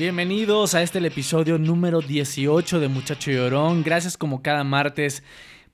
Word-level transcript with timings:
Bienvenidos 0.00 0.74
a 0.74 0.80
este 0.80 0.98
episodio 1.06 1.58
número 1.58 2.00
18 2.00 2.80
de 2.80 2.88
Muchacho 2.88 3.30
Llorón. 3.32 3.82
Gracias 3.82 4.16
como 4.16 4.40
cada 4.40 4.64
martes 4.64 5.22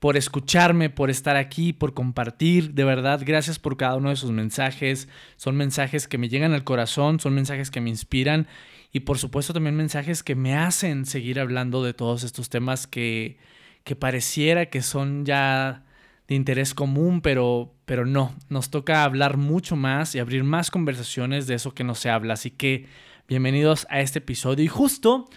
por 0.01 0.17
escucharme, 0.17 0.89
por 0.89 1.09
estar 1.09 1.37
aquí, 1.37 1.71
por 1.71 1.93
compartir. 1.93 2.73
De 2.73 2.83
verdad, 2.83 3.21
gracias 3.25 3.57
por 3.57 3.77
cada 3.77 3.95
uno 3.95 4.09
de 4.09 4.17
sus 4.17 4.31
mensajes. 4.31 5.07
Son 5.37 5.55
mensajes 5.55 6.09
que 6.09 6.17
me 6.17 6.27
llegan 6.27 6.51
al 6.51 6.65
corazón, 6.65 7.21
son 7.21 7.35
mensajes 7.35 7.71
que 7.71 7.79
me 7.79 7.89
inspiran 7.89 8.47
y 8.91 8.99
por 8.99 9.17
supuesto 9.17 9.53
también 9.53 9.77
mensajes 9.77 10.23
que 10.23 10.35
me 10.35 10.57
hacen 10.57 11.05
seguir 11.05 11.39
hablando 11.39 11.81
de 11.81 11.93
todos 11.93 12.25
estos 12.25 12.49
temas 12.49 12.85
que, 12.85 13.37
que 13.85 13.95
pareciera 13.95 14.65
que 14.65 14.81
son 14.81 15.25
ya 15.25 15.85
de 16.27 16.35
interés 16.35 16.73
común, 16.73 17.21
pero, 17.21 17.73
pero 17.85 18.05
no, 18.05 18.35
nos 18.49 18.71
toca 18.71 19.05
hablar 19.05 19.37
mucho 19.37 19.77
más 19.77 20.15
y 20.15 20.19
abrir 20.19 20.43
más 20.43 20.69
conversaciones 20.69 21.47
de 21.47 21.55
eso 21.55 21.73
que 21.73 21.85
no 21.85 21.95
se 21.95 22.09
habla. 22.09 22.33
Así 22.33 22.51
que 22.51 22.87
bienvenidos 23.27 23.85
a 23.89 23.99
este 23.99 24.19
episodio. 24.19 24.63
Y 24.63 24.69
justo 24.69 25.29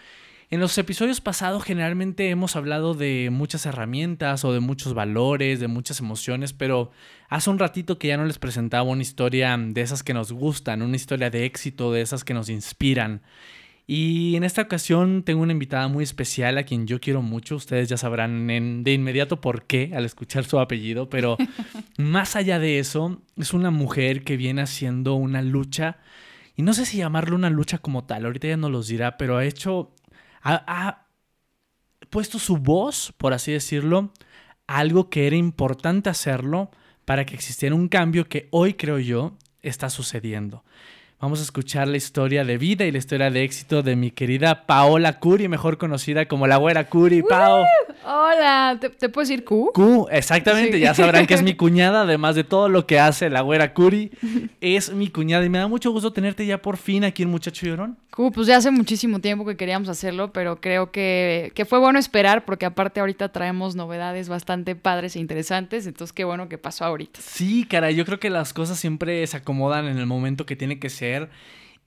en 0.48 0.60
los 0.60 0.78
episodios 0.78 1.20
pasados 1.20 1.64
generalmente 1.64 2.30
hemos 2.30 2.54
hablado 2.54 2.94
de 2.94 3.30
muchas 3.32 3.66
herramientas 3.66 4.44
o 4.44 4.52
de 4.52 4.60
muchos 4.60 4.94
valores, 4.94 5.58
de 5.58 5.66
muchas 5.66 5.98
emociones, 5.98 6.52
pero 6.52 6.92
hace 7.28 7.50
un 7.50 7.58
ratito 7.58 7.98
que 7.98 8.08
ya 8.08 8.16
no 8.16 8.24
les 8.24 8.38
presentaba 8.38 8.84
una 8.84 9.02
historia 9.02 9.56
de 9.58 9.80
esas 9.80 10.02
que 10.02 10.14
nos 10.14 10.30
gustan, 10.30 10.82
una 10.82 10.96
historia 10.96 11.30
de 11.30 11.44
éxito, 11.44 11.92
de 11.92 12.02
esas 12.02 12.22
que 12.22 12.34
nos 12.34 12.48
inspiran. 12.48 13.22
Y 13.88 14.36
en 14.36 14.44
esta 14.44 14.62
ocasión 14.62 15.24
tengo 15.24 15.42
una 15.42 15.52
invitada 15.52 15.88
muy 15.88 16.04
especial 16.04 16.58
a 16.58 16.62
quien 16.62 16.86
yo 16.86 17.00
quiero 17.00 17.22
mucho. 17.22 17.56
Ustedes 17.56 17.88
ya 17.88 17.96
sabrán 17.96 18.46
de 18.84 18.92
inmediato 18.92 19.40
por 19.40 19.64
qué 19.64 19.90
al 19.96 20.04
escuchar 20.04 20.44
su 20.44 20.60
apellido, 20.60 21.10
pero 21.10 21.36
más 21.98 22.36
allá 22.36 22.60
de 22.60 22.78
eso, 22.78 23.20
es 23.36 23.52
una 23.52 23.72
mujer 23.72 24.22
que 24.22 24.36
viene 24.36 24.62
haciendo 24.62 25.14
una 25.14 25.42
lucha, 25.42 25.98
y 26.60 26.62
no 26.62 26.74
sé 26.74 26.84
si 26.84 26.98
llamarlo 26.98 27.36
una 27.36 27.48
lucha 27.48 27.78
como 27.78 28.04
tal, 28.04 28.26
ahorita 28.26 28.48
ya 28.48 28.58
no 28.58 28.68
los 28.68 28.86
dirá, 28.86 29.16
pero 29.16 29.38
ha 29.38 29.46
hecho, 29.46 29.94
ha, 30.42 30.62
ha 30.66 31.06
puesto 32.10 32.38
su 32.38 32.58
voz, 32.58 33.14
por 33.16 33.32
así 33.32 33.50
decirlo, 33.50 34.12
a 34.66 34.76
algo 34.76 35.08
que 35.08 35.26
era 35.26 35.36
importante 35.36 36.10
hacerlo 36.10 36.70
para 37.06 37.24
que 37.24 37.34
existiera 37.34 37.74
un 37.74 37.88
cambio 37.88 38.28
que 38.28 38.48
hoy 38.50 38.74
creo 38.74 38.98
yo 38.98 39.38
está 39.62 39.88
sucediendo. 39.88 40.62
Vamos 41.20 41.40
a 41.40 41.42
escuchar 41.42 41.86
la 41.86 41.98
historia 41.98 42.46
de 42.46 42.56
vida 42.56 42.86
y 42.86 42.92
la 42.92 42.96
historia 42.96 43.30
de 43.30 43.44
éxito 43.44 43.82
de 43.82 43.94
mi 43.94 44.10
querida 44.10 44.64
Paola 44.64 45.18
Curi, 45.18 45.48
mejor 45.48 45.76
conocida 45.76 46.24
como 46.24 46.46
la 46.46 46.56
güera 46.56 46.88
Curi. 46.88 47.22
Pao. 47.22 47.62
Hola, 48.06 48.78
¿te, 48.80 48.88
te 48.88 49.10
puedes 49.10 49.28
decir 49.28 49.44
Q? 49.44 49.72
Q, 49.74 50.08
exactamente, 50.10 50.80
ya 50.80 50.94
sabrán 50.94 51.26
que 51.26 51.34
es 51.34 51.42
mi 51.42 51.52
cuñada, 51.52 52.02
además 52.02 52.36
de 52.36 52.44
todo 52.44 52.70
lo 52.70 52.86
que 52.86 52.98
hace 52.98 53.28
la 53.28 53.42
güera 53.42 53.74
Curi, 53.74 54.10
es 54.62 54.94
mi 54.94 55.08
cuñada 55.08 55.44
y 55.44 55.50
me 55.50 55.58
da 55.58 55.68
mucho 55.68 55.90
gusto 55.90 56.10
tenerte 56.10 56.46
ya 56.46 56.62
por 56.62 56.78
fin 56.78 57.04
aquí 57.04 57.22
en 57.22 57.28
Muchacho 57.28 57.66
Llorón. 57.66 57.98
Q, 58.10 58.32
pues 58.32 58.46
ya 58.46 58.56
hace 58.56 58.70
muchísimo 58.70 59.20
tiempo 59.20 59.44
que 59.44 59.58
queríamos 59.58 59.90
hacerlo, 59.90 60.32
pero 60.32 60.60
creo 60.62 60.90
que, 60.90 61.52
que 61.54 61.66
fue 61.66 61.78
bueno 61.78 61.98
esperar 61.98 62.46
porque 62.46 62.64
aparte 62.64 62.98
ahorita 63.00 63.28
traemos 63.28 63.76
novedades 63.76 64.30
bastante 64.30 64.74
padres 64.74 65.16
e 65.16 65.18
interesantes, 65.20 65.86
entonces 65.86 66.14
qué 66.14 66.24
bueno 66.24 66.48
que 66.48 66.56
pasó 66.56 66.86
ahorita. 66.86 67.20
Sí, 67.22 67.66
cara, 67.68 67.90
yo 67.90 68.06
creo 68.06 68.18
que 68.18 68.30
las 68.30 68.54
cosas 68.54 68.78
siempre 68.78 69.24
se 69.26 69.36
acomodan 69.36 69.86
en 69.86 69.98
el 69.98 70.06
momento 70.06 70.46
que 70.46 70.56
tiene 70.56 70.80
que 70.80 70.88
ser 70.88 71.09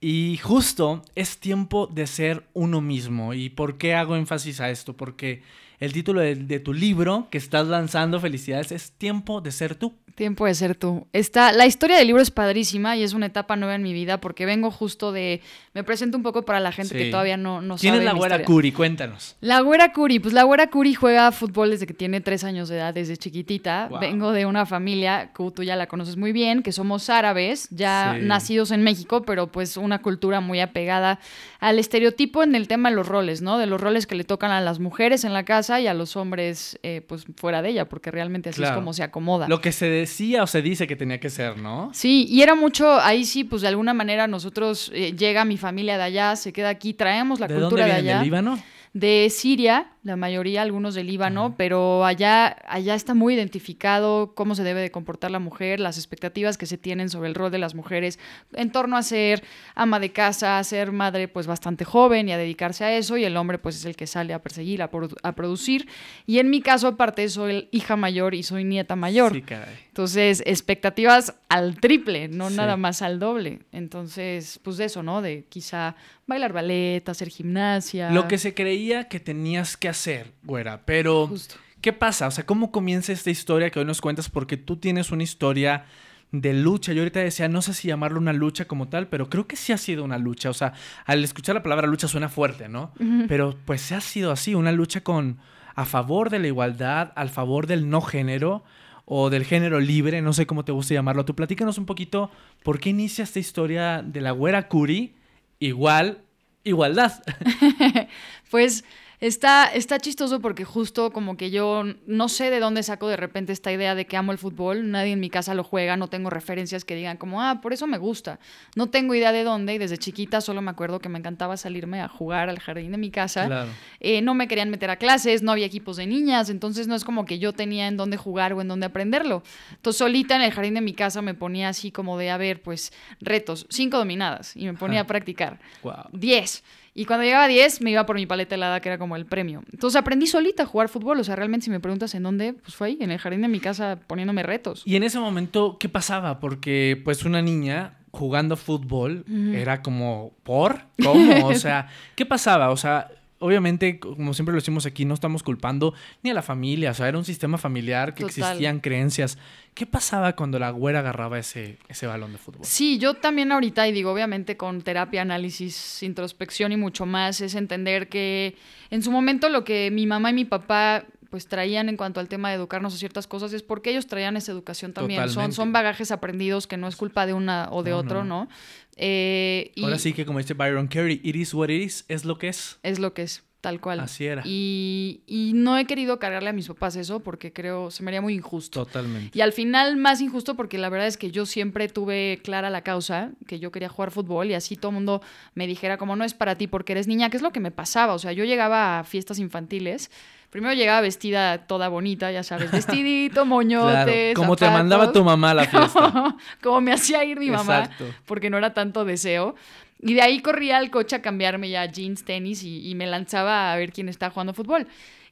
y 0.00 0.36
justo 0.36 1.02
es 1.14 1.38
tiempo 1.38 1.86
de 1.86 2.06
ser 2.06 2.44
uno 2.52 2.80
mismo. 2.80 3.32
¿Y 3.32 3.48
por 3.48 3.78
qué 3.78 3.94
hago 3.94 4.16
énfasis 4.16 4.60
a 4.60 4.70
esto? 4.70 4.94
Porque 4.94 5.42
el 5.80 5.92
título 5.92 6.20
de, 6.20 6.34
de, 6.36 6.60
tu 6.60 6.72
libro 6.72 7.28
que 7.30 7.38
estás 7.38 7.66
lanzando, 7.66 8.20
felicidades, 8.20 8.72
es 8.72 8.92
Tiempo 8.92 9.40
de 9.40 9.52
ser 9.52 9.74
tú. 9.74 9.92
Tiempo 10.14 10.46
de 10.46 10.54
ser 10.54 10.76
tú. 10.76 11.08
Está, 11.12 11.50
la 11.50 11.66
historia 11.66 11.96
del 11.98 12.06
libro 12.06 12.22
es 12.22 12.30
padrísima 12.30 12.96
y 12.96 13.02
es 13.02 13.14
una 13.14 13.26
etapa 13.26 13.56
nueva 13.56 13.74
en 13.74 13.82
mi 13.82 13.92
vida 13.92 14.20
porque 14.20 14.46
vengo 14.46 14.70
justo 14.70 15.10
de... 15.10 15.40
Me 15.72 15.82
presento 15.82 16.16
un 16.16 16.22
poco 16.22 16.44
para 16.44 16.60
la 16.60 16.70
gente 16.70 16.96
Sí. 16.96 17.04
que 17.04 17.10
todavía 17.10 17.36
no, 17.36 17.60
no 17.60 17.74
¿Quién 17.76 17.94
sabe 17.94 18.04
es 18.04 18.12
la 18.12 18.12
güera 18.16 18.36
historia. 18.36 18.46
Curi? 18.46 18.70
Cuéntanos. 18.72 19.34
La 19.40 19.60
güera 19.62 19.92
Curi, 19.92 20.20
pues 20.20 20.32
la 20.32 20.44
güera 20.44 20.70
Curi 20.70 20.94
juega 20.94 21.32
fútbol 21.32 21.70
desde 21.72 21.88
que 21.88 21.94
tiene 21.94 22.20
tres 22.20 22.44
años 22.44 22.68
de 22.68 22.76
edad, 22.76 22.94
desde 22.94 23.16
chiquitita. 23.16 23.88
Wow. 23.90 23.98
Vengo 23.98 24.30
de 24.30 24.46
una 24.46 24.66
familia, 24.66 25.32
que 25.36 25.50
tú 25.50 25.64
ya 25.64 25.74
la 25.74 25.88
conoces 25.88 26.16
muy 26.16 26.30
bien, 26.30 26.62
que 26.62 26.70
somos 26.70 27.10
árabes, 27.10 27.66
ya 27.70 28.14
Sí. 28.16 28.24
nacidos 28.24 28.70
en 28.70 28.84
México, 28.84 29.22
pero 29.22 29.48
pues 29.48 29.76
una 29.76 30.00
cultura 30.00 30.40
muy 30.40 30.60
apegada 30.60 31.18
al 31.58 31.80
estereotipo 31.80 32.44
en 32.44 32.54
el 32.54 32.68
tema 32.68 32.90
de 32.90 32.94
los 32.94 33.08
roles, 33.08 33.42
¿no? 33.42 33.58
De 33.58 33.66
los 33.66 33.80
roles 33.80 34.06
que 34.06 34.14
le 34.14 34.22
tocan 34.22 34.52
a 34.52 34.60
las 34.60 34.78
mujeres 34.78 35.24
en 35.24 35.32
la 35.32 35.42
casa 35.44 35.63
y 35.80 35.86
a 35.86 35.94
los 35.94 36.16
hombres 36.16 36.78
eh, 36.82 37.02
pues 37.06 37.24
fuera 37.36 37.62
de 37.62 37.70
ella, 37.70 37.88
porque 37.88 38.10
realmente 38.10 38.50
así 38.50 38.58
Claro. 38.58 38.74
es 38.74 38.78
como 38.78 38.92
se 38.92 39.02
acomoda. 39.02 39.48
Lo 39.48 39.60
que 39.60 39.72
se 39.72 39.86
decía 39.86 40.42
o 40.42 40.46
se 40.46 40.62
dice 40.62 40.86
que 40.86 40.96
tenía 40.96 41.18
que 41.20 41.30
ser, 41.30 41.56
¿no? 41.58 41.90
Sí, 41.92 42.26
y 42.28 42.42
era 42.42 42.54
mucho, 42.54 43.00
ahí 43.00 43.24
sí, 43.24 43.44
pues 43.44 43.62
de 43.62 43.68
alguna 43.68 43.94
manera 43.94 44.26
nosotros, 44.26 44.90
eh, 44.94 45.12
llega 45.16 45.44
mi 45.44 45.56
familia 45.56 45.96
de 45.96 46.04
allá, 46.04 46.36
se 46.36 46.52
queda 46.52 46.68
aquí, 46.68 46.94
traemos 46.94 47.40
la 47.40 47.46
¿De 47.48 47.54
dónde 47.54 47.66
cultura 47.68 47.86
de 47.86 47.92
allá. 47.92 48.14
¿Del 48.16 48.24
Líbano? 48.24 48.58
de 48.92 49.28
Siria, 49.30 49.88
la 50.04 50.16
mayoría, 50.16 50.60
algunos 50.62 50.94
del 50.94 51.06
Líbano, 51.06 51.54
pero 51.56 52.04
allá, 52.04 52.56
allá 52.68 52.94
está 52.94 53.14
muy 53.14 53.34
identificado 53.34 54.34
cómo 54.34 54.54
se 54.54 54.62
debe 54.62 54.82
de 54.82 54.90
comportar 54.90 55.30
la 55.30 55.38
mujer, 55.38 55.80
las 55.80 55.96
expectativas 55.96 56.58
que 56.58 56.66
se 56.66 56.76
tienen 56.78 57.08
sobre 57.08 57.28
el 57.30 57.34
rol 57.34 57.50
de 57.50 57.56
las 57.58 57.74
mujeres 57.74 58.18
en 58.52 58.70
torno 58.70 58.98
a 58.98 59.02
ser 59.02 59.42
ama 59.74 59.98
de 60.00 60.12
casa, 60.12 60.58
a 60.58 60.64
ser 60.64 60.92
madre 60.92 61.26
pues 61.26 61.46
bastante 61.46 61.86
joven 61.86 62.28
y 62.28 62.32
a 62.32 62.36
dedicarse 62.36 62.84
a 62.84 62.96
eso, 62.96 63.16
y 63.16 63.24
el 63.24 63.34
hombre 63.36 63.58
pues 63.58 63.76
es 63.76 63.86
el 63.86 63.96
que 63.96 64.06
sale 64.06 64.34
a 64.34 64.42
perseguir, 64.42 64.82
a, 64.82 64.90
produ- 64.90 65.16
a 65.22 65.32
producir. 65.32 65.88
Y 66.26 66.38
en 66.38 66.50
mi 66.50 66.60
caso, 66.60 66.86
aparte, 66.86 67.26
soy 67.30 67.68
hija 67.72 67.96
mayor 67.96 68.34
y 68.34 68.42
soy 68.42 68.62
nieta 68.64 68.96
mayor. 68.96 69.32
Sí, 69.32 69.40
caray. 69.42 69.74
Entonces, 69.88 70.42
expectativas 70.44 71.34
al 71.48 71.76
triple, 71.80 72.28
no 72.28 72.50
Sí. 72.50 72.56
nada 72.56 72.76
más 72.76 73.00
al 73.00 73.18
doble. 73.18 73.60
Entonces, 73.72 74.60
pues 74.62 74.76
de 74.76 74.86
eso, 74.86 75.02
¿no? 75.02 75.22
De 75.22 75.46
quizá 75.48 75.94
bailar 76.26 76.52
ballet, 76.52 77.08
hacer 77.08 77.28
gimnasia. 77.28 78.10
Lo 78.10 78.26
que 78.26 78.38
se 78.38 78.54
creía 78.54 79.08
que 79.08 79.20
tenías 79.20 79.76
que 79.76 79.88
hacer, 79.88 79.93
güera, 80.42 80.82
pero 80.84 81.28
Justo. 81.28 81.56
¿qué 81.80 81.92
pasa? 81.92 82.26
O 82.26 82.30
sea, 82.30 82.46
¿cómo 82.46 82.70
comienza 82.70 83.12
esta 83.12 83.30
historia 83.30 83.70
que 83.70 83.78
hoy 83.78 83.84
nos 83.84 84.00
cuentas? 84.00 84.28
Porque 84.28 84.56
tú 84.56 84.76
tienes 84.76 85.10
una 85.10 85.22
historia 85.22 85.84
de 86.32 86.52
lucha. 86.52 86.92
Yo 86.92 87.02
ahorita 87.02 87.20
decía, 87.20 87.48
no 87.48 87.62
sé 87.62 87.74
si 87.74 87.88
llamarlo 87.88 88.18
una 88.18 88.32
lucha 88.32 88.66
como 88.66 88.88
tal, 88.88 89.08
pero 89.08 89.28
creo 89.28 89.46
que 89.46 89.56
sí 89.56 89.72
ha 89.72 89.78
sido 89.78 90.04
una 90.04 90.18
lucha. 90.18 90.50
O 90.50 90.54
sea, 90.54 90.72
al 91.04 91.22
escuchar 91.22 91.54
la 91.54 91.62
palabra 91.62 91.86
lucha 91.86 92.08
suena 92.08 92.28
fuerte, 92.28 92.68
¿no? 92.68 92.92
Pero 93.28 93.56
pues 93.64 93.80
se 93.82 93.94
ha 93.94 94.00
sido 94.00 94.32
así, 94.32 94.54
una 94.54 94.72
lucha 94.72 95.02
con 95.02 95.38
a 95.74 95.84
favor 95.84 96.30
de 96.30 96.38
la 96.38 96.46
igualdad, 96.46 97.12
al 97.16 97.30
favor 97.30 97.66
del 97.66 97.88
no 97.88 98.00
género 98.00 98.64
o 99.06 99.28
del 99.28 99.44
género 99.44 99.80
libre, 99.80 100.22
no 100.22 100.32
sé 100.32 100.46
cómo 100.46 100.64
te 100.64 100.72
gusta 100.72 100.94
llamarlo. 100.94 101.24
Tú 101.24 101.34
platícanos 101.34 101.78
un 101.78 101.86
poquito 101.86 102.30
por 102.62 102.80
qué 102.80 102.90
inicia 102.90 103.24
esta 103.24 103.38
historia 103.38 104.02
de 104.02 104.20
la 104.20 104.30
güera 104.30 104.68
Curi, 104.68 105.14
igual, 105.58 106.22
igualdad. 106.64 107.22
Pues 108.50 108.84
está, 109.26 109.66
está 109.66 109.98
chistoso 109.98 110.40
porque 110.40 110.64
justo 110.64 111.10
como 111.10 111.36
que 111.36 111.50
yo 111.50 111.84
no 112.06 112.28
sé 112.28 112.50
de 112.50 112.60
dónde 112.60 112.82
saco 112.82 113.08
de 113.08 113.16
repente 113.16 113.52
esta 113.52 113.72
idea 113.72 113.94
de 113.94 114.06
que 114.06 114.18
amo 114.18 114.32
el 114.32 114.38
fútbol, 114.38 114.90
nadie 114.90 115.12
en 115.12 115.20
mi 115.20 115.30
casa 115.30 115.54
lo 115.54 115.64
juega, 115.64 115.96
no 115.96 116.08
tengo 116.08 116.28
referencias 116.28 116.84
que 116.84 116.94
digan 116.94 117.16
como, 117.16 117.40
ah, 117.40 117.60
por 117.62 117.72
eso 117.72 117.86
me 117.86 117.96
gusta. 117.96 118.38
No 118.76 118.90
tengo 118.90 119.14
idea 119.14 119.32
de 119.32 119.42
dónde 119.42 119.74
y 119.74 119.78
desde 119.78 119.96
chiquita 119.96 120.42
solo 120.42 120.60
me 120.60 120.70
acuerdo 120.70 121.00
que 121.00 121.08
me 121.08 121.18
encantaba 121.18 121.56
salirme 121.56 122.02
a 122.02 122.08
jugar 122.08 122.50
al 122.50 122.58
jardín 122.58 122.92
de 122.92 122.98
mi 122.98 123.10
casa. 123.10 123.46
Claro. 123.46 123.70
Eh, 124.00 124.20
no 124.20 124.34
me 124.34 124.46
querían 124.46 124.68
meter 124.68 124.90
a 124.90 124.96
clases, 124.96 125.42
no 125.42 125.52
había 125.52 125.66
equipos 125.66 125.96
de 125.96 126.06
niñas, 126.06 126.50
entonces 126.50 126.86
no 126.86 126.94
es 126.94 127.04
como 127.04 127.24
que 127.24 127.38
yo 127.38 127.54
tenía 127.54 127.88
en 127.88 127.96
dónde 127.96 128.18
jugar 128.18 128.52
o 128.52 128.60
en 128.60 128.68
dónde 128.68 128.86
aprenderlo. 128.86 129.42
Entonces 129.70 129.98
solita 129.98 130.36
en 130.36 130.42
el 130.42 130.52
jardín 130.52 130.74
de 130.74 130.82
mi 130.82 130.92
casa 130.92 131.22
me 131.22 131.32
ponía 131.32 131.70
así 131.70 131.90
como 131.90 132.18
de, 132.18 132.30
a 132.30 132.36
ver, 132.36 132.62
pues 132.62 132.92
retos, 133.20 133.66
cinco 133.70 133.96
dominadas 133.96 134.54
y 134.54 134.66
me 134.66 134.74
ponía 134.74 135.00
a 135.00 135.06
practicar. 135.06 135.60
Wow. 135.82 136.10
10. 136.12 136.62
Y 136.94 137.06
cuando 137.06 137.24
llegaba 137.24 137.44
a 137.44 137.48
10 137.48 137.80
me 137.80 137.90
iba 137.90 138.06
por 138.06 138.16
mi 138.16 138.24
paleta 138.24 138.54
helada, 138.54 138.80
que 138.80 138.88
era 138.88 138.98
como 138.98 139.16
el 139.16 139.26
premio. 139.26 139.62
Entonces 139.72 140.00
aprendí 140.00 140.28
solita 140.28 140.62
a 140.62 140.66
jugar 140.66 140.88
fútbol. 140.88 141.18
O 141.18 141.24
sea, 141.24 141.34
realmente 141.34 141.64
si 141.64 141.70
me 141.70 141.80
preguntas 141.80 142.14
en 142.14 142.22
dónde, 142.22 142.52
pues 142.52 142.74
fue 142.74 142.88
ahí, 142.88 142.98
en 143.00 143.10
el 143.10 143.18
jardín 143.18 143.42
de 143.42 143.48
mi 143.48 143.58
casa, 143.58 143.98
poniéndome 144.06 144.44
retos. 144.44 144.82
Y 144.84 144.94
en 144.94 145.02
ese 145.02 145.18
momento, 145.18 145.76
¿qué 145.78 145.88
pasaba? 145.88 146.38
Porque 146.38 147.00
pues 147.04 147.24
una 147.24 147.42
niña 147.42 147.98
jugando 148.12 148.56
fútbol 148.56 149.24
era 149.52 149.82
como, 149.82 150.32
¿por? 150.44 150.82
¿Cómo? 151.02 151.48
O 151.48 151.54
sea, 151.54 151.88
¿qué 152.14 152.24
pasaba? 152.24 152.70
O 152.70 152.76
sea, 152.76 153.10
obviamente, 153.38 153.98
como 153.98 154.32
siempre 154.34 154.52
lo 154.52 154.60
decimos 154.60 154.86
aquí, 154.86 155.04
no 155.04 155.14
estamos 155.14 155.42
culpando 155.42 155.94
ni 156.22 156.30
a 156.30 156.34
la 156.34 156.42
familia, 156.42 156.92
o 156.92 156.94
sea, 156.94 157.08
era 157.08 157.18
un 157.18 157.24
sistema 157.24 157.58
familiar 157.58 158.14
que 158.14 158.24
Total. 158.24 158.44
existían 158.44 158.80
creencias. 158.80 159.38
¿Qué 159.74 159.86
pasaba 159.86 160.34
cuando 160.34 160.58
la 160.58 160.70
güera 160.70 161.00
agarraba 161.00 161.38
ese, 161.38 161.78
ese 161.88 162.06
balón 162.06 162.32
de 162.32 162.38
fútbol? 162.38 162.60
Sí, 162.64 162.98
yo 162.98 163.14
también 163.14 163.50
ahorita, 163.50 163.88
y 163.88 163.92
digo, 163.92 164.12
obviamente 164.12 164.56
con 164.56 164.82
terapia, 164.82 165.22
análisis, 165.22 166.02
introspección 166.02 166.72
y 166.72 166.76
mucho 166.76 167.06
más, 167.06 167.40
es 167.40 167.54
entender 167.54 168.08
que 168.08 168.56
en 168.90 169.02
su 169.02 169.10
momento 169.10 169.48
lo 169.48 169.64
que 169.64 169.90
mi 169.90 170.06
mamá 170.06 170.30
y 170.30 170.34
mi 170.34 170.44
papá 170.44 171.04
pues 171.34 171.48
traían 171.48 171.88
en 171.88 171.96
cuanto 171.96 172.20
al 172.20 172.28
tema 172.28 172.50
de 172.50 172.54
educarnos 172.54 172.94
a 172.94 172.96
ciertas 172.96 173.26
cosas 173.26 173.52
es 173.52 173.64
porque 173.64 173.90
ellos 173.90 174.06
traían 174.06 174.36
esa 174.36 174.52
educación 174.52 174.92
también. 174.92 175.28
Son, 175.28 175.52
son 175.52 175.72
bagajes 175.72 176.12
aprendidos 176.12 176.68
que 176.68 176.76
no 176.76 176.86
es 176.86 176.94
culpa 176.94 177.26
de 177.26 177.32
una 177.32 177.66
o 177.72 177.82
de 177.82 177.90
No, 177.90 177.98
otro, 177.98 178.22
no. 178.22 178.44
¿no? 178.44 178.48
Eh, 178.94 179.72
y 179.74 179.82
Ahora 179.82 179.98
sí 179.98 180.12
que 180.12 180.24
como 180.24 180.38
dice 180.38 180.54
Byron 180.54 180.86
Carey, 180.86 181.20
it 181.24 181.34
is 181.34 181.52
what 181.52 181.70
it 181.70 181.82
is, 181.82 182.04
es 182.06 182.24
lo 182.24 182.38
que 182.38 182.46
es. 182.46 182.78
es 182.84 183.00
lo 183.00 183.14
que 183.14 183.22
es, 183.22 183.42
tal 183.60 183.80
cual. 183.80 183.98
Así 183.98 184.26
era. 184.26 184.42
Y, 184.44 185.22
y 185.26 185.54
no 185.54 185.76
he 185.76 185.86
querido 185.86 186.20
cargarle 186.20 186.50
a 186.50 186.52
mis 186.52 186.68
papás 186.68 186.94
eso 186.94 187.18
porque 187.18 187.52
creo, 187.52 187.90
se 187.90 188.04
me 188.04 188.10
haría 188.10 188.20
muy 188.20 188.34
injusto. 188.34 188.84
Totalmente. 188.84 189.36
Y 189.36 189.40
al 189.40 189.52
final 189.52 189.96
más 189.96 190.20
injusto 190.20 190.54
porque 190.54 190.78
la 190.78 190.88
verdad 190.88 191.08
es 191.08 191.16
que 191.16 191.32
yo 191.32 191.46
siempre 191.46 191.88
tuve 191.88 192.38
clara 192.44 192.70
la 192.70 192.82
causa, 192.82 193.32
que 193.48 193.58
yo 193.58 193.72
quería 193.72 193.88
jugar 193.88 194.12
fútbol 194.12 194.52
y 194.52 194.54
así 194.54 194.76
todo 194.76 194.90
el 194.90 194.94
mundo 194.94 195.20
me 195.54 195.66
dijera 195.66 195.98
como 195.98 196.14
no 196.14 196.22
es 196.22 196.32
para 196.32 196.56
ti 196.56 196.68
porque 196.68 196.92
eres 196.92 197.08
niña, 197.08 197.28
que 197.28 197.38
es 197.38 197.42
lo 197.42 197.50
que 197.50 197.58
me 197.58 197.72
pasaba. 197.72 198.14
O 198.14 198.20
sea, 198.20 198.30
yo 198.30 198.44
llegaba 198.44 199.00
a 199.00 199.04
fiestas 199.04 199.40
infantiles, 199.40 200.12
primero 200.54 200.72
llegaba 200.72 201.00
vestida 201.00 201.66
toda 201.66 201.88
bonita, 201.88 202.30
ya 202.30 202.44
sabes, 202.44 202.70
vestidito, 202.70 203.32
Claro, 203.42 203.46
moñotes, 203.46 204.36
como 204.36 204.54
te 204.54 204.70
mandaba 204.70 205.10
tu 205.10 205.24
mamá 205.24 205.50
a 205.50 205.54
la 205.54 205.66
fiesta. 205.66 206.36
como 206.62 206.80
me 206.80 206.92
hacía 206.92 207.24
ir 207.24 207.40
mi 207.40 207.50
mamá, 207.50 207.80
Exacto. 207.80 208.04
porque 208.24 208.50
no 208.50 208.58
era 208.58 208.72
tanto 208.72 209.04
deseo. 209.04 209.56
Y 210.00 210.14
de 210.14 210.22
ahí 210.22 210.38
corría 210.38 210.76
al 210.78 210.90
coche 210.90 211.16
a 211.16 211.22
cambiarme 211.22 211.70
ya 211.70 211.86
jeans, 211.86 212.24
tenis 212.24 212.62
y, 212.62 212.88
y 212.88 212.94
me 212.94 213.08
lanzaba 213.08 213.72
a 213.72 213.76
ver 213.76 213.92
quién 213.92 214.08
estaba 214.08 214.30
jugando 214.30 214.54
fútbol. 214.54 214.86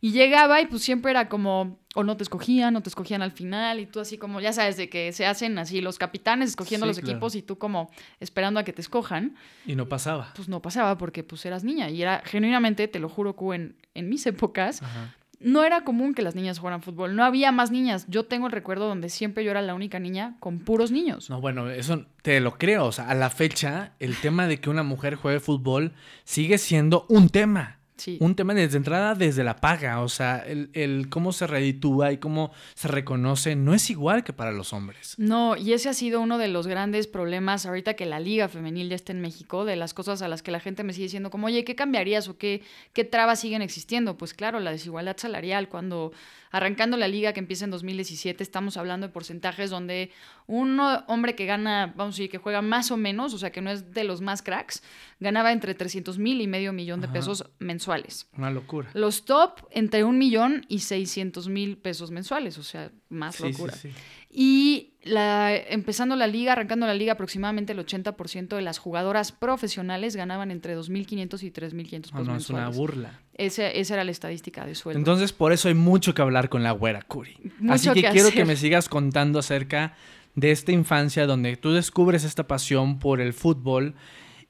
Y 0.05 0.11
llegaba 0.11 0.61
y 0.61 0.67
pues 0.67 0.83
siempre 0.83 1.13
era 1.13 1.29
como, 1.29 1.79
o 1.95 2.03
no 2.03 2.17
te 2.17 2.25
escogían, 2.25 2.75
o 2.75 2.81
te 2.83 2.89
escogían 2.89 3.23
al 3.23 3.31
final, 3.31 3.79
y 3.79 3.87
tú 3.87 4.01
así 4.01 4.19
como, 4.19 4.41
ya 4.41 4.53
sabes, 4.53 4.77
de 4.77 4.89
que 4.91 5.13
se 5.13 5.25
hacen 5.27 5.57
así 5.59 5.81
los 5.81 5.97
capitanes 5.97 6.51
escogiendo 6.51 6.87
Sí, 6.87 6.89
los 6.91 6.99
claro. 6.99 7.13
equipos 7.13 7.35
y 7.37 7.43
tú 7.43 7.57
como 7.57 7.89
esperando 8.19 8.59
a 8.59 8.65
que 8.65 8.73
te 8.73 8.81
escojan, 8.81 9.37
Y 9.65 9.77
no 9.77 9.89
pasaba. 9.89 10.33
pues 10.35 10.49
no 10.49 10.61
pasaba 10.61 10.99
porque 10.99 11.23
pues 11.23 11.47
eras 11.47 11.63
niña. 11.63 11.89
Y 11.89 12.03
era 12.03 12.21
genuinamente, 12.27 12.89
te 12.89 12.99
lo 12.99 13.09
juro, 13.09 13.37
que 13.37 13.55
en, 13.55 13.77
en 13.95 14.09
mis 14.09 14.27
épocas, 14.27 14.83
Ajá. 14.83 15.15
no 15.39 15.63
era 15.63 15.85
común 15.85 16.15
que 16.15 16.23
las 16.23 16.35
niñas 16.35 16.59
jugaran 16.59 16.83
fútbol. 16.83 17.15
No 17.15 17.23
había 17.25 17.53
más 17.53 17.71
niñas. 17.71 18.07
Yo 18.09 18.25
tengo 18.25 18.47
el 18.47 18.53
recuerdo 18.53 18.89
donde 18.89 19.09
siempre 19.09 19.45
yo 19.45 19.53
era 19.53 19.63
la 19.63 19.73
única 19.75 20.01
niña 20.01 20.35
con 20.41 20.59
puros 20.59 20.91
niños. 20.91 21.31
No, 21.31 21.41
bueno, 21.41 21.71
eso 21.71 22.07
te 22.23 22.41
lo 22.41 22.59
creo. 22.59 22.87
O 22.87 22.93
sea, 22.93 23.09
a 23.09 23.15
la 23.15 23.31
fecha, 23.31 23.93
el 24.01 24.17
tema 24.17 24.49
de 24.49 24.59
que 24.59 24.69
una 24.69 24.83
mujer 24.83 25.15
juegue 25.15 25.39
fútbol 25.39 25.93
sigue 26.25 26.59
siendo 26.59 27.07
un 27.09 27.29
tema. 27.29 27.79
Sí. 28.03 28.19
Un 28.21 28.35
tema 28.35 28.53
desde 28.53 28.79
entrada, 28.79 29.15
desde 29.15 29.45
la 29.45 29.61
paga. 29.61 30.01
O 30.01 30.09
sea, 30.09 30.39
el, 30.39 30.71
el 30.73 31.09
cómo 31.09 31.31
se 31.31 31.47
reditúa 31.47 32.11
y 32.11 32.19
cómo 32.19 32.51
se 32.75 32.89
reconoce 32.89 33.55
no 33.55 33.75
es 33.75 33.91
igual 33.91 34.25
que 34.25 34.33
para 34.33 34.51
los 34.51 34.73
hombres. 34.73 35.15
No, 35.19 35.57
y 35.57 35.73
ese 35.73 35.89
ha 35.89 35.95
sido 35.95 36.21
uno 36.21 36.37
de 36.37 36.49
los 36.49 36.67
grandes 36.67 37.07
problemas 37.07 37.65
ahorita 37.65 37.95
que 37.95 38.05
la 38.05 38.19
liga 38.19 38.49
femenil 38.49 38.89
ya 38.89 38.97
está 38.97 39.13
en 39.13 39.21
México, 39.21 39.65
de 39.65 39.77
las 39.77 39.95
cosas 39.95 40.21
a 40.21 40.27
las 40.27 40.43
que 40.43 40.51
la 40.51 40.59
gente 40.59 40.83
me 40.83 40.93
sigue 40.93 41.05
diciendo 41.05 41.31
como, 41.31 41.47
oye, 41.47 41.63
¿qué 41.63 41.77
cambiarías 41.77 42.27
o 42.27 42.37
qué, 42.37 42.63
qué 42.93 43.05
trabas 43.05 43.39
siguen 43.39 43.63
existiendo? 43.63 44.17
Pues 44.17 44.35
claro, 44.35 44.59
la 44.59 44.73
desigualdad 44.73 45.17
salarial, 45.17 45.69
cuando 45.69 46.11
arrancando 46.53 46.97
la 46.97 47.09
liga 47.09 47.33
que 47.33 47.41
empieza 47.41 47.65
en 47.65 47.71
2017, 47.73 48.43
estamos 48.43 48.77
hablando 48.77 49.07
de 49.09 49.13
porcentajes 49.13 49.71
donde 49.71 50.11
un 50.47 50.79
hombre 51.09 51.35
que 51.35 51.47
gana, 51.47 51.93
vamos 51.97 52.15
a 52.15 52.17
decir, 52.19 52.31
que 52.31 52.39
juega 52.39 52.63
más 52.63 52.91
o 52.93 52.97
menos, 52.97 53.35
o 53.35 53.39
sea, 53.39 53.51
que 53.51 53.61
no 53.61 53.71
es 53.71 53.93
de 53.93 54.05
los 54.05 54.21
más 54.21 54.43
cracks, 54.43 54.83
ganaba 55.19 55.51
entre 55.53 55.75
300 55.75 56.19
mil 56.19 56.41
y 56.41 56.47
medio 56.47 56.73
millón 56.73 57.01
de 57.01 57.07
Ajá. 57.07 57.15
pesos 57.15 57.45
mensuales. 57.59 58.29
Una 58.37 58.51
locura. 58.51 58.91
Los 58.95 59.25
top 59.25 59.61
entre 59.71 60.05
un 60.05 60.19
millón 60.19 60.65
y 60.69 60.81
600 60.81 61.49
mil 61.49 61.79
pesos 61.79 62.11
mensuales, 62.11 62.59
o 62.59 62.63
sea, 62.63 62.93
más 63.09 63.37
Sí, 63.37 63.45
locura. 63.51 63.73
sí. 63.75 63.91
Y 64.35 64.95
la, 65.03 65.55
empezando 65.55 66.17
la 66.17 66.27
liga, 66.27 66.53
arrancando 66.53 66.87
la 66.87 66.95
liga, 66.95 67.13
aproximadamente 67.15 67.73
el 67.73 67.79
80% 67.81 68.57
de 68.57 68.63
las 68.63 68.79
jugadoras 68.79 69.33
profesionales 69.33 70.17
ganaban 70.17 70.51
entre 70.51 70.77
2.500 70.77 71.43
y 71.43 71.51
3.500 71.51 72.01
pesos 72.01 72.13
No, 72.15 72.25
no, 72.25 72.37
es 72.37 72.49
una 72.51 72.65
mensuales. 72.67 72.77
burla. 72.77 73.21
Ese- 73.35 73.79
esa 73.81 73.95
era 73.95 74.05
la 74.05 74.11
estadística 74.11 74.67
de 74.67 74.75
sueldo. 74.75 74.99
Entonces, 74.99 75.33
por 75.33 75.53
eso 75.53 75.69
hay 75.69 75.75
mucho 75.75 76.15
que 76.15 76.23
hablar 76.23 76.49
con 76.49 76.63
la 76.63 76.73
güera, 76.73 77.03
Curi. 77.03 77.37
Mucho 77.61 77.73
Así 77.75 77.89
que, 77.91 78.03
que 78.03 78.11
quiero 78.11 78.29
hacer. 78.29 78.35
que 78.35 78.45
me 78.45 78.57
sigas 78.57 78.89
contando 78.89 79.39
acerca 79.39 79.95
de 80.35 80.51
esta 80.51 80.73
infancia 80.73 81.27
donde 81.27 81.57
tú 81.57 81.73
descubres 81.73 82.25
esta 82.25 82.47
pasión 82.47 82.99
por 82.99 83.21
el 83.21 83.33
fútbol. 83.33 83.95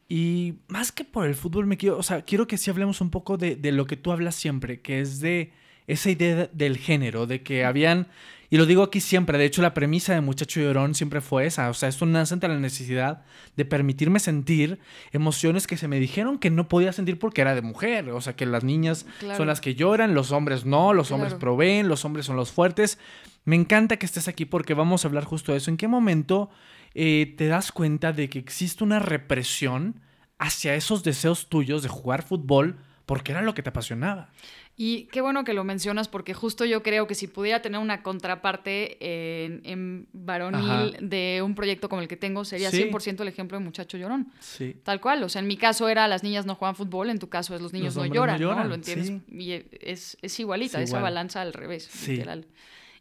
Y 0.08 0.54
más 0.68 0.92
que 0.92 1.04
por 1.04 1.26
el 1.26 1.34
fútbol, 1.34 1.66
me 1.66 1.76
quiero, 1.76 1.96
o 1.96 2.02
sea, 2.02 2.22
quiero 2.22 2.46
que 2.46 2.58
sí 2.58 2.70
hablemos 2.70 3.00
un 3.00 3.10
poco 3.10 3.36
de, 3.38 3.56
de 3.56 3.72
lo 3.72 3.86
que 3.86 3.96
tú 3.96 4.12
hablas 4.12 4.34
siempre, 4.34 4.80
que 4.80 5.00
es 5.00 5.20
de 5.20 5.52
esa 5.86 6.10
idea 6.10 6.48
del 6.52 6.76
género, 6.78 7.26
de 7.26 7.42
que 7.42 7.64
habían, 7.64 8.06
y 8.50 8.56
lo 8.58 8.66
digo 8.66 8.82
aquí 8.82 9.00
siempre, 9.00 9.38
de 9.38 9.44
hecho 9.46 9.62
la 9.62 9.74
premisa 9.74 10.14
de 10.14 10.20
Muchacho 10.20 10.60
Llorón 10.60 10.94
siempre 10.94 11.20
fue 11.20 11.46
esa, 11.46 11.70
o 11.70 11.74
sea, 11.74 11.88
esto 11.88 12.04
nace 12.06 12.34
ante 12.34 12.48
la 12.48 12.58
necesidad 12.58 13.22
de 13.56 13.64
permitirme 13.64 14.20
sentir 14.20 14.78
emociones 15.12 15.66
que 15.66 15.76
se 15.76 15.88
me 15.88 15.98
dijeron 15.98 16.38
que 16.38 16.50
no 16.50 16.68
podía 16.68 16.92
sentir 16.92 17.18
porque 17.18 17.40
era 17.40 17.54
de 17.54 17.62
mujer, 17.62 18.10
o 18.10 18.20
sea, 18.20 18.36
que 18.36 18.46
las 18.46 18.62
niñas 18.64 19.06
Claro. 19.20 19.36
son 19.38 19.46
las 19.46 19.60
que 19.60 19.74
lloran, 19.74 20.14
los 20.14 20.32
hombres 20.32 20.64
no, 20.64 20.92
los 20.92 21.10
hombres 21.10 21.34
proveen, 21.34 21.88
los 21.88 22.04
hombres 22.04 22.26
son 22.26 22.36
los 22.36 22.52
fuertes. 22.52 22.98
Me 23.44 23.56
encanta 23.56 23.96
que 23.96 24.06
estés 24.06 24.28
aquí 24.28 24.44
porque 24.44 24.74
vamos 24.74 25.04
a 25.04 25.08
hablar 25.08 25.24
justo 25.24 25.50
de 25.52 25.58
eso. 25.58 25.70
¿En 25.70 25.76
qué 25.76 25.88
momento 25.88 26.48
eh, 26.94 27.34
te 27.36 27.48
das 27.48 27.72
cuenta 27.72 28.12
de 28.12 28.28
que 28.28 28.38
existe 28.38 28.84
una 28.84 28.98
represión 29.00 30.00
hacia 30.38 30.74
esos 30.74 31.02
deseos 31.02 31.48
tuyos 31.48 31.82
de 31.82 31.88
jugar 31.88 32.22
fútbol 32.22 32.76
porque 33.06 33.32
era 33.32 33.42
lo 33.42 33.54
que 33.54 33.62
te 33.62 33.70
apasionaba? 33.70 34.30
Y 34.74 35.04
qué 35.12 35.20
bueno 35.20 35.44
que 35.44 35.52
lo 35.52 35.64
mencionas 35.64 36.08
porque 36.08 36.32
justo 36.32 36.64
yo 36.64 36.82
creo 36.82 37.06
que 37.06 37.14
si 37.14 37.26
pudiera 37.26 37.60
tener 37.60 37.78
una 37.78 38.02
contraparte 38.02 38.96
en, 39.44 39.60
en 39.64 40.08
varonil 40.12 40.60
Ajá. 40.70 40.90
de 41.00 41.42
un 41.44 41.54
proyecto 41.54 41.88
como 41.90 42.00
el 42.00 42.08
que 42.08 42.16
tengo, 42.16 42.44
sería 42.44 42.70
Sí. 42.70 42.84
100% 42.90 43.20
el 43.20 43.28
ejemplo 43.28 43.58
de 43.58 43.64
Muchacho 43.64 43.98
Llorón. 43.98 44.32
Sí. 44.40 44.74
Tal 44.82 45.00
cual, 45.00 45.22
o 45.24 45.28
sea, 45.28 45.40
en 45.40 45.46
mi 45.46 45.56
caso 45.58 45.88
era 45.90 46.08
las 46.08 46.22
niñas 46.22 46.46
no 46.46 46.54
juegan 46.54 46.74
fútbol, 46.74 47.10
en 47.10 47.18
tu 47.18 47.28
caso 47.28 47.54
es 47.54 47.60
los 47.60 47.72
niños 47.74 47.94
Los 47.96 48.08
no 48.08 48.14
lloran, 48.14 48.40
¿no? 48.40 48.48
lloran, 48.48 48.68
Lo 48.70 48.74
entiendes. 48.74 49.08
sí. 49.08 49.20
Y 49.30 49.52
es, 49.80 50.16
es 50.22 50.40
igualita, 50.40 50.80
Es 50.80 50.88
esa 50.88 51.00
balanza 51.00 51.42
al 51.42 51.52
revés, 51.52 51.84
Sí. 51.84 52.12
literal. 52.12 52.46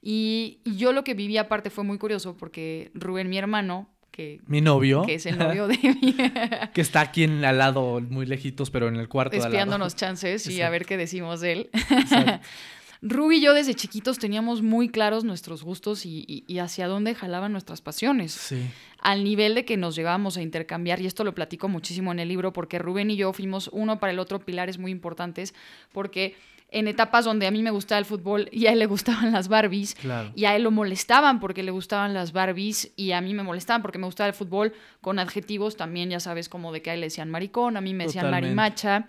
Y, 0.01 0.59
y 0.65 0.75
yo 0.75 0.91
lo 0.94 1.03
que 1.03 1.13
viví 1.13 1.38
aparte 1.38 1.69
fue 1.69 1.83
muy 1.83 1.97
curioso 1.97 2.35
porque 2.35 2.91
Rubén, 2.95 3.29
mi 3.29 3.38
hermano, 3.38 3.88
que, 4.11 4.41
Mi 4.45 4.61
novio, 4.61 5.03
que 5.03 5.15
es 5.15 5.25
el 5.25 5.37
novio 5.37 5.67
de 5.67 5.77
mi... 6.01 6.13
que 6.73 6.81
está 6.81 7.01
aquí 7.01 7.23
en, 7.23 7.43
al 7.45 7.57
lado, 7.57 8.01
muy 8.01 8.25
lejitos, 8.25 8.69
pero 8.69 8.87
en 8.89 8.97
el 8.97 9.07
cuarto 9.07 9.31
de 9.31 9.37
al 9.37 9.43
lado. 9.43 9.53
espiándonos 9.53 9.95
chances 9.95 10.45
y 10.47 10.61
a 10.61 10.69
ver 10.69 10.85
qué 10.85 10.97
decimos 10.97 11.39
de 11.41 11.51
él. 11.53 11.69
Exacto. 11.73 12.39
Ruby 13.03 13.37
y 13.37 13.41
yo 13.41 13.55
desde 13.55 13.73
chiquitos 13.73 14.19
teníamos 14.19 14.61
muy 14.61 14.87
claros 14.89 15.23
nuestros 15.23 15.63
gustos 15.63 16.05
y, 16.05 16.23
y- 16.27 16.43
y 16.45 16.59
hacia 16.59 16.87
dónde 16.87 17.15
jalaban 17.15 17.51
nuestras 17.51 17.81
pasiones. 17.81 18.31
Sí. 18.31 18.61
Al 18.99 19.23
nivel 19.23 19.55
de 19.55 19.65
que 19.65 19.75
nos 19.75 19.95
llevábamos 19.95 20.37
a 20.37 20.43
intercambiar, 20.43 21.01
y 21.01 21.07
esto 21.07 21.23
lo 21.23 21.33
platico 21.33 21.67
muchísimo 21.67 22.11
en 22.11 22.19
el 22.19 22.27
libro, 22.27 22.53
porque 22.53 22.77
Rubén 22.77 23.09
y 23.09 23.15
yo 23.15 23.33
fuimos 23.33 23.71
uno 23.73 23.99
para 23.99 24.11
el 24.13 24.19
otro 24.19 24.39
pilares 24.45 24.77
muy 24.77 24.91
importantes, 24.91 25.55
porque 25.91 26.36
en 26.73 26.87
etapas 26.87 27.25
donde 27.25 27.45
a 27.47 27.51
mí 27.51 27.61
me 27.61 27.69
gustaba 27.71 27.99
el 27.99 28.05
fútbol 28.05 28.47
y 28.51 28.65
a 28.67 28.71
él 28.71 28.79
le 28.79 28.85
gustaban 28.85 29.31
las 29.33 29.49
Barbies, 29.49 29.93
Claro. 29.95 30.31
y 30.35 30.45
a 30.45 30.55
él 30.55 30.63
lo 30.63 30.71
molestaban 30.71 31.39
porque 31.41 31.63
le 31.63 31.71
gustaban 31.71 32.13
las 32.13 32.31
Barbies 32.31 32.91
y 32.95 33.11
a 33.11 33.19
mí 33.21 33.33
me 33.33 33.43
molestaban 33.43 33.81
porque 33.81 33.97
me 33.99 34.05
gustaba 34.05 34.29
el 34.29 34.33
fútbol 34.33 34.73
con 35.01 35.19
adjetivos 35.19 35.75
también, 35.75 36.09
ya 36.09 36.19
sabes, 36.21 36.47
como 36.49 36.71
de 36.71 36.81
que 36.81 36.89
a 36.91 36.93
él 36.93 37.01
le 37.01 37.07
decían 37.07 37.29
maricón, 37.29 37.75
a 37.77 37.81
mí 37.81 37.93
me 37.93 38.05
decían 38.05 38.25
Totalmente. 38.25 38.55
marimacha. 38.55 39.07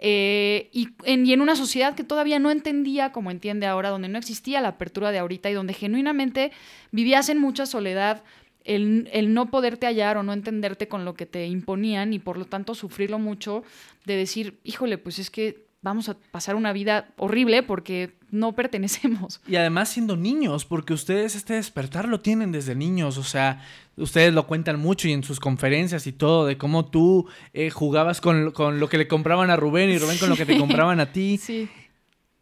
Eh, 0.00 0.70
y, 0.72 0.90
en, 1.04 1.26
y 1.26 1.32
en 1.32 1.40
una 1.40 1.56
sociedad 1.56 1.94
que 1.94 2.04
todavía 2.04 2.38
no 2.38 2.50
entendía 2.50 3.10
como 3.10 3.30
entiende 3.30 3.66
ahora, 3.66 3.90
donde 3.90 4.08
no 4.08 4.18
existía 4.18 4.60
la 4.60 4.68
apertura 4.68 5.10
de 5.10 5.18
ahorita 5.18 5.50
y 5.50 5.54
donde 5.54 5.74
genuinamente 5.74 6.52
vivías 6.92 7.28
en 7.28 7.38
mucha 7.38 7.66
soledad, 7.66 8.22
el, 8.64 9.08
el 9.12 9.34
no 9.34 9.50
poderte 9.50 9.86
hallar 9.86 10.16
o 10.16 10.22
no 10.22 10.32
entenderte 10.32 10.88
con 10.88 11.04
lo 11.04 11.14
que 11.14 11.26
te 11.26 11.46
imponían 11.46 12.12
y 12.12 12.18
por 12.18 12.36
lo 12.38 12.44
tanto 12.44 12.74
sufrirlo 12.74 13.18
mucho 13.18 13.64
de 14.04 14.16
decir, 14.16 14.58
híjole, 14.62 14.98
pues 14.98 15.18
es 15.18 15.30
que 15.30 15.66
vamos 15.80 16.08
a 16.08 16.14
pasar 16.14 16.56
una 16.56 16.72
vida 16.72 17.08
horrible 17.16 17.62
porque 17.62 18.14
no 18.30 18.52
pertenecemos. 18.56 19.40
Y 19.46 19.56
además 19.56 19.88
siendo 19.88 20.16
niños, 20.16 20.64
porque 20.64 20.92
ustedes 20.92 21.34
este 21.34 21.54
despertar 21.54 22.08
lo 22.08 22.20
tienen 22.20 22.52
desde 22.52 22.74
niños, 22.74 23.18
o 23.18 23.24
sea, 23.24 23.62
ustedes 23.96 24.32
lo 24.32 24.46
cuentan 24.46 24.78
mucho 24.78 25.08
y 25.08 25.12
en 25.12 25.22
sus 25.22 25.40
conferencias 25.40 26.06
y 26.06 26.12
todo, 26.12 26.46
de 26.46 26.58
cómo 26.58 26.86
tú 26.86 27.28
eh, 27.52 27.70
jugabas 27.70 28.20
con, 28.20 28.52
con 28.52 28.80
lo 28.80 28.88
que 28.88 28.98
le 28.98 29.08
compraban 29.08 29.50
a 29.50 29.56
Rubén 29.56 29.90
y 29.90 29.98
Rubén 29.98 30.18
con 30.18 30.28
lo 30.28 30.36
que 30.36 30.46
te 30.46 30.58
compraban 30.58 31.00
a 31.00 31.12
ti. 31.12 31.38
Sí. 31.38 31.68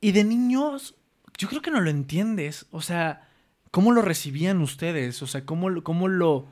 Y 0.00 0.12
de 0.12 0.24
niños, 0.24 0.94
yo 1.38 1.48
creo 1.48 1.62
que 1.62 1.70
no 1.70 1.80
lo 1.80 1.90
entiendes, 1.90 2.66
o 2.70 2.80
sea, 2.80 3.28
¿cómo 3.70 3.92
lo 3.92 4.02
recibían 4.02 4.60
ustedes? 4.60 5.22
O 5.22 5.26
sea, 5.26 5.44
¿cómo, 5.44 5.82
cómo 5.82 6.08
lo, 6.08 6.46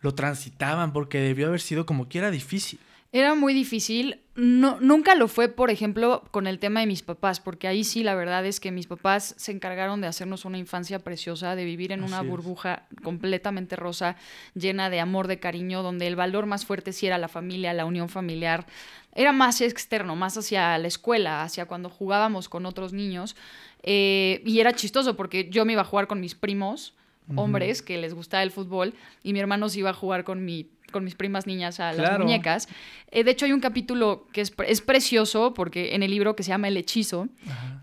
lo 0.00 0.14
transitaban? 0.14 0.92
Porque 0.92 1.18
debió 1.18 1.48
haber 1.48 1.60
sido 1.60 1.86
como 1.86 2.08
que 2.08 2.18
era 2.18 2.30
difícil. 2.30 2.78
Era 3.10 3.34
muy 3.34 3.54
difícil. 3.54 4.20
No, 4.34 4.78
nunca 4.80 5.14
lo 5.14 5.28
fue, 5.28 5.48
por 5.48 5.70
ejemplo, 5.70 6.22
con 6.30 6.46
el 6.46 6.58
tema 6.58 6.80
de 6.80 6.86
mis 6.86 7.02
papás, 7.02 7.40
porque 7.40 7.66
ahí 7.66 7.82
sí 7.82 8.04
la 8.04 8.14
verdad 8.14 8.44
es 8.46 8.60
que 8.60 8.70
mis 8.70 8.86
papás 8.86 9.34
se 9.36 9.50
encargaron 9.50 10.00
de 10.00 10.06
hacernos 10.06 10.44
una 10.44 10.58
infancia 10.58 10.98
preciosa, 10.98 11.56
de 11.56 11.64
vivir 11.64 11.90
en 11.90 12.04
una 12.04 12.20
es. 12.20 12.28
burbuja 12.28 12.86
completamente 13.02 13.76
rosa, 13.76 14.16
llena 14.54 14.90
de 14.90 15.00
amor, 15.00 15.26
de 15.26 15.40
cariño, 15.40 15.82
donde 15.82 16.06
el 16.06 16.16
valor 16.16 16.46
más 16.46 16.66
fuerte 16.66 16.92
sí 16.92 17.06
era 17.06 17.18
la 17.18 17.28
familia, 17.28 17.72
la 17.72 17.86
unión 17.86 18.08
familiar. 18.08 18.66
Era 19.14 19.32
más 19.32 19.60
externo, 19.62 20.14
más 20.14 20.36
hacia 20.36 20.76
la 20.78 20.86
escuela, 20.86 21.42
hacia 21.42 21.64
cuando 21.64 21.88
jugábamos 21.88 22.48
con 22.48 22.66
otros 22.66 22.92
niños. 22.92 23.36
Eh, 23.82 24.42
y 24.44 24.60
era 24.60 24.74
chistoso 24.74 25.16
porque 25.16 25.48
yo 25.50 25.64
me 25.64 25.72
iba 25.72 25.82
a 25.82 25.86
jugar 25.86 26.06
con 26.06 26.20
mis 26.20 26.34
primos, 26.34 26.94
hombres, 27.34 27.82
que 27.82 27.98
les 27.98 28.14
gustaba 28.14 28.42
el 28.42 28.50
fútbol, 28.50 28.94
y 29.22 29.34
mi 29.34 29.40
hermano 29.40 29.68
se 29.68 29.80
iba 29.80 29.90
a 29.90 29.94
jugar 29.94 30.24
con 30.24 30.44
mi 30.46 30.70
con 30.90 31.04
mis 31.04 31.14
primas 31.14 31.46
niñas 31.46 31.80
a 31.80 31.92
las 31.92 32.08
Claro. 32.08 32.24
muñecas. 32.24 32.68
Eh, 33.10 33.24
de 33.24 33.30
hecho, 33.30 33.46
hay 33.46 33.52
un 33.52 33.60
capítulo 33.60 34.26
que 34.32 34.40
es, 34.42 34.50
pre- 34.50 34.70
es 34.70 34.80
precioso 34.80 35.54
porque 35.54 35.94
en 35.94 36.02
el 36.02 36.10
libro 36.10 36.36
que 36.36 36.42
se 36.42 36.48
llama 36.50 36.68
El 36.68 36.76
Hechizo, 36.76 37.28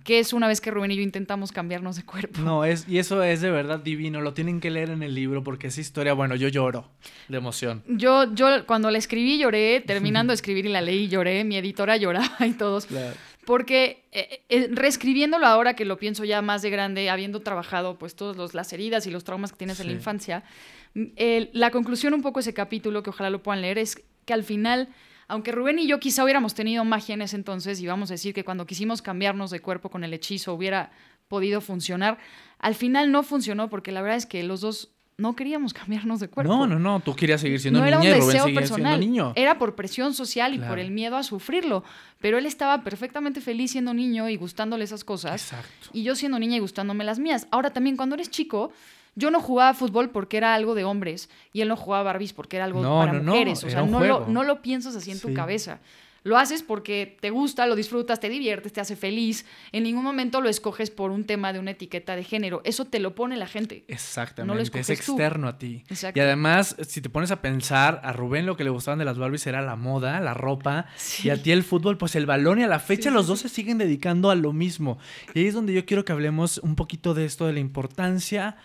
que 0.03 0.19
es 0.19 0.33
una 0.33 0.47
vez 0.47 0.61
que 0.61 0.69
Rubén 0.71 0.91
y 0.91 0.95
yo 0.97 1.01
intentamos 1.01 1.51
cambiarnos 1.51 1.95
de 1.95 2.03
cuerpo. 2.03 2.39
No, 2.41 2.63
es, 2.63 2.87
y 2.87 2.99
eso 2.99 3.23
es 3.23 3.41
de 3.41 3.49
verdad 3.49 3.79
divino. 3.79 4.21
Lo 4.21 4.33
tienen 4.33 4.59
que 4.59 4.69
leer 4.69 4.91
en 4.91 5.01
el 5.01 5.15
libro 5.15 5.43
porque 5.43 5.67
esa 5.67 5.81
historia, 5.81 6.13
bueno, 6.13 6.35
yo 6.35 6.47
lloro 6.47 6.89
de 7.27 7.37
emoción. 7.37 7.83
Yo, 7.87 8.31
yo 8.35 8.65
cuando 8.67 8.91
la 8.91 8.97
escribí 8.99 9.37
lloré, 9.39 9.81
terminando 9.81 10.31
de 10.31 10.35
escribir 10.35 10.65
y 10.67 10.69
la 10.69 10.81
leí 10.81 11.07
lloré, 11.07 11.43
mi 11.43 11.57
editora 11.57 11.97
lloraba 11.97 12.45
y 12.45 12.51
todos. 12.53 12.87
Porque 13.45 14.07
eh, 14.11 14.43
eh, 14.49 14.69
reescribiéndolo 14.71 15.45
ahora 15.45 15.75
que 15.75 15.85
lo 15.85 15.97
pienso 15.97 16.25
ya 16.25 16.41
más 16.41 16.61
de 16.61 16.69
grande, 16.69 17.09
habiendo 17.09 17.41
trabajado 17.41 17.97
pues 17.97 18.15
todas 18.15 18.53
las 18.53 18.73
heridas 18.73 19.05
y 19.07 19.11
los 19.11 19.23
traumas 19.23 19.51
que 19.51 19.57
tienes 19.57 19.79
en 19.79 19.87
la 19.87 19.93
infancia, 19.93 20.43
mm, 20.93 21.03
la 21.53 21.71
conclusión 21.71 22.13
un 22.13 22.21
poco 22.21 22.39
de 22.39 22.41
ese 22.41 22.53
capítulo, 22.53 23.03
que 23.03 23.11
ojalá 23.11 23.29
lo 23.29 23.43
puedan 23.43 23.61
leer, 23.61 23.77
es 23.77 24.03
que 24.25 24.33
al 24.33 24.43
final, 24.43 24.89
aunque 25.27 25.51
Rubén 25.51 25.79
y 25.79 25.87
yo 25.87 25.99
quizá 25.99 26.23
hubiéramos 26.23 26.55
tenido 26.55 26.83
magia 26.83 27.13
en 27.13 27.21
ese 27.21 27.35
entonces, 27.35 27.79
y 27.79 27.87
vamos 27.87 28.09
a 28.09 28.15
decir 28.15 28.33
que 28.33 28.43
cuando 28.43 28.65
quisimos 28.65 29.01
cambiarnos 29.01 29.51
de 29.51 29.59
cuerpo 29.59 29.89
con 29.89 30.03
el 30.03 30.13
hechizo 30.13 30.53
hubiera 30.53 30.91
podido 31.27 31.61
funcionar, 31.61 32.17
al 32.59 32.75
final 32.75 33.11
no 33.11 33.23
funcionó 33.23 33.69
porque 33.69 33.91
la 33.91 34.01
verdad 34.01 34.17
es 34.17 34.25
que 34.25 34.43
los 34.43 34.61
dos 34.61 34.94
no 35.17 35.35
queríamos 35.35 35.73
cambiarnos 35.73 36.19
de 36.19 36.27
cuerpo 36.27 36.51
No, 36.51 36.67
no, 36.67 36.79
no. 36.79 36.99
Tú 36.99 37.15
querías 37.15 37.41
seguir 37.41 37.59
siendo 37.59 37.79
no 37.79 37.85
era 37.85 37.97
un 37.97 38.03
niña 38.03 38.17
y 38.17 38.19
Rubén 38.19 38.31
deseo 38.33 38.45
seguía 38.45 38.59
personal, 38.59 38.97
siendo 38.99 39.07
niño. 39.07 39.33
era 39.35 39.57
por 39.57 39.75
presión 39.75 40.13
social 40.13 40.53
y 40.53 40.59
por 40.59 40.79
el 40.79 40.91
miedo 40.91 41.17
a 41.17 41.23
sufrirlo. 41.23 41.83
Pero 42.19 42.37
él 42.37 42.45
estaba 42.45 42.83
perfectamente 42.83 43.41
feliz 43.41 43.71
siendo 43.71 43.93
niño 43.93 44.29
y 44.29 44.35
gustándole 44.35 44.83
esas 44.83 45.03
cosas. 45.03 45.41
Exacto. 45.41 45.89
Y 45.93 46.03
yo 46.03 46.15
siendo 46.15 46.39
niña 46.39 46.57
y 46.57 46.59
gustándome 46.59 47.03
las 47.03 47.19
mías. 47.19 47.47
Ahora 47.51 47.71
también, 47.71 47.97
cuando 47.97 48.15
eres 48.15 48.29
chico, 48.29 48.71
yo 49.15 49.31
no 49.31 49.39
jugaba 49.39 49.73
fútbol 49.73 50.09
porque 50.09 50.37
era 50.37 50.53
algo 50.53 50.75
de 50.75 50.83
hombres 50.83 51.29
y 51.53 51.61
él 51.61 51.69
no 51.69 51.77
jugaba 51.77 52.03
Barbies 52.03 52.33
porque 52.33 52.57
era 52.57 52.65
algo 52.65 52.81
No, 52.81 52.99
para 52.99 53.13
no, 53.13 53.31
mujeres. 53.31 53.63
O 53.63 53.69
sea, 53.69 53.83
no 53.83 54.03
lo, 54.03 54.27
no 54.27 54.43
lo 54.43 54.61
piensas 54.61 54.95
así 54.95 55.11
en 55.11 55.19
tu 55.19 55.33
cabeza. 55.33 55.79
Lo 56.25 56.37
haces 56.39 56.63
porque 56.63 57.17
te 57.21 57.29
gusta, 57.29 57.67
lo 57.67 57.75
disfrutas, 57.75 58.19
te 58.19 58.29
diviertes, 58.29 58.73
te 58.73 58.81
hace 58.81 58.95
feliz. 58.95 59.45
En 59.71 59.83
ningún 59.83 60.03
momento 60.03 60.41
lo 60.41 60.49
escoges 60.49 60.89
por 60.89 61.11
un 61.11 61.23
tema 61.25 61.53
de 61.53 61.59
una 61.59 61.71
etiqueta 61.71 62.15
de 62.15 62.23
género. 62.23 62.61
Eso 62.65 62.85
te 62.85 62.99
lo 62.99 63.13
pone 63.13 63.37
la 63.37 63.45
gente. 63.45 63.85
Exactamente, 63.87 64.63
es 64.63 64.69
escoges 64.69 65.05
tú. 65.05 65.11
externo 65.13 65.47
a 65.47 65.59
ti. 65.59 65.83
Exacto. 65.87 66.19
Y 66.19 66.23
además, 66.23 66.75
si 66.87 66.99
te 66.99 67.09
pones 67.11 67.29
a 67.29 67.41
pensar, 67.43 68.01
a 68.03 68.11
Rubén 68.11 68.47
lo 68.47 68.57
que 68.57 68.63
le 68.63 68.71
gustaban 68.71 68.97
de 68.97 69.05
las 69.05 69.19
Barbies 69.19 69.45
era 69.45 69.61
la 69.61 69.75
moda, 69.75 70.19
la 70.19 70.33
ropa, 70.33 70.87
Sí. 70.95 71.27
y 71.27 71.29
a 71.29 71.39
ti 71.41 71.51
el 71.51 71.63
fútbol, 71.63 71.97
pues 71.99 72.15
el 72.15 72.25
balón, 72.25 72.59
y 72.59 72.63
a 72.63 72.67
la 72.67 72.79
fecha 72.79 73.09
Sí, 73.11 73.13
los 73.15 73.25
sí, 73.27 73.29
dos 73.31 73.39
se 73.41 73.49
siguen 73.49 73.77
dedicando 73.77 74.31
a 74.31 74.35
lo 74.35 74.51
mismo. 74.51 74.97
Y 75.35 75.39
ahí 75.41 75.45
es 75.45 75.53
donde 75.53 75.73
yo 75.73 75.85
quiero 75.85 76.05
que 76.05 76.11
hablemos 76.11 76.57
un 76.57 76.75
poquito 76.75 77.13
de 77.13 77.25
esto, 77.25 77.45
de 77.45 77.53
la 77.53 77.59
importancia 77.59 78.57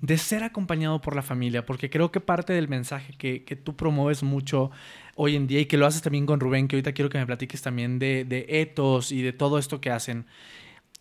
de 0.00 0.16
ser 0.16 0.44
acompañado 0.44 1.02
por 1.02 1.14
la 1.14 1.20
familia, 1.20 1.66
porque 1.66 1.90
creo 1.90 2.10
que 2.10 2.20
parte 2.20 2.54
del 2.54 2.68
mensaje 2.68 3.12
que, 3.18 3.44
que 3.44 3.54
tú 3.54 3.76
promueves 3.76 4.22
mucho 4.22 4.70
hoy 5.22 5.36
en 5.36 5.46
día 5.46 5.60
y 5.60 5.66
que 5.66 5.76
lo 5.76 5.84
haces 5.84 6.00
también 6.00 6.24
con 6.24 6.40
Rubén, 6.40 6.66
que 6.66 6.76
ahorita 6.76 6.92
quiero 6.92 7.10
que 7.10 7.18
me 7.18 7.26
platiques 7.26 7.60
también 7.60 7.98
de, 7.98 8.24
de 8.24 8.46
etos 8.48 9.12
y 9.12 9.20
de 9.20 9.34
todo 9.34 9.58
esto 9.58 9.78
que 9.78 9.90
hacen, 9.90 10.24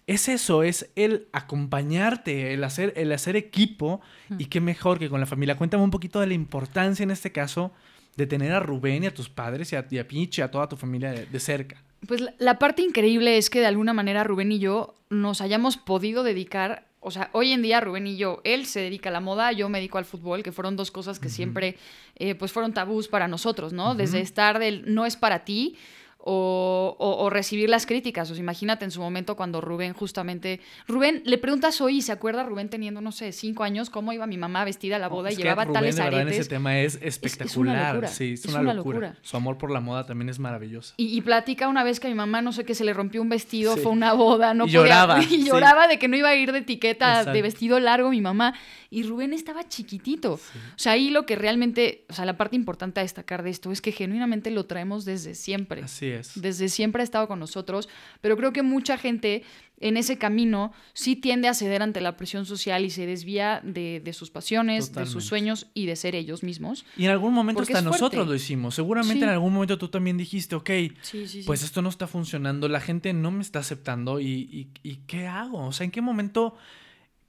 es 0.07 0.27
eso, 0.27 0.61
es 0.61 0.91
el 0.97 1.29
acompañarte, 1.31 2.53
el 2.53 2.65
hacer, 2.65 2.91
el 2.97 3.13
hacer 3.13 3.37
equipo 3.37 4.01
y 4.37 4.47
qué 4.47 4.59
mejor 4.59 4.99
que 4.99 5.09
con 5.09 5.21
la 5.21 5.25
familia. 5.25 5.55
Cuéntame 5.55 5.83
un 5.83 5.91
poquito 5.91 6.19
de 6.19 6.27
la 6.27 6.33
importancia 6.33 7.03
en 7.03 7.11
este 7.11 7.31
caso 7.31 7.71
de 8.17 8.27
tener 8.27 8.51
a 8.51 8.59
Rubén 8.59 9.05
y 9.05 9.07
a 9.07 9.13
tus 9.13 9.29
padres 9.29 9.71
y 9.71 9.77
a, 9.77 9.87
y 9.89 9.99
a 9.99 10.05
Pinche 10.05 10.41
y 10.41 10.43
a 10.43 10.51
toda 10.51 10.67
tu 10.67 10.75
familia 10.75 11.11
de, 11.11 11.25
de 11.25 11.39
cerca. 11.39 11.81
Pues 12.05 12.19
la, 12.19 12.33
la 12.39 12.59
parte 12.59 12.81
increíble 12.81 13.37
es 13.37 13.49
que 13.49 13.61
de 13.61 13.67
alguna 13.67 13.93
manera 13.93 14.25
Rubén 14.25 14.51
y 14.51 14.59
yo 14.59 14.95
nos 15.09 15.39
hayamos 15.39 15.77
podido 15.77 16.23
dedicar, 16.23 16.88
o 17.01 17.11
sea, 17.11 17.29
hoy 17.33 17.53
en 17.53 17.61
día 17.61 17.79
Rubén 17.79 18.07
y 18.07 18.17
yo, 18.17 18.41
él 18.43 18.65
se 18.65 18.81
dedica 18.81 19.09
a 19.09 19.13
la 19.13 19.21
moda, 19.21 19.51
yo 19.51 19.69
me 19.69 19.77
dedico 19.77 19.97
al 19.97 20.05
fútbol, 20.05 20.43
que 20.43 20.51
fueron 20.51 20.75
dos 20.75 20.91
cosas 20.91 21.19
que 21.19 21.29
siempre 21.29 21.77
eh, 22.15 22.35
pues 22.35 22.51
fueron 22.51 22.73
tabús 22.73 23.07
para 23.07 23.27
nosotros, 23.27 23.71
¿no? 23.71 23.95
Desde 23.95 24.19
estar 24.19 24.59
del 24.59 24.93
no 24.93 25.05
es 25.05 25.15
para 25.15 25.45
ti. 25.45 25.77
O, 26.21 26.97
o- 26.99 27.23
o 27.23 27.29
recibir 27.29 27.69
las 27.69 27.85
críticas. 27.85 28.29
O 28.29 28.33
sea, 28.35 28.41
imagínate 28.43 28.83
en 28.83 28.91
su 28.91 28.99
momento 28.99 29.37
cuando 29.37 29.61
Rubén 29.61 29.93
justamente... 29.93 30.59
Rubén, 30.85 31.21
le 31.25 31.37
preguntas 31.37 31.79
hoy, 31.79 32.01
¿se 32.01 32.11
acuerda 32.11 32.43
Rubén 32.43 32.67
teniendo, 32.69 32.99
no 32.99 33.13
sé, 33.13 33.31
cinco 33.31 33.63
años, 33.63 33.89
cómo 33.89 34.11
iba 34.11 34.27
mi 34.27 34.37
mamá 34.37 34.65
vestida 34.65 34.97
a 34.97 34.99
la 34.99 35.07
boda 35.07 35.29
Es 35.29 35.35
y 35.35 35.37
que 35.37 35.43
llevaba 35.43 35.63
Rubén, 35.63 35.73
tales 35.75 35.95
de 35.95 36.03
verdad, 36.03 36.19
en 36.21 36.27
aretes? 36.27 36.41
ese 36.41 36.49
tema 36.49 36.77
es 36.79 36.95
una 36.97 37.05
espectacular. 37.05 37.93
locura, 37.95 38.07
Sí, 38.09 38.33
es, 38.33 38.43
es 38.45 38.51
una, 38.51 38.59
una 38.59 38.73
locura. 38.73 38.99
locura. 38.99 39.19
Su 39.21 39.37
amor 39.37 39.57
por 39.57 39.71
la 39.71 39.79
moda 39.79 40.05
también 40.05 40.27
es 40.27 40.39
maravilloso. 40.39 40.93
Y, 40.97 41.17
y 41.17 41.21
platica 41.21 41.69
una 41.69 41.85
vez 41.85 42.01
que 42.01 42.07
a 42.07 42.09
mi 42.09 42.15
mamá, 42.17 42.41
no 42.41 42.51
sé 42.51 42.65
qué, 42.65 42.75
se 42.75 42.83
le 42.83 42.93
rompió 42.93 43.21
un 43.21 43.29
vestido, 43.29 43.75
Sí. 43.75 43.81
fue 43.81 43.91
una 43.93 44.11
boda, 44.11 44.53
no 44.53 44.65
Y 44.65 44.67
podía- 44.67 44.79
lloraba, 44.81 45.19
Y 45.23 45.25
sí. 45.25 45.43
lloraba 45.45 45.87
de 45.87 45.99
que 45.99 46.09
no 46.09 46.17
iba 46.17 46.29
a 46.29 46.35
ir 46.35 46.51
de 46.51 46.59
etiqueta 46.59 47.11
Exacto. 47.11 47.31
de 47.31 47.41
vestido 47.41 47.79
largo 47.79 48.09
mi 48.09 48.19
mamá. 48.21 48.53
Y 48.91 49.03
Rubén 49.03 49.33
estaba 49.33 49.67
chiquitito. 49.67 50.33
O 50.33 50.39
sea, 50.75 50.93
ahí 50.93 51.11
lo 51.11 51.25
que 51.25 51.35
realmente, 51.35 52.05
o 52.09 52.13
sea, 52.13 52.25
la 52.25 52.35
parte 52.37 52.55
importante 52.55 52.99
a 52.99 53.03
destacar 53.03 53.43
de 53.43 53.51
esto 53.51 53.71
es 53.71 53.81
que 53.81 53.91
genuinamente 53.91 54.49
lo 54.51 54.65
traemos 54.65 55.05
desde 55.05 55.33
siempre. 55.35 55.83
Así 55.83 56.08
es. 56.11 56.39
Desde 56.41 56.69
siempre 56.69 57.01
ha 57.01 57.03
estado 57.03 57.27
con 57.27 57.39
nosotros, 57.39 57.89
pero 58.21 58.35
creo 58.37 58.51
que 58.53 58.61
mucha 58.63 58.97
gente 58.97 59.43
en 59.81 59.95
ese 59.95 60.17
camino 60.17 60.73
sí 60.93 61.15
tiende 61.15 61.47
a 61.47 61.53
ceder 61.53 61.81
ante 61.81 62.01
la 62.01 62.17
presión 62.17 62.45
social 62.45 62.83
y 62.83 62.89
se 62.89 63.05
desvía 63.05 63.61
de, 63.63 64.01
de 64.03 64.11
sus 64.13 64.29
pasiones, 64.29 64.93
de 64.93 65.05
sus 65.05 65.23
sueños 65.23 65.67
y 65.73 65.85
de 65.85 65.95
ser 65.95 66.15
ellos 66.15 66.43
mismos. 66.43 66.85
Y 66.97 67.05
en 67.05 67.11
algún 67.11 67.33
momento 67.33 67.61
hasta 67.61 67.81
nosotros 67.81 68.27
lo 68.27 68.35
hicimos. 68.35 68.75
Seguramente 68.75 69.19
Sí. 69.19 69.23
en 69.23 69.29
algún 69.29 69.53
momento 69.53 69.77
tú 69.77 69.87
también 69.87 70.17
dijiste, 70.17 70.55
ok, 70.55 70.69
Sí, 70.69 70.91
sí, 71.01 71.27
sí. 71.27 71.43
pues 71.45 71.63
esto 71.63 71.81
no 71.81 71.87
está 71.89 72.07
funcionando, 72.07 72.67
la 72.67 72.81
gente 72.81 73.13
no 73.13 73.31
me 73.31 73.41
está 73.41 73.59
aceptando 73.59 74.19
y, 74.19 74.27
y- 74.51 74.67
y 74.83 74.95
¿qué 75.07 75.27
hago? 75.27 75.67
O 75.67 75.71
sea, 75.71 75.85
¿en 75.85 75.91
qué 75.91 76.01
momento 76.01 76.55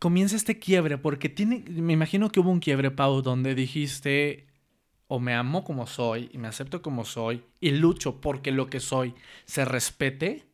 comienza 0.01 0.35
este 0.35 0.59
quiebre? 0.59 0.99
Porque 0.99 1.29
tiene, 1.29 1.63
me 1.69 1.93
imagino 1.93 2.31
que 2.33 2.41
hubo 2.41 2.51
un 2.51 2.59
quiebre, 2.61 2.91
Pau, 2.91 3.23
donde 3.23 3.55
dijiste, 3.55 4.47
o 5.13 5.19
me 5.19 5.35
amo 5.35 5.65
como 5.65 5.89
soy 5.89 6.31
y 6.33 6.39
me 6.39 6.47
acepto 6.47 6.83
como 6.83 7.05
soy 7.05 7.43
y 7.59 7.73
lucho 7.73 8.21
porque 8.21 8.53
lo 8.53 8.69
que 8.69 8.79
soy 8.79 9.13
se 9.45 9.65
respete, 9.65 10.47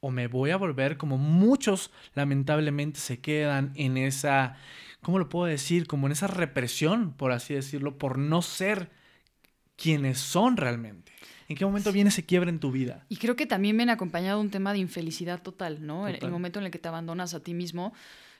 o 0.00 0.10
me 0.10 0.28
voy 0.28 0.50
a 0.50 0.56
volver 0.56 0.96
como 0.96 1.18
muchos 1.18 1.90
lamentablemente 2.14 2.98
se 3.00 3.20
quedan 3.20 3.70
en 3.74 3.98
esa, 3.98 4.56
¿cómo 5.02 5.18
lo 5.18 5.28
puedo 5.28 5.44
decir? 5.44 5.86
Como 5.86 6.06
en 6.06 6.12
esa 6.12 6.26
represión, 6.26 7.12
por 7.12 7.32
así 7.32 7.52
decirlo, 7.52 7.98
por 7.98 8.16
no 8.16 8.40
ser 8.40 8.88
quienes 9.76 10.18
son 10.18 10.56
realmente. 10.56 11.12
¿En 11.48 11.56
qué 11.56 11.66
momento 11.66 11.92
viene 11.92 12.08
ese 12.08 12.24
quiebre 12.24 12.48
en 12.48 12.60
tu 12.60 12.72
vida? 12.72 13.04
Y 13.10 13.16
creo 13.16 13.36
que 13.36 13.44
también 13.44 13.76
viene 13.76 13.92
acompañado 13.92 14.40
un 14.40 14.48
tema 14.48 14.72
de 14.72 14.78
infelicidad 14.78 15.42
total, 15.42 15.84
¿no? 15.84 16.08
El- 16.08 16.16
El, 16.22 16.30
momento 16.30 16.60
en 16.60 16.64
el 16.64 16.70
que 16.70 16.78
te 16.78 16.88
abandonas 16.88 17.34
a 17.34 17.40
ti 17.40 17.52
mismo. 17.52 17.92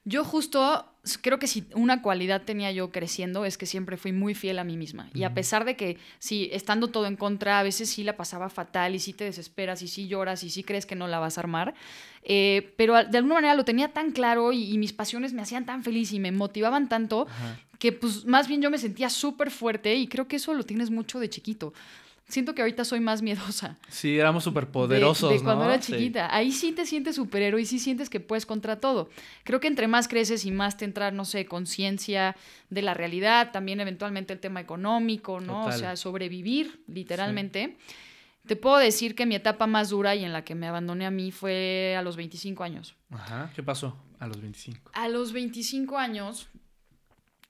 Yo 0.05 0.25
justo 0.25 0.87
creo 1.21 1.39
que 1.39 1.47
si 1.47 1.65
una 1.75 2.01
cualidad 2.01 2.43
tenía 2.43 2.71
yo 2.71 2.93
creciendo 2.93 3.45
es 3.45 3.59
que 3.59 3.67
siempre 3.67 3.97
fui 3.97 4.13
muy 4.13 4.35
fiel 4.35 4.59
a 4.59 4.65
mí 4.65 4.77
misma. 4.77 5.11
Y 5.15 5.25
a 5.25 5.35
pesar 5.35 5.65
de 5.65 5.77
que 5.77 5.99
sí, 6.19 6.49
estando 6.53 6.89
todo 6.89 7.07
en 7.07 7.17
contra, 7.17 7.59
a 7.59 7.63
veces 7.63 7.91
sí 7.91 8.05
la 8.05 8.17
pasaba 8.17 8.49
fatal 8.49 8.95
y 8.95 9.01
sí 9.01 9.13
te 9.13 9.25
desesperas 9.25 9.83
y 9.83 9.89
sí 9.89 10.07
lloras 10.07 10.45
y 10.45 10.51
sí 10.51 10.63
crees 10.63 10.87
que 10.87 10.95
no 10.95 11.09
la 11.09 11.19
vas 11.19 11.39
a 11.39 11.41
armar, 11.41 11.75
eh, 12.23 12.73
pero 12.77 12.95
de 12.95 13.19
alguna 13.19 13.35
manera 13.35 13.55
lo 13.55 13.65
tenía 13.65 13.93
tan 13.93 14.13
claro 14.13 14.53
y, 14.53 14.73
y 14.73 14.79
mis 14.79 14.93
pasiones 14.93 15.33
me 15.33 15.43
hacían 15.43 15.67
tan 15.67 15.83
feliz 15.83 16.13
y 16.13 16.21
me 16.21 16.31
motivaban 16.31 16.89
tanto 16.89 17.27
que 17.81 17.91
pues 17.91 18.25
más 18.27 18.47
bien 18.47 18.63
yo 18.63 18.71
me 18.71 18.79
sentía 18.79 19.11
súper 19.11 19.51
fuerte 19.51 19.97
y 19.97 20.07
creo 20.07 20.29
que 20.29 20.37
eso 20.37 20.55
lo 20.55 20.63
tienes 20.63 20.91
mucho 20.91 21.19
de 21.19 21.29
chiquito. 21.29 21.75
Siento 22.33 22.55
que 22.55 22.63
ahorita 22.63 22.87
soy 22.87 23.01
más 23.01 23.21
miedosa 23.21 23.77
Sí, 23.91 24.19
éramos 24.19 24.43
súper 24.45 24.65
de- 24.65 24.73
poderosos, 24.73 25.31
de, 25.31 25.41
cuando 25.43 25.65
¿no? 25.67 25.71
era 25.71 25.83
Sí. 25.83 25.93
chiquita. 25.93 26.35
Ahí 26.35 26.51
sí 26.51 26.73
te 26.73 26.87
sientes 26.87 27.17
superhéroe 27.17 27.61
y 27.61 27.67
sí 27.67 27.79
sientes 27.79 28.09
que 28.09 28.21
puedes 28.21 28.47
contra 28.47 28.81
todo. 28.81 29.11
Creo 29.45 29.61
que 29.61 29.69
entre 29.69 29.87
más 29.87 30.09
creces 30.09 30.47
y 30.47 30.51
más 30.51 30.79
te 30.79 30.87
entra, 30.87 31.11
no 31.11 31.27
sé, 31.27 31.45
conciencia 31.45 32.35
de 32.71 32.81
la 32.81 32.95
realidad, 32.95 33.51
también 33.53 33.81
eventualmente 33.81 34.33
el 34.33 34.41
tema 34.41 34.61
económico, 34.63 35.41
¿no? 35.41 35.65
Total. 35.65 35.75
O 35.75 35.79
sea, 35.79 35.97
sobrevivir, 35.97 36.81
literalmente. 36.89 37.77
Te 38.47 38.57
puedo 38.57 38.79
decir 38.79 39.15
que 39.15 39.27
mi 39.27 39.35
etapa 39.35 39.67
más 39.67 39.91
dura 39.91 40.15
y 40.17 40.25
en 40.25 40.33
la 40.33 40.43
que 40.43 40.55
me 40.55 40.67
abandoné 40.67 41.05
a 41.05 41.11
mí 41.11 41.33
fue 41.33 41.95
a 41.99 42.03
los 42.03 42.17
25 42.17 42.65
años. 42.65 42.95
Ajá. 43.11 43.53
¿Qué 43.55 43.63
pasó 43.63 43.95
a 44.19 44.27
los 44.27 44.41
25? 44.41 44.91
A 44.95 45.09
los 45.11 45.33
25 45.35 45.99
años, 45.99 46.49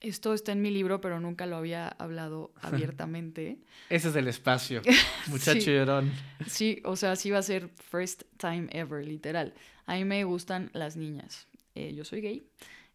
esto 0.03 0.33
está 0.35 0.51
en 0.51 0.61
mi 0.61 0.69
libro, 0.69 1.01
pero 1.01 1.19
nunca 1.19 1.45
lo 1.47 1.55
había 1.55 1.87
hablado 1.87 2.53
abiertamente. 2.61 3.57
Ese 3.89 4.09
es 4.09 4.15
el 4.15 4.27
espacio. 4.27 4.81
Muchacho 5.27 5.61
Sí. 5.61 5.71
llorón. 5.73 6.11
Sí, 6.47 6.81
o 6.85 6.95
sea, 6.95 7.15
sí 7.15 7.31
va 7.31 7.39
a 7.39 7.43
ser 7.43 7.69
first 7.69 8.23
time 8.37 8.67
ever, 8.71 9.03
literal. 9.05 9.53
A 9.87 9.95
mí 9.95 10.05
me 10.05 10.23
gustan 10.23 10.69
las 10.73 10.95
niñas. 10.95 11.47
Eh, 11.75 11.93
yo 11.95 12.05
soy 12.05 12.21
gay. 12.21 12.47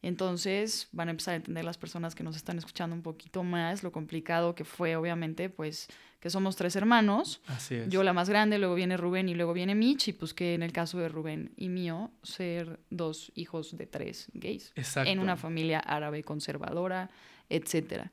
Entonces 0.02 0.88
van 0.92 1.08
a 1.08 1.10
empezar 1.10 1.32
a 1.32 1.36
entender 1.38 1.64
las 1.64 1.76
personas 1.76 2.14
que 2.14 2.22
nos 2.22 2.36
están 2.36 2.56
escuchando 2.58 2.94
un 2.94 3.02
poquito 3.02 3.42
más 3.42 3.82
lo 3.82 3.90
complicado 3.90 4.54
que 4.54 4.64
fue, 4.64 4.94
obviamente, 4.94 5.48
pues 5.50 5.88
que 6.20 6.30
somos 6.30 6.56
tres 6.56 6.74
hermanos. 6.76 7.40
Así 7.46 7.76
es. 7.76 7.88
Yo 7.88 8.02
la 8.02 8.12
más 8.12 8.28
grande, 8.28 8.58
luego 8.58 8.74
viene 8.74 8.96
Rubén 8.96 9.28
y 9.28 9.34
luego 9.34 9.52
viene 9.52 9.74
Mitch. 9.74 10.08
Y 10.08 10.12
pues 10.12 10.34
que 10.34 10.54
en 10.54 10.62
el 10.62 10.72
caso 10.72 10.98
de 10.98 11.08
Rubén 11.08 11.52
y 11.56 11.68
mío, 11.68 12.10
ser 12.22 12.80
dos 12.90 13.30
hijos 13.34 13.76
de 13.76 13.86
tres 13.86 14.28
gays. 14.34 14.72
Exacto. 14.74 15.10
En 15.10 15.20
una 15.20 15.36
familia 15.36 15.78
árabe 15.80 16.22
conservadora, 16.24 17.10
etcétera. 17.48 18.10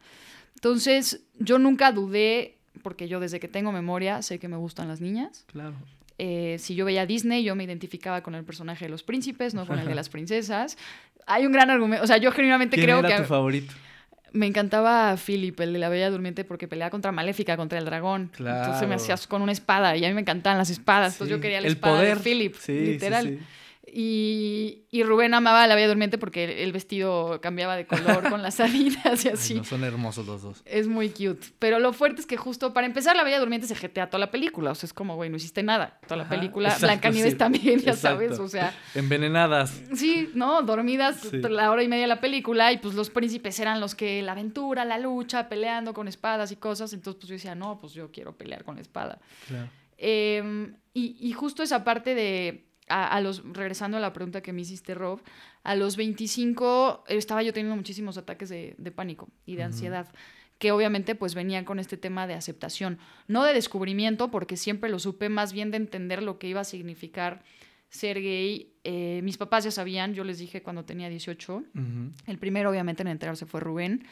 Entonces, 0.56 1.22
yo 1.40 1.60
nunca 1.60 1.92
dudé, 1.92 2.58
porque 2.82 3.08
yo 3.08 3.20
desde 3.20 3.40
que 3.40 3.48
tengo 3.48 3.72
memoria 3.72 4.22
sé 4.22 4.40
que 4.40 4.48
me 4.48 4.58
gustan 4.58 4.88
las 4.88 5.02
niñas. 5.02 5.46
Claro. 5.48 5.76
Eh, 6.18 6.58
si 6.60 6.76
yo 6.76 6.86
veía 6.86 7.06
Disney, 7.06 7.44
yo 7.44 7.56
me 7.56 7.66
identificaba 7.66 8.22
con 8.22 8.36
el 8.36 8.46
personaje 8.46 8.86
de 8.86 8.90
los 8.90 9.04
príncipes, 9.04 9.54
no 9.54 9.66
con 9.66 9.80
el 9.80 9.88
de 9.88 9.96
las 9.96 10.10
princesas. 10.10 10.78
Hay 11.26 11.46
un 11.46 11.52
gran 11.52 11.70
argumento, 11.70 12.04
o 12.04 12.08
sea, 12.08 12.18
yo 12.18 12.32
genuinamente 12.32 12.78
¿Quién 12.78 12.86
creo 12.86 13.00
era 13.00 13.10
que 13.10 13.18
tu 13.24 13.28
favorito? 13.28 13.74
Me 14.32 14.48
encantaba 14.48 15.16
Philip, 15.18 15.60
el 15.62 15.74
de 15.74 15.80
la 15.80 15.90
Bella 15.90 16.10
Durmiente, 16.10 16.44
porque 16.44 16.68
peleaba 16.68 16.90
contra 16.90 17.12
Maléfica, 17.12 17.56
contra 17.56 17.80
el 17.80 17.86
dragón. 17.86 18.32
Claro. 18.36 18.66
Entonces 18.66 18.88
me 18.88 18.96
hacías 18.96 19.28
con 19.28 19.42
una 19.42 19.52
espada 19.52 19.96
y 19.96 20.04
a 20.04 20.08
mí 20.10 20.14
me 20.14 20.22
encantaban 20.22 20.58
las 20.58 20.70
espadas. 20.70 21.14
Entonces 21.14 21.36
yo 21.36 21.42
quería 21.42 21.62
la 21.62 21.68
el 21.68 21.74
espada 21.74 21.96
poder. 21.98 22.18
de 22.18 22.24
Philip, 22.24 22.56
sí, 22.60 22.80
literal. 22.80 23.26
sí. 23.26 23.40
Y, 23.98 24.84
y 24.92 25.04
Rubén 25.04 25.34
amaba 25.34 25.64
a 25.64 25.68
la 25.68 25.76
Bella 25.76 25.88
Durmiente 25.88 26.18
porque 26.18 26.64
el 26.64 26.74
vestido 26.74 27.40
cambiaba 27.40 27.78
de 27.78 27.88
color 27.88 28.30
con 28.30 28.42
las 28.42 28.56
salidas 28.56 29.24
y 29.24 29.28
Ay, 29.30 29.34
así. 29.36 29.54
no, 29.54 29.64
son 29.64 29.86
hermosos 29.86 30.26
los 30.28 30.42
dos. 30.42 30.62
Es 30.66 30.90
muy 30.90 31.08
cute. 31.10 31.48
Pero 31.60 31.80
lo 31.80 31.94
fuerte 31.94 32.20
es 32.20 32.28
que 32.28 32.36
justo 32.36 32.74
para 32.74 32.88
empezar, 32.88 33.16
la 33.16 33.24
Bella 33.24 33.40
Durmiente 33.40 33.68
se 33.68 33.76
jetea 33.76 34.10
toda 34.10 34.20
la 34.20 34.32
película. 34.32 34.72
O 34.72 34.76
sea, 34.76 34.86
es 34.88 34.94
como, 34.94 35.16
güey, 35.16 35.30
no 35.30 35.38
hiciste 35.38 35.64
nada. 35.64 35.98
Toda 36.08 36.18
la 36.18 36.28
película. 36.28 36.76
Blancanieves 36.78 37.32
sí. 37.32 37.38
también, 37.38 37.80
ya 37.80 37.92
Exacto. 37.94 38.00
sabes. 38.26 38.40
O 38.40 38.50
sea, 38.50 38.74
Envenenadas. 38.96 39.82
sí, 39.94 40.30
¿no? 40.34 40.62
Dormidas 40.62 41.22
Sí. 41.22 41.38
la 41.38 41.72
hora 41.72 41.82
y 41.82 41.88
media 41.88 42.02
de 42.04 42.08
la 42.10 42.20
película. 42.20 42.74
Y 42.74 42.80
pues 42.80 42.96
los 42.96 43.10
príncipes 43.10 43.58
eran 43.62 43.80
los 43.80 43.96
que 43.96 44.22
la 44.22 44.34
aventura, 44.34 44.84
la 44.84 45.00
lucha, 45.00 45.48
peleando 45.48 45.94
con 45.94 46.10
espadas 46.10 46.52
y 46.52 46.58
cosas. 46.58 46.92
Entonces, 46.92 47.18
pues 47.22 47.30
yo 47.30 47.34
decía, 47.36 47.56
no, 47.56 47.80
pues 47.80 47.94
yo 47.94 48.12
quiero 48.12 48.38
pelear 48.38 48.66
con 48.66 48.76
la 48.76 48.82
espada. 48.82 49.20
Claro. 49.48 49.70
Eh, 49.98 50.74
y, 50.94 51.16
y 51.20 51.32
justo 51.32 51.64
esa 51.64 51.86
parte 51.86 52.14
de, 52.14 52.65
a, 52.88 53.08
a 53.16 53.22
los, 53.22 53.44
regresando 53.54 53.98
a 53.98 54.00
la 54.00 54.14
pregunta 54.14 54.42
que 54.42 54.54
me 54.54 54.62
hiciste, 54.62 54.94
Rob, 54.94 55.22
a 55.64 55.76
los 55.76 55.96
25 55.98 57.04
estaba 57.08 57.42
yo 57.44 57.54
teniendo 57.54 57.76
muchísimos 57.76 58.18
ataques 58.18 58.50
de, 58.50 58.76
de 58.78 58.92
pánico 58.92 59.30
y 59.46 59.56
de 59.56 59.64
ansiedad, 59.64 60.08
que 60.60 60.72
obviamente 60.72 61.16
pues 61.16 61.36
venían 61.36 61.66
con 61.66 61.80
este 61.80 61.98
tema 61.98 62.28
de 62.28 62.34
aceptación, 62.36 62.98
no 63.28 63.44
de 63.44 63.54
descubrimiento, 63.54 64.32
porque 64.32 64.56
siempre 64.58 64.90
lo 64.90 65.00
supe, 65.00 65.30
más 65.30 65.52
bien 65.52 65.72
de 65.72 65.78
entender 65.78 66.22
lo 66.24 66.38
que 66.40 66.48
iba 66.48 66.62
a 66.62 66.66
significar 66.66 67.44
ser 67.90 68.22
gay. 68.22 68.74
Eh, 68.84 69.22
mis 69.24 69.38
papás 69.38 69.64
ya 69.64 69.72
sabían, 69.72 70.14
yo 70.14 70.24
les 70.24 70.38
dije 70.40 70.62
cuando 70.62 70.86
tenía 70.86 71.10
18, 71.10 71.56
Ujú. 71.56 71.64
el 72.28 72.38
primero, 72.38 72.70
obviamente, 72.70 73.02
en 73.02 73.08
enterarse 73.08 73.46
fue 73.46 73.60
Rubén. 73.62 74.06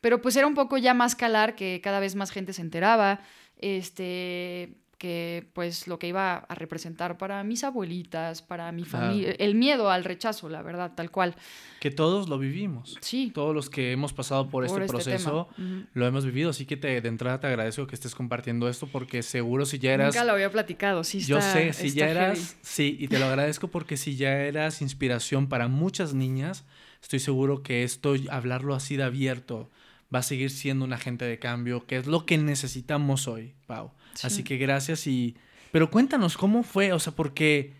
Pero 0.00 0.20
pues 0.20 0.36
era 0.36 0.46
un 0.46 0.54
poco 0.54 0.76
ya 0.78 0.94
más 0.94 1.16
calar 1.16 1.54
que 1.54 1.80
cada 1.82 2.00
vez 2.00 2.14
más 2.14 2.30
gente 2.30 2.52
se 2.52 2.62
enteraba. 2.62 3.20
Este 3.58 4.74
que 4.98 5.46
pues 5.52 5.86
lo 5.88 5.98
que 5.98 6.08
iba 6.08 6.36
a 6.36 6.54
representar 6.54 7.18
para 7.18 7.44
mis 7.44 7.64
abuelitas, 7.64 8.40
para 8.40 8.72
mi 8.72 8.84
familia, 8.84 9.32
el 9.38 9.54
miedo 9.54 9.90
al 9.90 10.04
rechazo, 10.04 10.48
la 10.48 10.62
verdad, 10.62 10.92
tal 10.94 11.10
cual. 11.10 11.34
Que 11.80 11.90
todos 11.90 12.28
lo 12.28 12.38
vivimos. 12.38 12.96
Sí. 13.00 13.30
Todos 13.34 13.54
los 13.54 13.68
que 13.68 13.92
hemos 13.92 14.12
pasado 14.14 14.48
por, 14.48 14.64
este, 14.64 14.86
proceso 14.86 15.48
tema. 15.56 15.68
Ujú. 15.80 15.86
lo 15.92 16.06
hemos 16.06 16.24
vivido. 16.24 16.50
Así 16.50 16.64
que 16.64 16.76
te, 16.76 17.00
de 17.00 17.08
entrada 17.08 17.40
te 17.40 17.46
agradezco 17.46 17.86
que 17.86 17.94
estés 17.94 18.14
compartiendo 18.14 18.68
esto 18.68 18.86
porque 18.86 19.22
seguro 19.22 19.66
si 19.66 19.78
ya 19.78 19.92
eras... 19.92 20.14
Nunca 20.14 20.24
lo 20.24 20.32
había 20.32 20.50
platicado, 20.50 21.04
sí 21.04 21.20
Yo 21.20 21.38
está- 21.38 21.52
sé, 21.52 21.72
si 21.74 21.90
ya 21.90 22.08
eras, 22.08 22.38
heavy. 22.38 22.58
sí, 22.62 22.96
y 22.98 23.08
te 23.08 23.18
lo 23.18 23.26
agradezco 23.26 23.68
porque 23.68 23.96
si 23.98 24.16
ya 24.16 24.32
eras 24.44 24.80
inspiración 24.80 25.48
para 25.48 25.68
muchas 25.68 26.14
niñas, 26.14 26.64
estoy 27.02 27.18
seguro 27.20 27.62
que 27.62 27.82
esto, 27.82 28.14
hablarlo 28.30 28.74
así 28.74 28.96
de 28.96 29.02
abierto, 29.04 29.70
va 30.16 30.20
a 30.20 30.22
seguir 30.22 30.50
siendo 30.50 30.84
un 30.86 30.94
agente 30.94 31.26
de 31.26 31.38
cambio, 31.38 31.86
que 31.86 31.98
es 31.98 32.06
lo 32.06 32.24
que 32.24 32.38
necesitamos 32.38 33.28
hoy, 33.28 33.54
Pau. 33.66 33.92
Sí. 34.14 34.26
Así 34.26 34.42
que 34.42 34.56
gracias 34.56 35.06
y... 35.06 35.36
Pero 35.72 35.90
cuéntanos 35.90 36.38
cómo 36.38 36.62
fue, 36.62 36.92
o 36.92 36.98
sea, 36.98 37.14
porque 37.14 37.74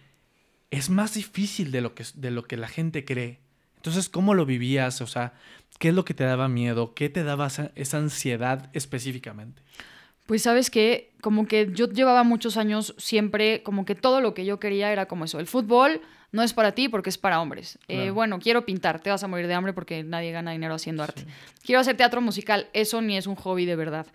es 0.70 0.90
más 0.90 1.14
difícil 1.14 1.72
de 1.72 1.80
lo 1.80 1.94
que, 1.94 2.04
de 2.14 2.30
lo 2.30 2.44
que 2.44 2.58
la 2.58 2.68
gente 2.68 3.06
cree. 3.06 3.40
Entonces, 3.76 4.10
¿cómo 4.10 4.34
lo 4.34 4.44
vivías? 4.44 5.00
O 5.00 5.06
sea, 5.06 5.32
¿qué 5.78 5.88
es 5.88 5.94
lo 5.94 6.04
que 6.04 6.12
te 6.12 6.24
daba 6.24 6.48
miedo? 6.48 6.92
¿Qué 6.92 7.08
te 7.08 7.24
daba 7.24 7.46
esa, 7.46 7.72
esa 7.74 7.96
ansiedad 7.96 8.68
específicamente? 8.74 9.62
Pues 10.26 10.42
sabes 10.42 10.70
que 10.70 11.14
como 11.22 11.46
que 11.46 11.70
yo 11.72 11.88
llevaba 11.88 12.22
muchos 12.22 12.58
años 12.58 12.94
siempre, 12.98 13.62
como 13.62 13.86
que 13.86 13.94
todo 13.94 14.20
lo 14.20 14.34
que 14.34 14.44
yo 14.44 14.60
quería 14.60 14.92
era 14.92 15.06
como 15.06 15.24
eso. 15.24 15.40
El 15.40 15.46
fútbol 15.46 16.02
no 16.36 16.42
es 16.42 16.52
para 16.52 16.72
ti 16.72 16.88
porque 16.90 17.08
es 17.08 17.16
para 17.16 17.40
hombres. 17.40 17.78
Eh, 17.88 18.10
bueno, 18.10 18.38
quiero 18.38 18.66
pintar, 18.66 19.00
te 19.00 19.08
vas 19.08 19.24
a 19.24 19.26
morir 19.26 19.46
de 19.46 19.54
hambre 19.54 19.72
porque 19.72 20.04
nadie 20.04 20.32
gana 20.32 20.52
dinero 20.52 20.74
haciendo 20.74 21.02
arte. 21.02 21.24
Quiero 21.64 21.80
hacer 21.80 21.96
teatro 21.96 22.20
musical, 22.20 22.68
eso 22.74 23.00
ni 23.00 23.16
es 23.16 23.26
un 23.26 23.36
hobby 23.36 23.64
de 23.64 23.74
verdad. 23.74 24.06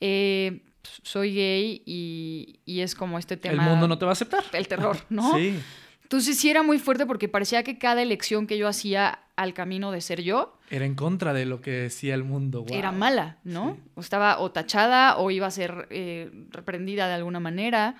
Eh, 0.00 0.60
soy 1.02 1.32
gay 1.34 1.82
y, 1.86 2.58
y 2.66 2.80
es 2.80 2.96
como 2.96 3.16
este 3.16 3.36
tema... 3.36 3.62
El 3.62 3.70
mundo 3.70 3.86
no 3.86 3.96
te 3.96 4.04
va 4.04 4.10
a 4.10 4.14
aceptar. 4.14 4.42
El 4.52 4.66
terror, 4.66 4.96
¿no? 5.08 5.36
Sí. 5.36 5.56
Entonces 6.02 6.36
sí 6.36 6.50
era 6.50 6.64
muy 6.64 6.80
fuerte 6.80 7.06
porque 7.06 7.28
parecía 7.28 7.62
que 7.62 7.78
cada 7.78 8.02
elección 8.02 8.48
que 8.48 8.58
yo 8.58 8.66
hacía 8.66 9.20
al 9.36 9.54
camino 9.54 9.92
de 9.92 10.00
ser 10.00 10.22
yo 10.22 10.58
Era 10.70 10.84
en 10.84 10.96
contra 10.96 11.32
de 11.32 11.46
lo 11.46 11.60
que 11.60 11.70
decía 11.70 12.14
el 12.14 12.24
mundo. 12.24 12.64
era 12.70 12.88
guau. 12.88 12.98
mala, 12.98 13.36
¿no? 13.44 13.74
Sí. 13.76 13.90
O 13.94 14.00
estaba 14.00 14.40
o 14.40 14.50
tachada 14.50 15.16
o 15.18 15.30
iba 15.30 15.46
a 15.46 15.50
ser 15.52 15.86
eh, 15.90 16.28
reprendida 16.50 17.06
de 17.06 17.14
alguna 17.14 17.38
manera. 17.38 17.94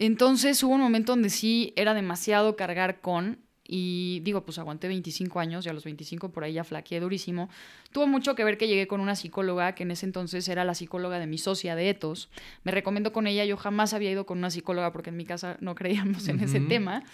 Entonces 0.00 0.62
hubo 0.62 0.72
un 0.72 0.80
momento 0.80 1.12
donde 1.12 1.28
sí 1.28 1.74
era 1.76 1.92
demasiado 1.92 2.56
cargar 2.56 3.02
con, 3.02 3.38
y 3.62 4.20
digo, 4.24 4.46
pues 4.46 4.58
aguanté 4.58 4.88
25 4.88 5.38
años 5.40 5.66
y 5.66 5.68
a 5.68 5.74
los 5.74 5.84
25 5.84 6.32
por 6.32 6.42
ahí 6.42 6.54
ya 6.54 6.64
flaqueé 6.64 7.00
durísimo. 7.00 7.50
Tuvo 7.92 8.06
mucho 8.06 8.34
que 8.34 8.42
ver 8.42 8.56
que 8.56 8.66
llegué 8.66 8.86
con 8.86 9.02
una 9.02 9.14
psicóloga 9.14 9.74
que 9.74 9.82
en 9.82 9.90
ese 9.90 10.06
entonces 10.06 10.48
era 10.48 10.64
la 10.64 10.74
psicóloga 10.74 11.18
de 11.18 11.26
mi 11.26 11.36
socia 11.36 11.76
de 11.76 11.90
Etos. 11.90 12.30
Me 12.64 12.72
recomendó 12.72 13.12
con 13.12 13.26
ella, 13.26 13.44
yo 13.44 13.58
jamás 13.58 13.92
había 13.92 14.10
ido 14.10 14.24
con 14.24 14.38
una 14.38 14.48
psicóloga 14.48 14.90
porque 14.90 15.10
en 15.10 15.18
mi 15.18 15.26
casa 15.26 15.58
no 15.60 15.74
creíamos 15.74 16.26
en 16.28 16.40
ese 16.40 16.60
tema. 16.60 17.04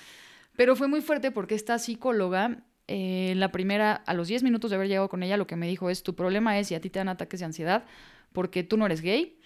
Pero 0.55 0.77
fue 0.77 0.87
muy 0.87 1.01
fuerte 1.01 1.33
porque 1.33 1.57
esta 1.57 1.81
psicóloga, 1.81 2.63
eh, 2.87 3.35
la 3.37 3.51
primera, 3.51 3.95
a 3.95 4.15
los 4.15 4.29
10 4.29 4.45
minutos 4.45 4.71
de 4.71 4.77
haber 4.77 4.87
llegado 4.87 5.09
con 5.09 5.25
ella, 5.25 5.37
lo 5.37 5.49
que 5.49 5.57
me 5.57 5.67
dijo 5.67 5.91
es, 5.91 6.05
tu 6.05 6.15
problema 6.15 6.57
es 6.57 6.69
si 6.69 6.77
a 6.77 6.81
ti 6.81 6.89
te 6.89 7.01
dan 7.01 7.09
ataques 7.09 7.41
de 7.41 7.47
ansiedad 7.47 7.85
porque 8.33 8.63
tú 8.63 8.77
no 8.77 8.87
eres 8.87 9.01
gay, 9.01 9.41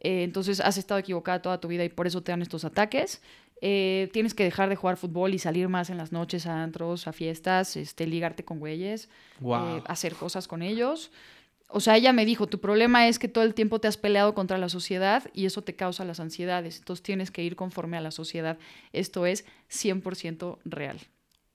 eh, 0.00 0.22
entonces 0.22 0.60
has 0.60 0.78
estado 0.78 0.98
equivocada 0.98 1.42
toda 1.42 1.60
tu 1.60 1.68
vida 1.68 1.84
y 1.84 1.88
por 1.88 2.06
eso 2.06 2.22
te 2.22 2.32
dan 2.32 2.42
estos 2.42 2.64
ataques. 2.64 3.22
Eh, 3.62 4.08
tienes 4.12 4.32
que 4.32 4.42
dejar 4.44 4.70
de 4.70 4.76
jugar 4.76 4.96
fútbol 4.96 5.34
y 5.34 5.38
salir 5.38 5.68
más 5.68 5.90
en 5.90 5.98
las 5.98 6.12
noches 6.12 6.46
a 6.46 6.62
antros, 6.62 7.06
a 7.06 7.12
fiestas, 7.12 7.76
este, 7.76 8.06
ligarte 8.06 8.42
con 8.42 8.58
güeyes, 8.58 9.10
eh, 9.42 9.82
hacer 9.86 10.14
cosas 10.14 10.48
con 10.48 10.62
ellos. 10.62 11.10
O 11.68 11.80
sea, 11.80 11.96
ella 11.96 12.12
me 12.12 12.24
dijo, 12.24 12.48
tu 12.48 12.58
problema 12.58 13.06
es 13.06 13.18
que 13.18 13.28
todo 13.28 13.44
el 13.44 13.54
tiempo 13.54 13.78
te 13.78 13.86
has 13.86 13.96
peleado 13.96 14.34
contra 14.34 14.58
la 14.58 14.68
sociedad 14.68 15.24
y 15.34 15.44
eso 15.46 15.62
te 15.62 15.76
causa 15.76 16.04
las 16.04 16.18
ansiedades. 16.18 16.78
Entonces 16.78 17.02
tienes 17.02 17.30
que 17.30 17.44
ir 17.44 17.54
conforme 17.54 17.96
a 17.96 18.00
la 18.00 18.10
sociedad. 18.10 18.58
Esto 18.92 19.26
es 19.26 19.44
100% 19.70 20.58
real. 20.64 20.98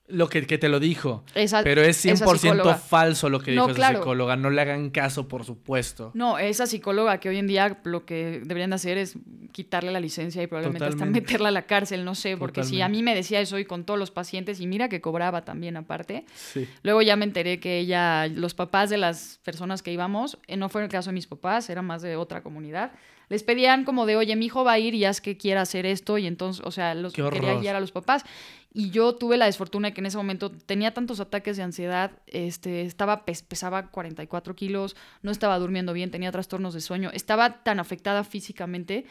Lo 0.08 0.28
que, 0.28 0.46
que 0.46 0.56
te 0.56 0.68
lo 0.68 0.78
dijo. 0.78 1.24
Esa- 1.34 1.64
Pero 1.64 1.82
es 1.82 2.04
esa 2.06 2.24
100% 2.26 2.38
psicóloga. 2.38 2.74
falso 2.76 3.28
lo 3.28 3.40
que 3.40 3.50
No, 3.52 3.62
dijo 3.62 3.70
esa 3.72 3.76
claro. 3.76 3.98
psicóloga. 3.98 4.36
No 4.36 4.50
le 4.50 4.60
hagan 4.60 4.90
caso, 4.90 5.26
por 5.26 5.44
supuesto. 5.44 6.12
No, 6.14 6.38
esa 6.38 6.66
psicóloga 6.66 7.18
que 7.18 7.28
hoy 7.28 7.38
en 7.38 7.48
día 7.48 7.78
lo 7.82 8.06
que 8.06 8.40
deberían 8.44 8.70
de 8.70 8.76
hacer 8.76 8.98
es 8.98 9.16
quitarle 9.50 9.90
la 9.90 9.98
licencia 9.98 10.42
y 10.42 10.46
probablemente 10.46 10.84
Totalmente. 10.84 11.18
hasta 11.18 11.22
meterla 11.22 11.48
a 11.48 11.52
la 11.52 11.62
cárcel, 11.66 12.04
no 12.04 12.14
sé, 12.14 12.36
porque 12.36 12.62
si 12.62 12.82
a 12.82 12.88
mí 12.88 13.02
me 13.02 13.14
decía 13.16 13.40
eso 13.40 13.58
y 13.58 13.64
con 13.64 13.84
todos 13.84 13.98
los 13.98 14.10
pacientes, 14.12 14.60
y 14.60 14.66
mira 14.66 14.88
que 14.88 15.00
cobraba 15.00 15.44
también 15.44 15.76
aparte, 15.76 16.24
Sí. 16.36 16.68
luego 16.82 17.02
ya 17.02 17.16
me 17.16 17.24
enteré 17.24 17.58
que 17.58 17.78
ella, 17.78 18.28
los 18.28 18.54
papás 18.54 18.90
de 18.90 18.98
las 18.98 19.40
personas 19.44 19.82
que 19.82 19.90
íbamos, 19.92 20.38
eh, 20.46 20.56
no 20.56 20.68
fue 20.68 20.82
el 20.84 20.88
caso 20.88 21.10
de 21.10 21.14
mis 21.14 21.26
papás, 21.26 21.68
era 21.70 21.82
más 21.82 22.02
de 22.02 22.16
otra 22.16 22.42
comunidad, 22.42 22.92
les 23.28 23.42
pedían 23.42 23.84
como 23.84 24.06
de, 24.06 24.16
oye, 24.16 24.36
mi 24.36 24.46
hijo 24.46 24.64
va 24.64 24.72
a 24.72 24.78
ir 24.78 24.94
y 24.94 25.04
haz 25.04 25.20
que 25.20 25.36
quiera 25.36 25.62
hacer 25.62 25.86
esto, 25.86 26.18
y 26.18 26.26
entonces, 26.26 26.64
o 26.64 26.70
sea, 26.70 26.94
los 26.94 27.12
quería 27.30 27.40
guiar 27.60 27.76
a 27.76 27.80
los 27.80 27.92
papás. 27.92 28.24
Y 28.72 28.90
yo 28.90 29.14
tuve 29.14 29.38
la 29.38 29.46
desfortuna 29.46 29.88
de 29.88 29.94
que 29.94 30.00
en 30.02 30.06
ese 30.06 30.18
momento 30.18 30.50
tenía 30.50 30.92
tantos 30.92 31.18
ataques 31.18 31.56
de 31.56 31.62
ansiedad, 31.62 32.10
este, 32.26 32.82
estaba, 32.82 33.24
pes- 33.24 33.42
pesaba 33.42 33.86
44 33.90 34.54
kilos, 34.54 34.96
no 35.22 35.30
estaba 35.30 35.58
durmiendo 35.58 35.92
bien, 35.94 36.10
tenía 36.10 36.30
trastornos 36.30 36.74
de 36.74 36.82
sueño, 36.82 37.10
estaba 37.14 37.62
tan 37.62 37.80
afectada 37.80 38.22
físicamente 38.22 39.06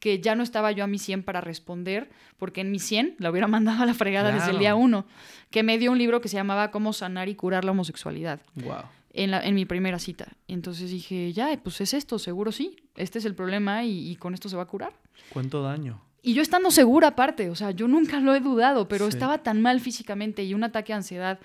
que 0.00 0.18
ya 0.20 0.34
no 0.34 0.42
estaba 0.42 0.72
yo 0.72 0.82
a 0.82 0.86
mi 0.86 0.98
100 0.98 1.22
para 1.22 1.40
responder, 1.42 2.08
porque 2.38 2.62
en 2.62 2.70
mi 2.72 2.78
100 2.78 3.16
la 3.18 3.30
hubiera 3.30 3.46
mandado 3.48 3.82
a 3.82 3.86
la 3.86 3.94
fregada 3.94 4.32
desde 4.32 4.50
el 4.50 4.58
día 4.58 4.74
1, 4.74 5.06
que 5.50 5.62
me 5.62 5.76
dio 5.78 5.92
un 5.92 5.98
libro 5.98 6.20
que 6.22 6.28
se 6.28 6.36
llamaba 6.36 6.70
Cómo 6.70 6.92
sanar 6.94 7.28
y 7.28 7.34
curar 7.34 7.64
la 7.66 7.72
homosexualidad 7.72 8.40
Wow. 8.56 8.82
En, 9.12 9.30
la, 9.30 9.40
en 9.46 9.54
mi 9.54 9.64
primera 9.64 9.98
cita. 9.98 10.28
Entonces 10.48 10.90
dije, 10.90 11.32
ya, 11.32 11.58
pues 11.62 11.80
es 11.80 11.94
esto, 11.94 12.18
seguro 12.18 12.52
sí, 12.52 12.76
este 12.96 13.18
es 13.18 13.24
el 13.24 13.34
problema 13.34 13.84
y, 13.84 14.10
y 14.10 14.16
con 14.16 14.34
esto 14.34 14.48
se 14.48 14.56
va 14.56 14.62
a 14.62 14.66
curar. 14.66 14.92
Cuánto 15.30 15.62
daño. 15.62 16.00
Y 16.22 16.34
yo 16.34 16.42
estando 16.42 16.70
segura 16.70 17.08
aparte, 17.08 17.50
o 17.50 17.54
sea, 17.56 17.72
yo 17.72 17.88
nunca 17.88 18.20
lo 18.20 18.34
he 18.34 18.40
dudado, 18.40 18.86
pero 18.88 19.06
Sí. 19.06 19.16
estaba 19.16 19.38
tan 19.38 19.60
mal 19.60 19.80
físicamente 19.80 20.44
y 20.44 20.54
un 20.54 20.62
ataque 20.64 20.92
de 20.92 20.98
ansiedad 20.98 21.40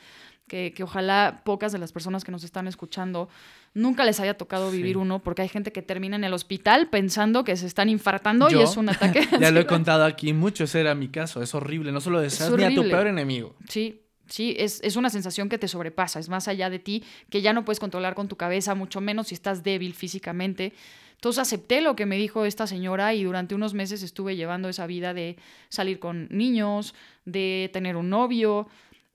que, 0.48 0.72
que 0.74 0.84
ojalá 0.84 1.42
pocas 1.44 1.72
de 1.74 1.78
las 1.80 1.92
personas 1.92 2.24
que 2.24 2.32
nos 2.32 2.44
están 2.46 2.68
escuchando 2.68 3.28
nunca 3.74 4.06
les 4.06 4.20
haya 4.22 4.38
tocado 4.38 4.72
Sí. 4.72 4.78
vivir 4.78 4.98
uno, 4.98 5.22
porque 5.22 5.42
hay 5.42 5.50
gente 5.50 5.72
que 5.74 5.82
termina 5.82 6.16
en 6.16 6.24
el 6.24 6.34
hospital 6.34 6.90
pensando 6.90 7.44
que 7.44 7.58
se 7.58 7.66
están 7.68 7.90
infartando 7.90 8.50
Yo, 8.50 8.62
y 8.62 8.64
es 8.64 8.78
un 8.78 8.88
ataque 8.90 9.28
Ya 9.42 9.52
lo 9.52 9.60
he 9.60 9.66
contado 9.66 10.06
aquí 10.06 10.32
mucho, 10.32 10.64
ese 10.64 10.80
era 10.80 10.96
mi 10.96 11.10
caso. 11.10 11.42
Es 11.44 11.54
horrible. 11.54 11.92
No 11.92 12.00
solo 12.00 12.22
deseas 12.22 12.50
ni 12.52 12.64
a 12.64 12.74
tu 12.74 12.84
peor 12.84 13.08
enemigo. 13.08 13.56
Sí, 13.68 14.02
sí, 14.30 14.56
es, 14.58 14.80
es 14.84 14.96
una 14.96 15.10
sensación 15.10 15.50
que 15.50 15.58
te 15.58 15.68
sobrepasa, 15.68 16.20
es 16.20 16.30
más 16.30 16.48
allá 16.48 16.70
de 16.70 16.80
ti, 16.80 17.04
que 17.30 17.42
ya 17.42 17.54
no 17.54 17.66
puedes 17.66 17.80
controlar 17.80 18.16
con 18.16 18.28
tu 18.28 18.36
cabeza, 18.36 18.76
mucho 18.76 19.02
menos 19.02 19.28
si 19.28 19.36
estás 19.36 19.64
débil 19.64 19.94
físicamente. 19.94 20.74
Entonces 21.16 21.40
acepté 21.42 21.82
lo 21.82 21.96
que 21.96 22.06
me 22.06 22.16
dijo 22.18 22.46
esta 22.46 22.68
señora 22.68 23.14
y 23.16 23.24
durante 23.24 23.56
unos 23.56 23.74
meses 23.74 24.04
estuve 24.04 24.36
llevando 24.36 24.70
esa 24.70 24.86
vida 24.86 25.14
de 25.16 25.36
salir 25.70 25.98
con 26.00 26.28
niños, 26.30 26.94
de 27.26 27.70
tener 27.74 27.96
un 27.96 28.10
novio. 28.10 28.68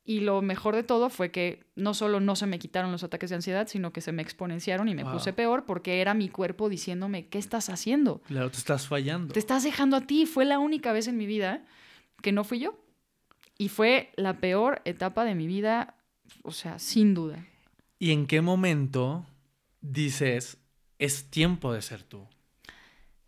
Y 0.05 0.19
lo 0.19 0.43
mejor 0.43 0.75
de 0.75 0.83
todo 0.83 1.11
fue 1.11 1.31
que 1.31 1.63
no 1.77 1.95
solo 1.95 2.19
no 2.19 2.35
se 2.35 2.47
me 2.49 2.59
quitaron 2.59 2.91
los 2.91 3.05
ataques 3.05 3.31
de 3.31 3.37
ansiedad, 3.37 3.69
sino 3.69 3.93
que 3.93 4.01
se 4.01 4.11
me 4.11 4.21
exponenciaron 4.21 4.89
y 4.89 4.97
me 4.97 5.05
Wow. 5.05 5.13
puse 5.13 5.33
peor 5.33 5.65
porque 5.65 6.01
era 6.01 6.13
mi 6.13 6.29
cuerpo 6.29 6.69
diciéndome, 6.69 7.29
¿qué 7.29 7.39
estás 7.39 7.69
haciendo? 7.69 8.21
Claro, 8.27 8.51
te 8.51 8.59
estás 8.59 8.89
fallando. 8.89 9.33
Te 9.33 9.39
estás 9.39 9.63
dejando 9.63 9.97
a 9.97 10.01
ti. 10.01 10.27
Fue 10.27 10.45
la 10.45 10.59
única 10.59 10.93
vez 10.93 11.07
en 11.07 11.17
mi 11.17 11.27
vida 11.27 11.65
que 12.21 12.33
no 12.33 12.43
fui 12.43 12.59
yo. 12.59 12.82
Y 13.59 13.69
fue 13.69 14.11
la 14.17 14.39
peor 14.39 14.83
etapa 14.85 15.25
de 15.25 15.35
mi 15.35 15.47
vida, 15.47 15.97
o 16.43 16.53
sea, 16.53 16.79
sin 16.79 17.15
duda. 17.15 17.47
¿Y 17.99 18.11
en 18.11 18.27
qué 18.27 18.41
momento 18.41 19.25
dices, 19.83 20.59
es 20.99 21.25
tiempo 21.31 21.73
de 21.73 21.83
ser 21.83 22.03
tú. 22.03 22.27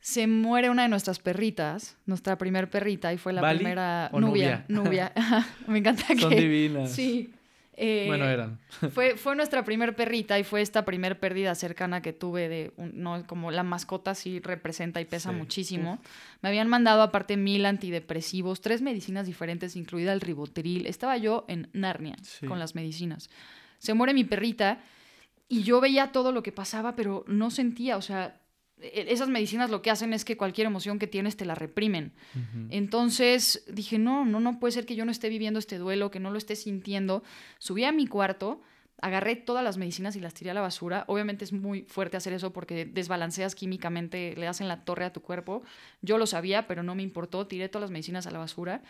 Se 0.01 0.27
muere 0.27 0.71
una 0.71 0.83
de 0.83 0.89
nuestras 0.89 1.19
perritas, 1.19 1.97
nuestra 2.07 2.39
primer 2.39 2.71
perrita, 2.71 3.13
y 3.13 3.19
fue 3.19 3.33
la 3.33 3.43
¿Bali 3.43 3.59
primera 3.59 4.11
o 4.13 4.21
Nubia. 4.21 4.65
Nubia. 4.69 5.13
Me 5.67 5.79
encanta 5.79 6.07
que. 6.09 6.21
Son 6.21 6.31
divinas. 6.31 6.93
Sí. 6.93 7.33
Eh, 7.77 8.05
Bueno, 8.07 8.27
eran. 8.29 8.61
Fue, 8.93 9.17
fue 9.17 9.35
nuestra 9.35 9.65
primer 9.65 9.97
perrita 9.97 10.39
y 10.39 10.45
fue 10.45 10.61
esta 10.63 10.85
primer 10.85 11.19
pérdida 11.19 11.55
cercana 11.55 12.03
que 12.03 12.13
tuve 12.13 12.49
de, 12.49 12.73
un- 12.77 12.93
no, 13.03 13.27
como 13.27 13.51
la 13.51 13.63
mascota 13.65 14.15
sí 14.15 14.39
representa 14.41 15.01
y 15.01 15.05
pesa 15.05 15.31
Sí. 15.31 15.37
muchísimo. 15.37 15.99
Me 16.43 16.49
habían 16.51 16.69
mandado 16.69 17.03
aparte 17.03 17.37
mil 17.37 17.67
antidepresivos, 17.67 18.61
tres 18.61 18.81
medicinas 18.83 19.27
diferentes, 19.27 19.75
incluida 19.77 20.13
el 20.13 20.21
ribotril. 20.21 20.87
Estaba 20.87 21.17
yo 21.17 21.45
en 21.49 21.69
Narnia 21.73 22.17
Sí. 22.23 22.47
con 22.47 22.59
las 22.59 22.75
medicinas. 22.75 23.29
Se 23.79 23.93
muere 23.95 24.15
mi 24.15 24.25
perrita 24.25 24.79
y 25.49 25.63
yo 25.63 25.81
veía 25.81 26.13
todo 26.13 26.33
lo 26.33 26.43
que 26.43 26.53
pasaba, 26.53 26.95
pero 26.97 27.25
no 27.27 27.51
sentía, 27.51 27.97
o 27.97 28.03
sea, 28.03 28.41
esas 28.81 29.29
medicinas 29.29 29.71
lo 29.71 29.83
que 29.83 29.91
hacen 29.91 30.13
es 30.13 30.25
que 30.25 30.37
cualquier 30.37 30.67
emoción 30.67 30.99
que 30.99 31.07
tienes 31.07 31.37
te 31.37 31.45
la 31.45 31.55
reprimen. 31.55 32.13
Entonces 32.71 33.65
dije, 33.69 33.99
no, 33.99 34.25
no, 34.25 34.41
no 34.41 34.59
puede 34.59 34.73
ser 34.73 34.87
que 34.87 34.97
yo 34.97 35.05
no 35.05 35.11
esté 35.11 35.29
viviendo 35.29 35.59
este 35.59 35.79
duelo, 35.79 36.11
que 36.11 36.21
no 36.21 36.31
lo 36.31 36.39
esté 36.39 36.57
sintiendo. 36.57 37.23
Subí 37.59 37.85
a 37.85 37.93
mi 37.93 38.07
cuarto, 38.07 38.61
agarré 39.01 39.37
todas 39.37 39.65
las 39.65 39.77
medicinas 39.77 40.17
y 40.17 40.21
las 40.21 40.35
tiré 40.35 40.51
a 40.51 40.55
la 40.55 40.61
basura. 40.61 41.05
Obviamente 41.09 41.45
es 41.45 41.53
muy 41.53 41.83
fuerte 41.83 42.17
hacer 42.17 42.33
eso 42.33 42.53
porque 42.53 42.85
desbalanceas 42.85 43.55
químicamente, 43.55 44.35
le 44.37 44.47
das 44.47 44.61
en 44.61 44.69
la 44.69 44.85
torre 44.85 45.05
a 45.05 45.13
tu 45.13 45.23
cuerpo. 45.23 45.63
Yo 46.03 46.19
lo 46.19 46.27
sabía, 46.27 46.67
pero 46.67 46.83
no 46.83 46.95
me 46.95 47.03
importó. 47.03 47.47
Tiré 47.47 47.69
todas 47.69 47.83
las 47.83 47.91
medicinas 47.91 48.27
a 48.27 48.31
la 48.31 48.39
basura. 48.39 48.83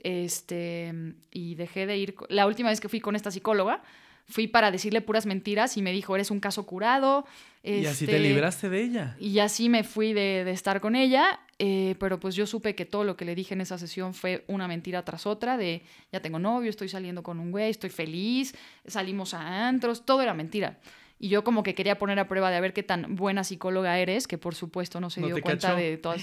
Este, 0.00 1.14
y 1.30 1.54
dejé 1.54 1.86
de 1.86 1.96
ir. 1.96 2.14
La 2.28 2.46
última 2.46 2.70
vez 2.70 2.80
que 2.80 2.88
fui 2.88 3.00
con 3.00 3.14
esta 3.14 3.30
psicóloga, 3.30 3.82
fui 4.28 4.46
para 4.46 4.70
decirle 4.70 5.00
puras 5.00 5.26
mentiras 5.26 5.76
y 5.76 5.82
me 5.82 5.92
dijo, 5.92 6.14
eres 6.14 6.30
un 6.30 6.40
caso 6.40 6.66
curado. 6.66 7.26
Y 7.62 7.86
así 7.86 8.06
te 8.06 8.16
este, 8.16 8.28
libraste 8.28 8.68
de 8.68 8.82
ella. 8.82 9.16
y 9.20 9.38
así 9.38 9.68
me 9.68 9.84
fui 9.84 10.12
de, 10.12 10.42
de 10.44 10.50
estar 10.50 10.80
con 10.80 10.96
ella, 10.96 11.38
eh, 11.60 11.94
pero 12.00 12.18
pues 12.18 12.34
yo 12.34 12.44
supe 12.44 12.74
que 12.74 12.84
todo 12.84 13.04
lo 13.04 13.16
que 13.16 13.24
le 13.24 13.36
dije 13.36 13.54
en 13.54 13.60
esa 13.60 13.78
sesión 13.78 14.14
fue 14.14 14.44
una 14.48 14.66
mentira 14.66 15.04
tras 15.04 15.26
otra, 15.26 15.56
de 15.56 15.82
ya 16.10 16.20
tengo 16.20 16.40
novio, 16.40 16.70
estoy 16.70 16.88
saliendo 16.88 17.22
con 17.22 17.38
un 17.38 17.52
güey, 17.52 17.70
estoy 17.70 17.90
feliz, 17.90 18.54
salimos 18.84 19.32
a 19.32 19.68
antros, 19.68 20.04
todo 20.04 20.22
era 20.22 20.34
mentira. 20.34 20.80
Y 21.20 21.28
yo 21.28 21.44
como 21.44 21.62
que 21.62 21.76
quería 21.76 21.98
poner 21.98 22.18
a 22.18 22.26
prueba 22.26 22.50
de 22.50 22.56
a 22.56 22.60
ver 22.60 22.72
qué 22.72 22.82
tan 22.82 23.14
buena 23.14 23.44
psicóloga 23.44 23.96
eres, 23.96 24.26
que 24.26 24.38
por 24.38 24.56
supuesto 24.56 25.00
no 25.00 25.08
se 25.08 25.20
¿No 25.20 25.28
dio 25.28 25.40
cuenta 25.40 25.68
cachó? 25.68 25.76
de 25.76 25.96
todas. 25.96 26.20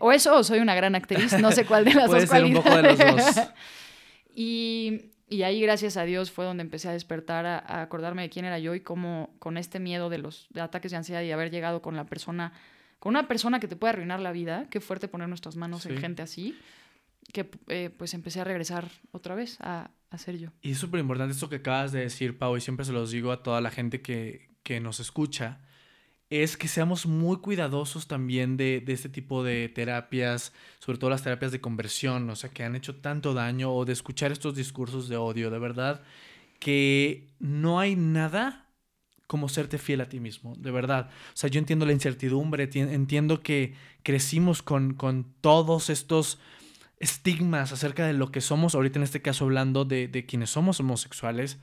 O 0.00 0.10
eso, 0.10 0.36
o 0.36 0.42
soy 0.42 0.58
una 0.58 0.74
gran 0.74 0.96
actriz, 0.96 1.38
no 1.38 1.52
sé 1.52 1.64
cuál 1.64 1.84
de 1.84 1.94
las 1.94 2.06
Puede 2.08 2.22
dos 2.22 2.30
ser 2.30 2.44
un 2.44 2.54
poco 2.54 2.74
de 2.74 2.82
los 2.82 2.98
dos. 2.98 3.40
Y, 4.34 5.10
y 5.30 5.44
ahí, 5.44 5.60
gracias 5.60 5.96
a 5.96 6.04
Dios, 6.04 6.30
fue 6.32 6.44
donde 6.44 6.62
empecé 6.62 6.88
a 6.88 6.92
despertar, 6.92 7.46
a, 7.46 7.58
a 7.58 7.82
acordarme 7.82 8.22
de 8.22 8.30
quién 8.30 8.44
era 8.44 8.58
yo 8.58 8.74
y 8.74 8.80
cómo 8.80 9.34
con 9.38 9.56
este 9.56 9.78
miedo 9.78 10.10
de 10.10 10.18
los 10.18 10.48
de 10.50 10.60
ataques 10.60 10.90
de 10.90 10.96
ansiedad 10.96 11.22
y 11.22 11.30
haber 11.30 11.50
llegado 11.50 11.80
con 11.80 11.96
la 11.96 12.04
persona, 12.04 12.52
con 12.98 13.10
una 13.10 13.28
persona 13.28 13.60
que 13.60 13.68
te 13.68 13.76
puede 13.76 13.92
arruinar 13.92 14.18
la 14.18 14.32
vida, 14.32 14.66
qué 14.70 14.80
fuerte 14.80 15.06
poner 15.06 15.28
nuestras 15.28 15.56
manos 15.56 15.86
en 15.86 15.98
gente 15.98 16.22
así, 16.22 16.58
que 17.32 17.48
eh, 17.68 17.90
pues 17.96 18.12
empecé 18.12 18.40
a 18.40 18.44
regresar 18.44 18.88
otra 19.12 19.36
vez 19.36 19.56
a, 19.60 19.90
a 20.10 20.18
ser 20.18 20.36
yo. 20.36 20.50
Y 20.62 20.72
es 20.72 20.78
súper 20.78 21.00
importante 21.00 21.32
esto 21.32 21.48
que 21.48 21.56
acabas 21.56 21.92
de 21.92 22.00
decir, 22.00 22.36
Pau, 22.36 22.56
y 22.56 22.60
siempre 22.60 22.84
se 22.84 22.92
los 22.92 23.12
digo 23.12 23.30
a 23.30 23.42
toda 23.42 23.60
la 23.60 23.70
gente 23.70 24.02
que, 24.02 24.50
que 24.64 24.80
nos 24.80 24.98
escucha, 24.98 25.60
es 26.30 26.56
que 26.56 26.68
seamos 26.68 27.06
muy 27.06 27.38
cuidadosos 27.38 28.06
también 28.06 28.56
de, 28.56 28.80
de 28.80 28.92
este 28.92 29.08
tipo 29.08 29.42
de 29.42 29.68
terapias, 29.68 30.52
sobre 30.78 30.98
todo 30.98 31.10
las 31.10 31.22
terapias 31.24 31.52
de 31.52 31.60
conversión, 31.60 32.30
o 32.30 32.36
sea, 32.36 32.50
que 32.50 32.62
han 32.64 32.76
hecho 32.76 32.96
tanto 32.96 33.34
daño, 33.34 33.72
o 33.74 33.84
de 33.84 33.92
escuchar 33.92 34.32
estos 34.32 34.54
discursos 34.54 35.08
de 35.08 35.16
odio, 35.16 35.50
de 35.50 35.58
verdad, 35.58 36.02
que 36.60 37.28
no 37.40 37.80
hay 37.80 37.96
nada 37.96 38.66
como 39.26 39.48
serte 39.48 39.78
fiel 39.78 40.00
a 40.00 40.08
ti 40.08 40.20
mismo, 40.20 40.54
de 40.58 40.70
verdad. 40.72 41.10
O 41.28 41.36
sea, 41.36 41.50
yo 41.50 41.58
entiendo 41.60 41.86
la 41.86 41.92
incertidumbre, 41.92 42.66
ti- 42.66 42.80
entiendo 42.80 43.42
que 43.42 43.74
crecimos 44.02 44.62
con, 44.62 44.94
con 44.94 45.32
todos 45.40 45.90
estos 45.90 46.38
estigmas 47.00 47.72
acerca 47.72 48.06
de 48.06 48.12
lo 48.14 48.32
que 48.32 48.40
somos, 48.40 48.74
ahorita 48.74 48.98
en 48.98 49.04
este 49.04 49.22
caso 49.22 49.44
hablando 49.44 49.84
de, 49.84 50.08
de 50.08 50.26
quienes 50.26 50.50
somos 50.50 50.80
homosexuales, 50.80 51.58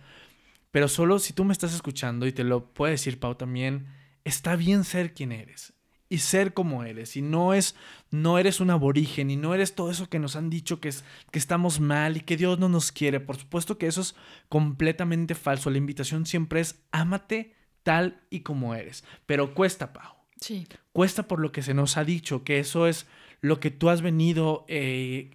pero 0.71 0.87
solo 0.87 1.19
si 1.19 1.33
tú 1.33 1.43
me 1.45 1.53
estás 1.53 1.73
escuchando 1.73 2.27
y 2.27 2.31
te 2.31 2.43
lo 2.43 2.65
puede 2.73 2.93
decir 2.93 3.19
Pau 3.19 3.35
también, 3.35 3.87
está 4.27 4.55
bien 4.55 4.83
ser 4.83 5.13
quien 5.13 5.31
eres 5.31 5.73
y 6.09 6.19
ser 6.19 6.53
como 6.53 6.83
eres 6.83 7.17
y 7.17 7.21
no 7.21 7.53
es 7.53 7.75
no 8.11 8.37
eres 8.37 8.59
un 8.59 8.69
aborigen 8.69 9.29
y 9.29 9.35
no 9.35 9.53
eres 9.53 9.75
todo 9.75 9.91
eso 9.91 10.09
que 10.09 10.19
nos 10.19 10.35
han 10.35 10.49
dicho 10.49 10.79
que 10.79 10.89
es 10.89 11.03
que 11.31 11.39
estamos 11.39 11.79
mal 11.79 12.17
y 12.17 12.21
que 12.21 12.37
Dios 12.37 12.59
no 12.59 12.69
nos 12.69 12.91
quiere. 12.91 13.19
Por 13.19 13.37
supuesto 13.37 13.77
que 13.77 13.87
eso 13.87 14.01
es 14.01 14.15
completamente 14.49 15.35
falso. 15.35 15.69
La 15.69 15.77
invitación 15.77 16.25
siempre 16.25 16.59
es 16.61 16.81
ámate 16.91 17.55
tal 17.83 18.21
y 18.29 18.41
como 18.41 18.75
eres, 18.75 19.03
pero 19.25 19.53
cuesta, 19.53 19.93
Pau 19.93 20.13
Sí. 20.39 20.67
cuesta 20.93 21.27
por 21.27 21.39
lo 21.39 21.51
que 21.51 21.63
se 21.63 21.73
nos 21.73 21.97
ha 21.97 22.03
dicho, 22.03 22.43
que 22.43 22.59
eso 22.59 22.87
es 22.87 23.07
lo 23.41 23.59
que 23.59 23.71
tú 23.71 23.89
has 23.89 24.01
venido 24.01 24.65
eh, 24.67 25.31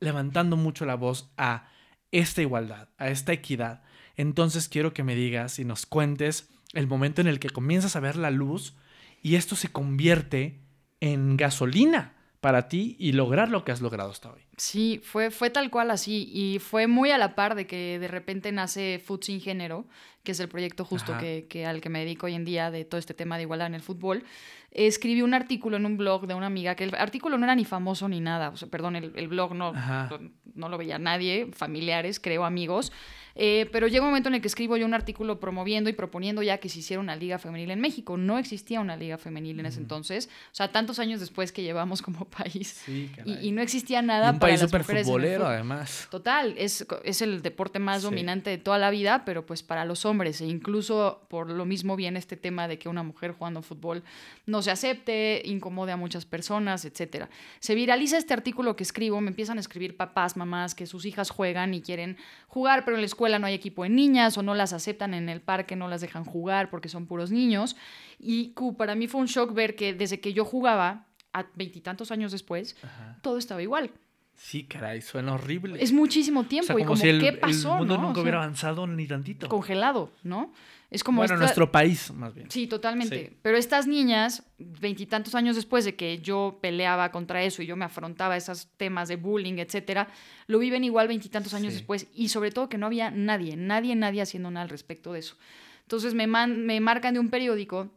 levantando 0.00 0.56
mucho 0.56 0.86
la 0.86 0.94
voz 0.94 1.30
a 1.36 1.68
esta 2.12 2.40
igualdad, 2.42 2.88
a 2.98 3.08
esta 3.08 3.32
equidad. 3.32 3.82
Entonces 4.16 4.68
quiero 4.68 4.92
que 4.92 5.02
me 5.02 5.16
digas 5.16 5.58
y 5.58 5.64
nos 5.64 5.86
cuentes 5.86 6.53
el 6.74 6.86
momento 6.86 7.20
en 7.20 7.26
el 7.26 7.38
que 7.38 7.50
comienzas 7.50 7.96
a 7.96 8.00
ver 8.00 8.16
la 8.16 8.30
luz 8.30 8.74
y 9.22 9.36
esto 9.36 9.56
se 9.56 9.68
convierte 9.72 10.60
en 11.00 11.36
gasolina 11.36 12.14
para 12.40 12.68
ti 12.68 12.94
y 12.98 13.12
lograr 13.12 13.48
lo 13.48 13.64
que 13.64 13.72
has 13.72 13.80
logrado 13.80 14.10
hasta 14.10 14.30
hoy. 14.30 14.42
Sí, 14.58 15.00
fue, 15.02 15.30
fue 15.30 15.48
tal 15.48 15.70
cual 15.70 15.90
así. 15.90 16.28
Y 16.30 16.58
fue 16.58 16.86
muy 16.86 17.10
a 17.10 17.16
la 17.16 17.34
par 17.34 17.54
de 17.54 17.66
que 17.66 17.98
de 17.98 18.06
repente 18.06 18.52
nace 18.52 19.02
Food 19.02 19.22
Sin 19.24 19.40
Género, 19.40 19.86
que 20.22 20.32
es 20.32 20.40
el 20.40 20.48
proyecto 20.48 20.84
justo 20.84 21.16
que, 21.18 21.46
que 21.48 21.64
al 21.64 21.80
que 21.80 21.88
me 21.88 22.00
dedico 22.00 22.26
hoy 22.26 22.34
en 22.34 22.44
día 22.44 22.70
de 22.70 22.84
todo 22.84 22.98
este 22.98 23.14
tema 23.14 23.38
de 23.38 23.44
igualdad 23.44 23.68
en 23.68 23.74
el 23.74 23.80
fútbol. 23.80 24.24
Escribí 24.70 25.22
un 25.22 25.32
artículo 25.32 25.78
en 25.78 25.86
un 25.86 25.96
blog 25.96 26.26
de 26.26 26.34
una 26.34 26.46
amiga, 26.46 26.74
que 26.74 26.84
el 26.84 26.94
artículo 26.96 27.38
no 27.38 27.44
era 27.44 27.54
ni 27.54 27.64
famoso 27.64 28.08
ni 28.10 28.20
nada. 28.20 28.50
O 28.50 28.56
sea, 28.58 28.68
perdón, 28.68 28.96
el, 28.96 29.12
el 29.16 29.28
blog 29.28 29.54
no, 29.54 29.68
Ajá. 29.68 30.10
no 30.54 30.68
lo 30.68 30.76
veía 30.76 30.98
nadie, 30.98 31.48
familiares, 31.54 32.20
creo, 32.20 32.44
amigos. 32.44 32.92
Eh, 33.36 33.68
pero 33.72 33.88
llega 33.88 34.02
un 34.02 34.10
momento 34.10 34.28
en 34.28 34.36
el 34.36 34.40
que 34.40 34.46
escribo 34.48 34.76
yo 34.76 34.86
un 34.86 34.94
artículo 34.94 35.40
promoviendo 35.40 35.90
y 35.90 35.92
proponiendo 35.92 36.42
ya 36.42 36.58
que 36.58 36.68
se 36.68 36.78
hiciera 36.78 37.00
una 37.00 37.16
liga 37.16 37.38
femenil 37.38 37.70
en 37.72 37.80
México. 37.80 38.16
No 38.16 38.38
existía 38.38 38.80
una 38.80 38.96
liga 38.96 39.18
femenil 39.18 39.58
en 39.60 39.66
ese 39.66 39.80
entonces. 39.80 40.28
O 40.52 40.54
sea, 40.54 40.70
tantos 40.70 40.98
años 41.00 41.18
después 41.20 41.50
que 41.50 41.62
llevamos 41.62 42.00
como 42.02 42.24
país. 42.28 42.82
Sí, 42.84 43.10
Y, 43.24 43.48
y 43.48 43.50
no 43.52 43.60
existía 43.62 44.02
nada 44.02 44.28
Y 44.28 44.34
un 44.34 44.38
para 44.38 44.50
país 44.52 44.60
súper 44.60 44.84
futbolero, 44.84 45.46
además. 45.46 46.06
Total, 46.10 46.54
es, 46.58 46.86
es 47.04 47.22
el 47.22 47.42
deporte 47.42 47.78
más 47.78 48.02
Sí. 48.02 48.04
dominante 48.04 48.50
de 48.50 48.58
toda 48.58 48.78
la 48.78 48.90
vida, 48.90 49.24
pero 49.24 49.44
pues 49.46 49.62
para 49.62 49.84
los 49.84 50.04
hombres, 50.04 50.40
e 50.40 50.46
incluso 50.46 51.26
por 51.28 51.50
lo 51.50 51.64
mismo 51.64 51.96
viene 51.96 52.18
este 52.18 52.36
tema 52.36 52.68
de 52.68 52.78
que 52.78 52.88
una 52.88 53.02
mujer 53.02 53.32
jugando 53.32 53.62
fútbol 53.62 54.02
no 54.46 54.62
se 54.62 54.70
acepte, 54.70 55.42
incomode 55.44 55.90
a 55.92 55.96
muchas 55.96 56.24
personas, 56.24 56.84
etcétera. 56.84 57.28
Se 57.60 57.74
viraliza 57.74 58.16
este 58.18 58.32
artículo 58.34 58.76
que 58.76 58.82
escribo, 58.84 59.20
me 59.20 59.28
empiezan 59.30 59.56
a 59.58 59.60
escribir 59.60 59.96
papás, 59.96 60.36
mamás 60.36 60.74
que 60.74 60.86
sus 60.86 61.04
hijas 61.04 61.30
juegan 61.30 61.74
y 61.74 61.80
quieren 61.82 62.16
jugar, 62.48 62.84
pero 62.84 62.96
en 62.96 63.00
la 63.02 63.06
escuela 63.06 63.23
no 63.38 63.46
hay 63.46 63.54
equipo 63.54 63.82
de 63.82 63.88
niñas 63.88 64.36
o 64.38 64.42
no 64.42 64.54
las 64.54 64.72
aceptan 64.72 65.14
en 65.14 65.28
el 65.28 65.40
parque, 65.40 65.76
no 65.76 65.88
las 65.88 66.00
dejan 66.00 66.24
jugar 66.24 66.70
porque 66.70 66.88
son 66.88 67.06
puros 67.06 67.30
niños. 67.30 67.76
Y 68.18 68.54
para 68.76 68.94
mí 68.94 69.08
fue 69.08 69.20
un 69.20 69.26
shock 69.26 69.52
ver 69.52 69.76
que 69.76 69.94
desde 69.94 70.20
que 70.20 70.32
yo 70.32 70.44
jugaba, 70.44 71.06
a 71.32 71.46
veintitantos 71.54 72.12
años 72.12 72.30
después, 72.32 72.76
Ajá. 72.82 73.18
todo 73.20 73.38
estaba 73.38 73.60
igual. 73.60 73.90
Sí, 74.36 74.64
caray, 74.64 75.00
suena 75.00 75.34
horrible. 75.34 75.82
Es 75.82 75.92
muchísimo 75.92 76.40
O 76.40 76.44
tiempo 76.44 76.78
y 76.78 76.82
como 76.84 76.96
si 76.96 77.08
el, 77.08 77.20
¿qué 77.20 77.28
el 77.28 77.38
pasó? 77.38 77.76
mundo 77.76 77.96
no? 77.96 78.02
nunca 78.02 78.10
O 78.12 78.14
sea, 78.14 78.22
hubiera 78.22 78.38
avanzado 78.38 78.86
ni 78.86 79.06
tantito. 79.06 79.48
congelado, 79.48 80.12
¿no? 80.22 80.52
Es 80.90 81.02
como 81.02 81.18
bueno, 81.18 81.34
esta- 81.34 81.44
nuestro 81.44 81.72
país, 81.72 82.12
más 82.12 82.34
bien. 82.34 82.50
Sí, 82.50 82.66
totalmente. 82.66 83.28
Sí. 83.30 83.36
Pero 83.42 83.56
estas 83.56 83.86
niñas, 83.88 84.44
veintitantos 84.58 85.34
años 85.34 85.56
después 85.56 85.84
de 85.84 85.96
que 85.96 86.18
yo 86.20 86.58
peleaba 86.60 87.10
contra 87.10 87.42
eso 87.42 87.62
y 87.62 87.66
yo 87.66 87.74
me 87.74 87.84
afrontaba 87.84 88.34
a 88.34 88.36
esos 88.36 88.68
temas 88.76 89.08
de 89.08 89.16
bullying, 89.16 89.54
etcétera, 89.58 90.08
lo 90.46 90.58
viven 90.58 90.84
igual 90.84 91.08
veintitantos 91.08 91.52
años 91.54 91.72
Sí. 91.72 91.78
después 91.78 92.06
y 92.14 92.28
sobre 92.28 92.50
todo 92.52 92.68
que 92.68 92.78
no 92.78 92.86
había 92.86 93.10
nadie, 93.10 93.56
nadie, 93.56 93.96
nadie 93.96 94.22
haciendo 94.22 94.50
nada 94.50 94.62
al 94.64 94.68
respecto 94.70 95.12
de 95.14 95.20
eso. 95.20 95.36
Entonces 95.82 96.14
me, 96.14 96.26
man- 96.26 96.64
me 96.64 96.78
marcan 96.80 97.14
de 97.14 97.20
un 97.20 97.28
periódico 97.30 97.90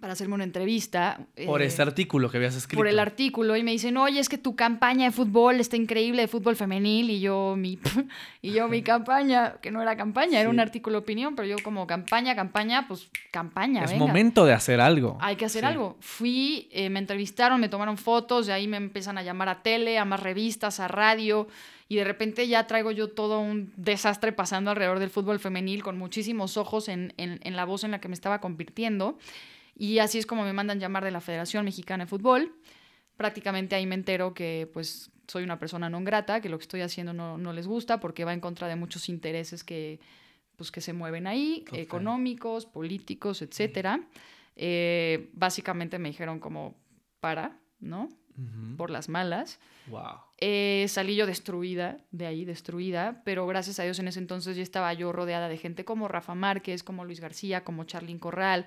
para 0.00 0.12
hacerme 0.12 0.34
una 0.34 0.44
entrevista. 0.44 1.18
Por 1.46 1.62
eh, 1.62 1.66
este 1.66 1.80
artículo 1.82 2.30
que 2.30 2.36
habías 2.36 2.54
escrito. 2.54 2.78
por 2.78 2.86
el 2.88 2.98
artículo 2.98 3.56
y 3.56 3.62
me 3.62 3.70
dicen, 3.70 3.96
oye, 3.96 4.20
es 4.20 4.28
que 4.28 4.36
tu 4.38 4.54
campaña 4.54 5.06
de 5.06 5.12
fútbol 5.12 5.60
está 5.60 5.76
increíble, 5.76 6.22
de 6.22 6.28
fútbol 6.28 6.56
femenil, 6.56 7.08
y 7.10 7.20
yo 7.20 7.54
mi, 7.56 7.78
y 8.42 8.50
yo 8.52 8.68
mi 8.68 8.82
campaña, 8.82 9.54
que 9.62 9.70
no 9.70 9.80
era 9.82 9.96
campaña, 9.96 10.40
era 10.40 10.48
Sí. 10.50 10.54
un 10.54 10.60
artículo 10.60 10.96
de 10.96 11.02
opinión, 11.02 11.34
pero 11.36 11.48
yo 11.48 11.56
como 11.64 11.86
campaña, 11.86 12.34
campaña, 12.36 12.86
pues 12.86 13.08
campaña, 13.30 13.84
Es 13.84 13.90
venga. 13.92 14.04
momento 14.06 14.44
de 14.44 14.52
hacer 14.52 14.80
algo. 14.80 15.16
Hay 15.20 15.36
que 15.36 15.46
hacer 15.46 15.62
Sí. 15.62 15.66
algo. 15.66 15.96
Fui, 16.00 16.68
eh, 16.70 16.90
me 16.90 16.98
entrevistaron, 16.98 17.60
me 17.60 17.68
tomaron 17.68 17.96
fotos, 17.96 18.46
de 18.46 18.52
ahí 18.52 18.68
me 18.68 18.76
empiezan 18.76 19.16
a 19.18 19.22
llamar 19.22 19.48
a 19.48 19.62
tele, 19.62 19.98
a 19.98 20.04
más 20.04 20.20
revistas, 20.22 20.80
a 20.80 20.88
radio, 20.88 21.48
y 21.88 21.96
de 21.96 22.04
repente 22.04 22.46
ya 22.46 22.66
traigo 22.66 22.90
yo 22.90 23.08
todo 23.08 23.40
un 23.40 23.72
desastre 23.76 24.32
pasando 24.32 24.70
alrededor 24.70 24.98
del 24.98 25.08
fútbol 25.08 25.38
femenil 25.38 25.82
con 25.82 25.96
muchísimos 25.96 26.58
ojos 26.58 26.88
en, 26.90 27.14
en- 27.16 27.40
en 27.42 27.56
la 27.56 27.64
voz 27.64 27.82
en 27.84 27.90
la 27.92 28.00
que 28.00 28.08
me 28.08 28.14
estaba 28.14 28.40
convirtiendo. 28.42 29.16
Y 29.78 30.00
así 30.00 30.18
es 30.18 30.26
como 30.26 30.44
me 30.44 30.52
mandan 30.52 30.80
llamar 30.80 31.04
de 31.04 31.10
la 31.10 31.22
Federación 31.22 31.64
Mexicana 31.64 32.04
de 32.04 32.08
Fútbol. 32.08 32.52
Prácticamente 33.16 33.76
ahí 33.76 33.86
me 33.86 33.94
entero 33.94 34.34
que 34.34 34.68
pues 34.72 35.10
soy 35.26 35.44
una 35.44 35.58
persona 35.58 35.88
no 35.88 36.02
grata, 36.02 36.40
que 36.40 36.50
lo 36.50 36.58
que 36.58 36.62
estoy 36.62 36.82
haciendo 36.82 37.14
no, 37.14 37.38
no 37.38 37.52
les 37.52 37.66
gusta 37.66 38.00
porque 38.00 38.24
va 38.24 38.34
en 38.34 38.40
contra 38.40 38.68
de 38.68 38.76
muchos 38.76 39.08
intereses 39.08 39.64
que 39.64 40.00
pues, 40.58 40.72
que 40.72 40.80
se 40.80 40.92
mueven 40.92 41.26
ahí, 41.26 41.62
Total. 41.64 41.80
económicos, 41.80 42.66
políticos, 42.66 43.40
etcétera. 43.40 44.00
Eh, 44.56 45.30
básicamente 45.32 46.00
me 46.00 46.08
dijeron 46.08 46.40
como, 46.40 46.74
para, 47.20 47.60
¿no? 47.78 48.08
Ujú. 48.36 48.76
Por 48.76 48.90
las 48.90 49.08
malas. 49.08 49.60
Wow. 49.86 50.18
Eh, 50.38 50.86
salí 50.88 51.14
yo 51.14 51.26
destruida, 51.26 51.98
de 52.10 52.26
ahí 52.26 52.44
destruida, 52.44 53.22
pero 53.24 53.46
gracias 53.46 53.78
a 53.78 53.84
Dios 53.84 54.00
en 54.00 54.08
ese 54.08 54.18
entonces 54.18 54.56
ya 54.56 54.62
estaba 54.62 54.92
yo 54.92 55.12
rodeada 55.12 55.48
de 55.48 55.58
gente 55.58 55.84
como 55.84 56.08
Rafa 56.08 56.34
Márquez, 56.34 56.82
como 56.82 57.04
Luis 57.04 57.20
García, 57.20 57.62
como 57.62 57.84
Charlín 57.84 58.18
Corral, 58.18 58.66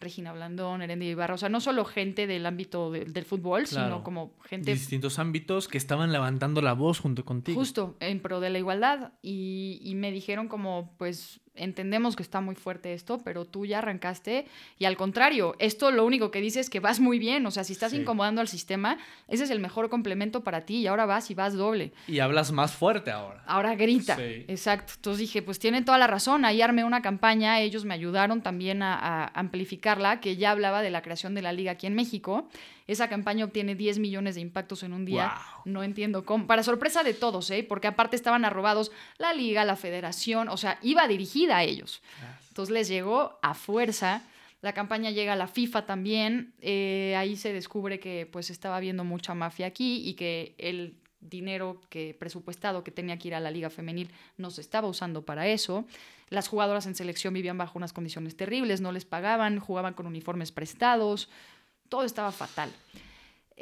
Regina 0.00 0.32
Blandón, 0.32 0.80
Herendia 0.82 1.10
Ibarra, 1.10 1.34
o 1.34 1.38
sea, 1.38 1.48
no 1.50 1.60
solo 1.60 1.84
gente 1.84 2.26
del 2.26 2.46
ámbito 2.46 2.90
de- 2.90 3.04
del 3.04 3.24
fútbol, 3.26 3.64
Claro. 3.64 3.86
sino 3.86 4.02
como 4.02 4.34
gente 4.44 4.72
Distintos 4.72 5.18
ámbitos 5.18 5.68
que 5.68 5.76
estaban 5.78 6.10
levantando 6.10 6.62
la 6.62 6.72
voz 6.72 6.98
junto 7.00 7.24
contigo. 7.24 7.58
justo 7.60 7.96
en 8.00 8.20
pro 8.20 8.40
de 8.40 8.48
la 8.50 8.58
igualdad 8.58 9.12
y, 9.22 9.80
y 9.84 9.94
me 9.96 10.10
dijeron 10.10 10.48
como, 10.48 10.94
pues 10.96 11.40
entendemos 11.62 12.16
que 12.16 12.22
está 12.22 12.40
muy 12.40 12.54
fuerte 12.54 12.92
esto, 12.94 13.18
pero 13.24 13.44
tú 13.44 13.66
ya 13.66 13.78
arrancaste 13.78 14.46
y 14.78 14.84
al 14.86 14.96
contrario, 14.96 15.54
esto 15.58 15.90
lo 15.90 16.04
único 16.04 16.30
que 16.30 16.40
dice 16.40 16.60
es 16.60 16.70
que 16.70 16.80
vas 16.80 17.00
muy 17.00 17.18
bien, 17.18 17.44
o 17.46 17.50
sea, 17.50 17.64
si 17.64 17.72
estás 17.72 17.92
Sí. 17.92 17.98
incomodando 17.98 18.40
al 18.40 18.48
sistema, 18.48 18.98
ese 19.28 19.44
es 19.44 19.50
el 19.50 19.60
mejor 19.60 19.88
complemento 19.90 20.42
para 20.42 20.62
ti 20.62 20.76
y 20.78 20.86
ahora 20.86 21.06
vas 21.06 21.30
y 21.30 21.34
vas 21.34 21.54
doble. 21.54 21.92
Y 22.08 22.18
hablas 22.20 22.50
más 22.52 22.72
fuerte 22.72 23.10
ahora. 23.10 23.42
Ahora 23.46 23.74
grita. 23.74 24.16
Sí. 24.16 24.44
Exacto. 24.48 24.94
Entonces 24.96 25.20
dije, 25.20 25.42
pues 25.42 25.58
tienen 25.58 25.84
toda 25.84 25.98
la 25.98 26.06
razón. 26.06 26.44
Ahí 26.44 26.62
armé 26.62 26.84
una 26.84 27.02
campaña. 27.02 27.60
Ellos 27.60 27.84
me 27.84 27.94
ayudaron 27.94 28.42
también 28.42 28.82
a, 28.82 28.94
a 28.94 29.26
amplificarla, 29.38 30.20
que 30.20 30.36
ya 30.36 30.50
hablaba 30.52 30.82
de 30.82 30.90
la 30.90 31.02
creación 31.02 31.34
de 31.34 31.42
la 31.42 31.52
liga 31.52 31.72
aquí 31.72 31.86
en 31.86 31.94
México. 31.94 32.48
Esa 32.90 33.08
campaña 33.08 33.44
obtiene 33.44 33.76
10 33.76 34.00
millones 34.00 34.34
de 34.34 34.40
impactos 34.40 34.82
en 34.82 34.92
un 34.92 35.04
día. 35.04 35.32
Wow. 35.64 35.72
No 35.72 35.82
entiendo 35.84 36.24
cómo. 36.24 36.48
Para 36.48 36.64
sorpresa 36.64 37.04
de 37.04 37.14
todos, 37.14 37.48
¿eh? 37.52 37.62
Porque 37.62 37.86
aparte 37.86 38.16
estaban 38.16 38.44
arrobados 38.44 38.90
la 39.16 39.32
liga, 39.32 39.64
la 39.64 39.76
federación. 39.76 40.48
O 40.48 40.56
sea, 40.56 40.76
iba 40.82 41.06
dirigida 41.06 41.58
a 41.58 41.62
ellos. 41.62 42.02
Entonces 42.48 42.72
les 42.72 42.88
llegó 42.88 43.38
a 43.42 43.54
fuerza. 43.54 44.24
La 44.60 44.72
campaña 44.72 45.12
llega 45.12 45.34
a 45.34 45.36
la 45.36 45.46
FIFA 45.46 45.86
también. 45.86 46.52
eh, 46.62 47.14
ahí 47.16 47.36
se 47.36 47.52
descubre 47.52 48.00
que 48.00 48.28
pues 48.30 48.50
estaba 48.50 48.76
habiendo 48.76 49.04
mucha 49.04 49.34
mafia 49.34 49.66
aquí 49.66 50.02
y 50.04 50.14
que 50.14 50.56
el 50.58 50.96
dinero 51.20 51.80
que 51.90 52.16
presupuestado 52.18 52.82
que 52.82 52.90
tenía 52.90 53.18
que 53.18 53.28
ir 53.28 53.34
a 53.36 53.40
la 53.40 53.52
liga 53.52 53.70
femenil 53.70 54.10
no 54.36 54.50
se 54.50 54.62
estaba 54.62 54.88
usando 54.88 55.24
para 55.24 55.46
eso. 55.46 55.84
Las 56.28 56.48
jugadoras 56.48 56.86
en 56.86 56.96
selección 56.96 57.34
vivían 57.34 57.58
bajo 57.58 57.78
unas 57.78 57.92
condiciones 57.92 58.36
terribles, 58.36 58.80
no 58.80 58.90
les 58.90 59.04
pagaban, 59.04 59.60
jugaban 59.60 59.94
con 59.94 60.06
uniformes 60.06 60.50
prestados, 60.50 61.28
todo 61.90 62.04
estaba 62.04 62.32
fatal. 62.32 62.72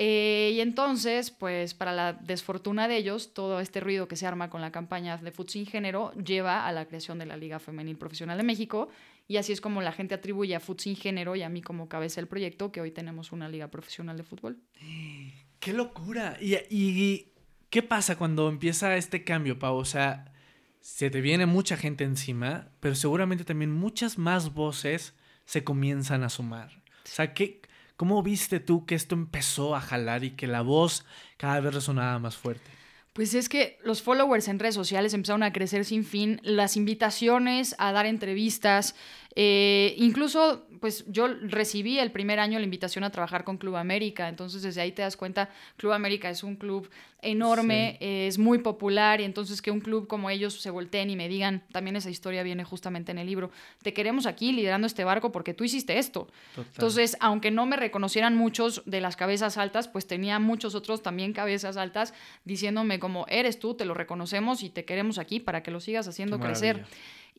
Eh, 0.00 0.52
y 0.54 0.60
entonces, 0.60 1.32
pues 1.32 1.74
para 1.74 1.92
la 1.92 2.12
desfortuna 2.12 2.86
de 2.86 2.98
ellos, 2.98 3.34
todo 3.34 3.58
este 3.58 3.80
ruido 3.80 4.06
que 4.06 4.14
se 4.14 4.28
arma 4.28 4.48
con 4.48 4.60
la 4.60 4.70
campaña 4.70 5.16
de 5.16 5.32
Fútbol 5.32 5.50
sin 5.50 5.66
Género 5.66 6.12
lleva 6.12 6.68
a 6.68 6.72
la 6.72 6.86
creación 6.86 7.18
de 7.18 7.26
la 7.26 7.36
Liga 7.36 7.58
Femenil 7.58 7.98
Profesional 7.98 8.38
de 8.38 8.44
México. 8.44 8.88
Y 9.26 9.38
así 9.38 9.52
es 9.52 9.60
como 9.60 9.82
la 9.82 9.90
gente 9.90 10.14
atribuye 10.14 10.54
a 10.54 10.60
Fútbol 10.60 10.80
sin 10.80 10.94
Género 10.94 11.34
y 11.34 11.42
a 11.42 11.48
mí 11.48 11.62
como 11.62 11.88
cabeza 11.88 12.20
del 12.20 12.28
proyecto 12.28 12.70
que 12.70 12.80
hoy 12.80 12.92
tenemos 12.92 13.32
una 13.32 13.48
Liga 13.48 13.72
Profesional 13.72 14.16
de 14.16 14.22
Fútbol. 14.22 14.58
¡Qué 15.58 15.72
locura! 15.72 16.36
¿Y, 16.40 16.54
y 16.70 17.32
qué 17.68 17.82
pasa 17.82 18.16
cuando 18.16 18.48
empieza 18.48 18.96
este 18.96 19.24
cambio, 19.24 19.58
Pau? 19.58 19.78
O 19.78 19.84
sea, 19.84 20.32
se 20.80 21.10
te 21.10 21.20
viene 21.20 21.46
mucha 21.46 21.76
gente 21.76 22.04
encima, 22.04 22.68
pero 22.78 22.94
seguramente 22.94 23.44
también 23.44 23.72
muchas 23.72 24.16
más 24.16 24.54
voces 24.54 25.14
se 25.44 25.64
comienzan 25.64 26.22
a 26.22 26.28
sumar. 26.28 26.84
O 27.04 27.08
sea, 27.10 27.34
¿qué, 27.34 27.62
¿cómo 27.98 28.22
viste 28.22 28.60
tú 28.60 28.86
que 28.86 28.94
esto 28.94 29.16
empezó 29.16 29.74
a 29.74 29.80
jalar 29.80 30.22
y 30.22 30.30
que 30.30 30.46
la 30.46 30.62
voz 30.62 31.04
cada 31.36 31.60
vez 31.60 31.74
resonaba 31.74 32.18
más 32.20 32.36
fuerte? 32.36 32.70
Pues 33.12 33.34
es 33.34 33.48
que 33.48 33.76
los 33.82 34.00
followers 34.00 34.46
en 34.46 34.60
redes 34.60 34.76
sociales 34.76 35.12
empezaron 35.12 35.42
a 35.42 35.52
crecer 35.52 35.84
sin 35.84 36.04
fin, 36.04 36.40
las 36.44 36.76
invitaciones 36.76 37.74
a 37.78 37.90
dar 37.90 38.06
entrevistas, 38.06 38.94
eh, 39.34 39.94
incluso 39.98 40.67
pues 40.80 41.04
yo 41.08 41.28
recibí 41.28 41.98
el 41.98 42.10
primer 42.12 42.38
año 42.40 42.58
la 42.58 42.64
invitación 42.64 43.04
a 43.04 43.10
trabajar 43.10 43.44
con 43.44 43.56
Club 43.58 43.76
América, 43.76 44.28
entonces 44.28 44.62
desde 44.62 44.80
ahí 44.80 44.92
te 44.92 45.02
das 45.02 45.16
cuenta, 45.16 45.50
Club 45.76 45.92
América 45.92 46.30
es 46.30 46.42
un 46.42 46.56
club 46.56 46.88
enorme, 47.20 47.96
Sí. 47.98 48.04
eh, 48.06 48.26
es 48.28 48.38
muy 48.38 48.58
popular 48.58 49.20
y 49.20 49.24
entonces 49.24 49.60
que 49.60 49.70
un 49.72 49.80
club 49.80 50.06
como 50.06 50.30
ellos 50.30 50.60
se 50.60 50.70
volteen 50.70 51.10
y 51.10 51.16
me 51.16 51.28
digan, 51.28 51.64
también 51.72 51.96
esa 51.96 52.10
historia 52.10 52.42
viene 52.44 52.62
justamente 52.64 53.10
en 53.10 53.18
el 53.18 53.26
libro, 53.26 53.50
te 53.82 53.92
queremos 53.92 54.26
aquí 54.26 54.52
liderando 54.52 54.86
este 54.86 55.02
barco 55.04 55.32
porque 55.32 55.52
tú 55.54 55.64
hiciste 55.64 55.98
esto. 55.98 56.28
Total. 56.54 56.70
Entonces, 56.74 57.16
aunque 57.20 57.50
no 57.50 57.66
me 57.66 57.76
reconocieran 57.76 58.36
muchos 58.36 58.82
de 58.86 59.00
las 59.00 59.16
cabezas 59.16 59.58
altas, 59.58 59.88
pues 59.88 60.06
tenía 60.06 60.38
muchos 60.38 60.74
otros 60.76 61.02
también 61.02 61.32
cabezas 61.32 61.76
altas 61.76 62.14
diciéndome 62.44 62.98
como, 63.00 63.26
eres 63.28 63.58
tú, 63.58 63.74
te 63.74 63.84
lo 63.84 63.94
reconocemos 63.94 64.62
y 64.62 64.70
te 64.70 64.84
queremos 64.84 65.18
aquí 65.18 65.40
para 65.40 65.62
que 65.62 65.70
lo 65.72 65.80
sigas 65.80 66.06
haciendo 66.06 66.38
crecer. 66.38 66.84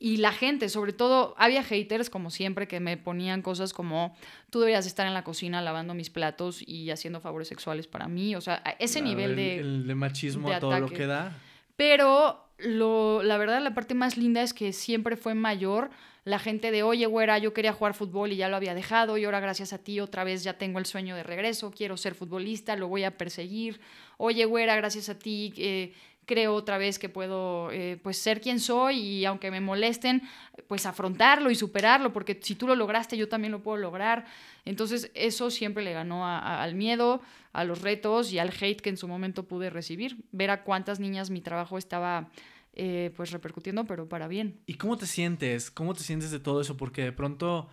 Y 0.01 0.17
la 0.17 0.31
gente, 0.31 0.69
sobre 0.69 0.93
todo, 0.93 1.35
había 1.38 1.62
haters 1.62 2.09
como 2.09 2.31
siempre 2.31 2.67
que 2.69 2.79
me 2.79 2.95
ponían 2.95 3.41
cosas 3.41 3.73
como, 3.73 4.15
tú 4.49 4.59
deberías 4.62 4.85
estar 4.85 5.05
en 5.05 5.13
la 5.13 5.25
cocina 5.25 5.62
lavando 5.62 5.93
mis 5.93 6.09
platos 6.09 6.62
y 6.65 6.89
haciendo 6.89 7.19
favores 7.19 7.49
sexuales 7.49 7.85
para 7.88 8.07
mí. 8.07 8.33
O 8.35 8.41
sea, 8.41 8.63
ese 8.79 8.99
Claro, 9.01 9.07
nivel 9.15 9.29
el- 9.31 9.35
de... 9.35 9.57
El, 9.59 9.88
de 9.88 9.95
machismo 9.95 10.47
de 10.49 10.55
a 10.55 10.59
todo 10.62 10.79
lo 10.79 10.88
que 10.88 11.05
da. 11.05 11.38
Pero 11.75 12.45
lo, 12.57 13.23
la 13.23 13.38
verdad, 13.38 13.62
la 13.62 13.73
parte 13.73 13.93
más 13.93 14.17
linda 14.17 14.41
es 14.41 14.53
que 14.53 14.73
siempre 14.73 15.15
fue 15.17 15.33
mayor 15.33 15.89
la 16.25 16.38
gente 16.39 16.71
de, 16.71 16.83
oye, 16.83 17.05
güera, 17.05 17.38
yo 17.38 17.53
quería 17.53 17.73
jugar 17.73 17.93
fútbol 17.93 18.31
y 18.33 18.35
ya 18.35 18.49
lo 18.49 18.57
había 18.57 18.73
dejado 18.75 19.17
y 19.17 19.23
ahora 19.25 19.39
gracias 19.39 19.71
a 19.73 19.77
ti 19.79 19.99
otra 19.99 20.23
vez 20.23 20.43
ya 20.43 20.57
tengo 20.57 20.77
el 20.77 20.85
sueño 20.85 21.15
de 21.15 21.23
regreso, 21.23 21.71
quiero 21.71 21.95
ser 21.97 22.13
futbolista, 22.13 22.75
lo 22.75 22.88
voy 22.88 23.03
a 23.05 23.17
perseguir. 23.17 23.79
Oye, 24.17 24.45
güera, 24.45 24.75
gracias 24.75 25.07
a 25.09 25.17
ti 25.17 25.53
eh, 25.57 25.93
creo 26.29 26.53
otra 26.53 26.77
vez 26.77 26.99
que 26.99 27.09
puedo 27.09 27.71
eh, 27.71 27.99
pues 28.03 28.19
ser 28.19 28.39
quien 28.39 28.59
soy 28.59 28.99
y 28.99 29.25
aunque 29.25 29.49
me 29.49 29.61
molesten, 29.61 30.21
pues 30.67 30.85
afrontarlo 30.85 31.49
y 31.49 31.55
superarlo, 31.55 32.13
porque 32.13 32.39
si 32.39 32.53
tú 32.53 32.67
lo 32.67 32.75
lograste, 32.75 33.17
yo 33.17 33.27
también 33.27 33.51
lo 33.51 33.63
puedo 33.63 33.77
lograr. 33.77 34.25
Entonces 34.63 35.09
eso 35.15 35.49
siempre 35.49 35.83
le 35.83 35.91
ganó 35.91 36.27
al 36.27 36.75
miedo, 36.75 37.21
a 37.51 37.63
los 37.63 37.81
retos 37.81 38.31
y 38.31 38.37
al 38.37 38.53
hate 38.61 38.79
que 38.79 38.91
en 38.91 38.97
su 38.97 39.07
momento 39.07 39.47
pude 39.47 39.71
recibir. 39.71 40.17
Ver 40.31 40.51
a 40.51 40.63
cuántas 40.63 40.99
niñas 40.99 41.31
mi 41.31 41.41
trabajo 41.41 41.79
estaba 41.79 42.29
eh, 42.73 43.11
pues 43.15 43.31
repercutiendo, 43.31 43.85
pero 43.85 44.07
para 44.07 44.27
bien. 44.27 44.59
¿Y 44.67 44.75
cómo 44.75 44.97
te 44.97 45.07
sientes? 45.07 45.71
¿Cómo 45.71 45.95
te 45.95 46.03
sientes 46.03 46.29
de 46.29 46.39
todo 46.39 46.61
eso? 46.61 46.77
Porque 46.77 47.01
de 47.01 47.11
pronto 47.11 47.69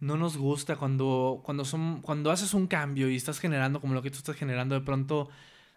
no 0.00 0.16
nos 0.16 0.36
gusta 0.36 0.74
cuando, 0.74 1.40
cuando, 1.44 1.64
son, 1.64 2.02
cuando 2.02 2.32
haces 2.32 2.52
un 2.52 2.66
cambio 2.66 3.08
y 3.08 3.14
estás 3.14 3.38
generando 3.38 3.80
como 3.80 3.94
lo 3.94 4.02
que 4.02 4.10
tú 4.10 4.16
estás 4.16 4.34
generando, 4.34 4.74
de 4.74 4.80
pronto 4.80 5.28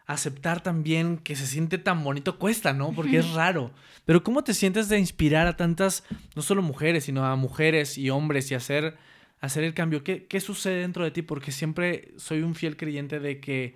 aceptar 0.05 0.61
también 0.61 1.17
que 1.17 1.35
se 1.35 1.47
siente 1.47 1.77
tan 1.77 2.03
bonito 2.03 2.37
cuesta, 2.37 2.73
¿no? 2.73 2.91
Porque 2.93 3.17
es 3.17 3.31
raro. 3.31 3.71
Pero 4.05 4.23
¿cómo 4.23 4.43
te 4.43 4.53
sientes 4.53 4.87
de 4.87 4.99
inspirar 4.99 5.47
a 5.47 5.57
tantas, 5.57 6.03
no 6.35 6.41
solo 6.41 6.61
mujeres, 6.61 7.05
sino 7.05 7.25
a 7.25 7.35
mujeres 7.35 7.97
y 7.97 8.09
hombres 8.09 8.51
y 8.51 8.55
hacer, 8.55 8.97
hacer 9.39 9.63
el 9.63 9.73
cambio? 9.73 10.03
¿Qué, 10.03 10.25
¿Qué 10.27 10.39
sucede 10.39 10.81
dentro 10.81 11.03
de 11.03 11.11
ti? 11.11 11.21
Porque 11.23 11.51
siempre 11.51 12.13
soy 12.17 12.41
un 12.41 12.55
fiel 12.55 12.77
creyente 12.77 13.19
de 13.19 13.39
que 13.39 13.75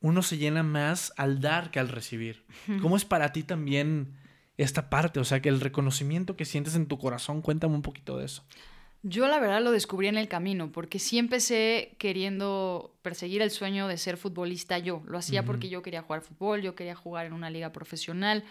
uno 0.00 0.22
se 0.22 0.38
llena 0.38 0.62
más 0.62 1.12
al 1.16 1.40
dar 1.40 1.70
que 1.70 1.80
al 1.80 1.88
recibir. 1.88 2.44
¿Cómo 2.80 2.96
es 2.96 3.04
para 3.04 3.32
ti 3.32 3.42
también 3.42 4.14
esta 4.56 4.88
parte? 4.90 5.20
O 5.20 5.24
sea, 5.24 5.42
que 5.42 5.48
el 5.48 5.60
reconocimiento 5.60 6.36
que 6.36 6.44
sientes 6.44 6.76
en 6.76 6.86
tu 6.86 6.98
corazón, 6.98 7.42
cuéntame 7.42 7.74
un 7.74 7.82
poquito 7.82 8.16
de 8.16 8.26
eso. 8.26 8.44
Yo 9.02 9.28
la 9.28 9.38
verdad 9.38 9.62
lo 9.62 9.70
descubrí 9.70 10.08
en 10.08 10.18
el 10.18 10.28
camino, 10.28 10.72
porque 10.72 10.98
sí 10.98 11.18
empecé 11.18 11.94
queriendo 11.98 12.92
perseguir 13.02 13.42
el 13.42 13.52
sueño 13.52 13.86
de 13.86 13.96
ser 13.96 14.16
futbolista 14.16 14.78
yo. 14.78 15.02
Lo 15.06 15.18
hacía 15.18 15.44
porque 15.44 15.68
yo 15.68 15.82
quería 15.82 16.02
jugar 16.02 16.20
fútbol, 16.20 16.62
yo 16.62 16.74
quería 16.74 16.96
jugar 16.96 17.26
en 17.26 17.32
una 17.32 17.48
liga 17.48 17.70
profesional, 17.70 18.42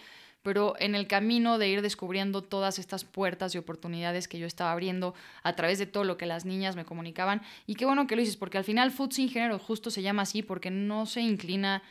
pero 0.42 0.74
en 0.78 0.94
el 0.94 1.06
camino 1.06 1.58
de 1.58 1.68
ir 1.68 1.82
descubriendo 1.82 2.42
todas 2.42 2.78
estas 2.78 3.04
puertas 3.04 3.54
y 3.54 3.58
oportunidades 3.58 4.26
que 4.26 4.38
yo 4.38 4.46
estaba 4.46 4.72
abriendo 4.72 5.14
a 5.42 5.54
través 5.54 5.78
de 5.78 5.86
todo 5.86 6.04
lo 6.04 6.16
que 6.16 6.24
las 6.24 6.46
niñas 6.46 6.76
me 6.76 6.86
comunicaban, 6.86 7.42
y 7.66 7.74
qué 7.74 7.84
bueno 7.84 8.06
que 8.06 8.16
lo 8.16 8.20
dices, 8.20 8.38
porque 8.38 8.56
al 8.56 8.64
final 8.64 8.90
Food 8.90 9.12
Sin 9.12 9.28
Género 9.28 9.58
justo 9.58 9.90
se 9.90 10.00
llama 10.00 10.22
así 10.22 10.42
porque 10.42 10.70
no 10.70 11.04
se 11.04 11.20
inclina 11.20 11.82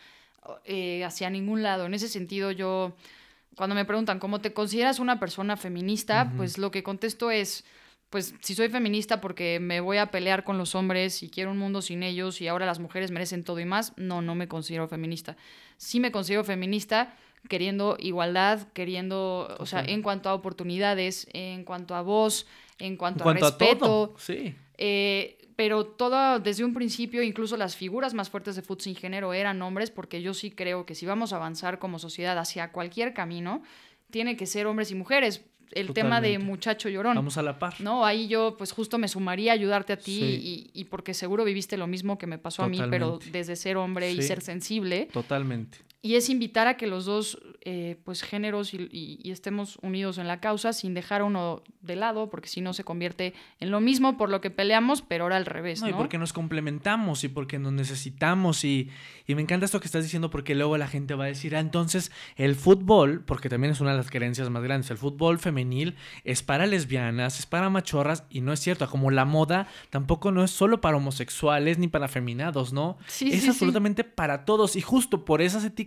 eh, 0.65 1.04
hacia 1.04 1.30
ningún 1.30 1.62
lado. 1.62 1.86
En 1.86 1.93
ese 1.93 2.08
sentido 2.08 2.52
yo, 2.52 2.96
cuando 3.56 3.76
me 3.76 3.86
preguntan 3.86 4.17
cómo 4.17 4.41
te 4.41 4.54
consideras 4.54 5.00
una 5.00 5.20
persona 5.20 5.58
feminista, 5.58 6.34
pues 6.36 6.58
lo 6.58 6.72
que 6.72 6.82
contesto 6.82 7.30
es 7.30 7.63
pues 8.10 8.34
si 8.41 8.56
soy 8.56 8.70
feminista 8.70 9.20
porque 9.20 9.60
me 9.60 9.82
voy 9.82 9.98
a 9.98 10.12
pelear 10.12 10.43
con 10.43 10.58
los 10.58 10.76
hombres 10.76 11.24
y 11.24 11.30
quiero 11.30 11.52
un 11.52 11.58
mundo 11.58 11.82
sin 11.82 12.04
ellos 12.04 12.39
y 12.41 12.48
ahora 12.48 12.65
las 12.65 12.80
mujeres 12.80 13.12
merecen 13.12 13.43
todo 13.43 13.60
y 13.60 13.65
más, 13.65 13.93
no, 13.98 14.22
no 14.22 14.34
me 14.36 14.48
considero 14.48 14.88
feminista. 14.88 15.36
Sí 15.78 16.00
me 16.00 16.12
considero 16.12 16.43
feminista 16.43 17.15
queriendo 17.50 17.98
igualdad, 18.00 18.67
queriendo, 18.74 19.56
o 19.60 19.65
sea, 19.65 19.84
en 19.86 20.02
cuanto 20.02 20.30
a 20.30 20.34
oportunidades, 20.34 21.28
en 21.34 21.63
cuanto 21.63 21.96
a 21.96 22.02
voz, 22.02 22.48
en 22.80 22.98
cuanto, 22.98 23.20
En 23.20 23.24
cuanto 23.24 23.46
a 23.46 23.48
a, 23.48 23.52
respeto. 23.52 23.86
todo. 23.86 24.15
Sí. 24.17 24.56
Eh, 24.78 25.38
pero 25.56 25.86
todo 25.86 26.39
desde 26.39 26.63
un 26.63 26.74
principio, 26.74 27.24
incluso 27.24 27.58
las 27.58 27.76
figuras 27.76 28.13
más 28.13 28.30
fuertes 28.30 28.56
de 28.56 28.62
fútbol 28.62 28.82
sin 28.82 28.96
género 28.96 29.34
eran 29.34 29.62
hombres, 29.62 29.89
porque 29.91 30.22
yo 30.22 30.34
sí 30.34 30.52
creo 30.52 30.86
que 30.86 30.93
si 30.93 31.06
vamos 31.06 31.34
a 31.34 31.38
avanzar 31.38 31.80
como 31.80 32.00
sociedad 32.00 32.38
hacia 32.38 32.72
cualquier 32.72 33.13
camino, 33.13 33.63
tiene 34.12 34.38
que 34.38 34.46
ser 34.46 34.67
hombres 34.67 34.91
y 34.91 34.96
mujeres. 34.96 35.43
El 35.71 35.93
tema 35.93 36.21
de 36.21 36.39
muchacho 36.39 36.89
llorón. 36.89 37.15
Vamos 37.15 37.38
a 37.38 37.41
la 37.41 37.60
par. 37.60 37.80
No, 37.82 38.06
ahí 38.06 38.27
yo 38.27 38.56
pues 38.58 38.71
justo 38.71 38.97
me 38.97 39.08
sumaría 39.08 39.51
a 39.51 39.56
ayudarte 39.56 39.93
a 39.93 39.97
ti 39.97 40.19
Sí. 40.19 40.69
y, 40.73 40.82
y 40.82 40.86
porque 40.86 41.13
seguro 41.13 41.43
viviste 41.43 41.77
lo 41.77 41.88
mismo 41.88 42.17
que 42.17 42.27
me 42.27 42.38
pasó 42.38 42.63
a 42.63 42.69
mí, 42.69 42.82
pero 42.89 43.19
desde 43.32 43.56
ser 43.56 43.77
hombre 43.77 44.12
y 44.12 44.21
ser 44.21 44.41
sensible. 44.41 45.08
Totalmente. 45.12 45.80
Y 46.01 46.15
es 46.15 46.29
invitar 46.29 46.67
a 46.67 46.77
que 46.77 46.86
los 46.88 47.05
dos 47.05 47.39
eh, 47.62 47.97
pues 48.05 48.21
géneros 48.21 48.73
y, 48.73 48.77
y- 48.91 49.19
y 49.23 49.31
estemos 49.31 49.77
unidos 49.81 50.19
en 50.19 50.27
la 50.27 50.39
causa 50.39 50.71
sin 50.71 50.93
dejar 50.93 51.21
uno 51.23 51.63
de 51.81 51.95
lado, 51.97 52.29
porque 52.29 52.47
si 52.47 52.62
no 52.62 52.71
se 52.73 52.83
convierte 52.86 53.33
en 53.60 53.71
lo 53.71 53.81
mismo 53.81 54.15
por 54.15 54.29
lo 54.29 54.39
que 54.39 54.49
peleamos, 54.51 55.01
pero 55.01 55.23
ahora 55.25 55.36
al 55.38 55.45
revés, 55.45 55.81
No, 55.81 55.88
¿no? 55.88 55.93
y 55.93 55.95
porque 55.97 56.17
nos 56.17 56.31
complementamos 56.33 57.23
y 57.23 57.27
porque 57.29 57.60
nos 57.60 57.73
necesitamos 57.73 58.63
y, 58.63 58.89
y 59.25 59.36
me 59.36 59.41
encanta 59.41 59.65
esto 59.65 59.79
que 59.81 59.88
estás 59.88 60.03
diciendo 60.03 60.29
porque 60.29 60.55
luego 60.55 60.77
la 60.77 60.88
gente 60.88 61.13
va 61.15 61.25
a 61.25 61.27
decir, 61.27 61.55
ah, 61.55 61.60
entonces 61.60 62.12
el 62.38 62.55
fútbol, 62.55 63.23
porque 63.25 63.49
también 63.49 63.71
es 63.73 63.81
una 63.81 63.91
de 63.91 63.97
las 63.97 64.10
creencias 64.12 64.49
más 64.49 64.63
grandes, 64.63 64.91
el 64.91 64.97
fútbol 64.97 65.39
femenil 65.39 65.95
es 66.23 66.43
para 66.43 66.67
lesbianas, 66.67 67.39
es 67.39 67.47
para 67.47 67.69
machorras 67.69 68.23
y 68.29 68.41
no 68.41 68.53
es 68.53 68.60
cierto, 68.62 68.88
como 68.89 69.12
la 69.12 69.25
moda 69.25 69.67
tampoco 69.89 70.31
no 70.31 70.43
es 70.43 70.51
solo 70.51 70.79
para 70.79 70.95
homosexuales 70.97 71.79
ni 71.79 71.88
para 71.89 72.07
feminados, 72.07 72.71
¿no? 72.71 72.97
Sí, 73.07 73.27
es 73.29 73.36
sí, 73.36 73.41
sí. 73.41 73.49
absolutamente 73.49 74.03
para 74.03 74.45
todos 74.45 74.75
y 74.75 74.81
justo 74.81 75.25
por 75.25 75.41
esas 75.41 75.65
etiquetas 75.65 75.87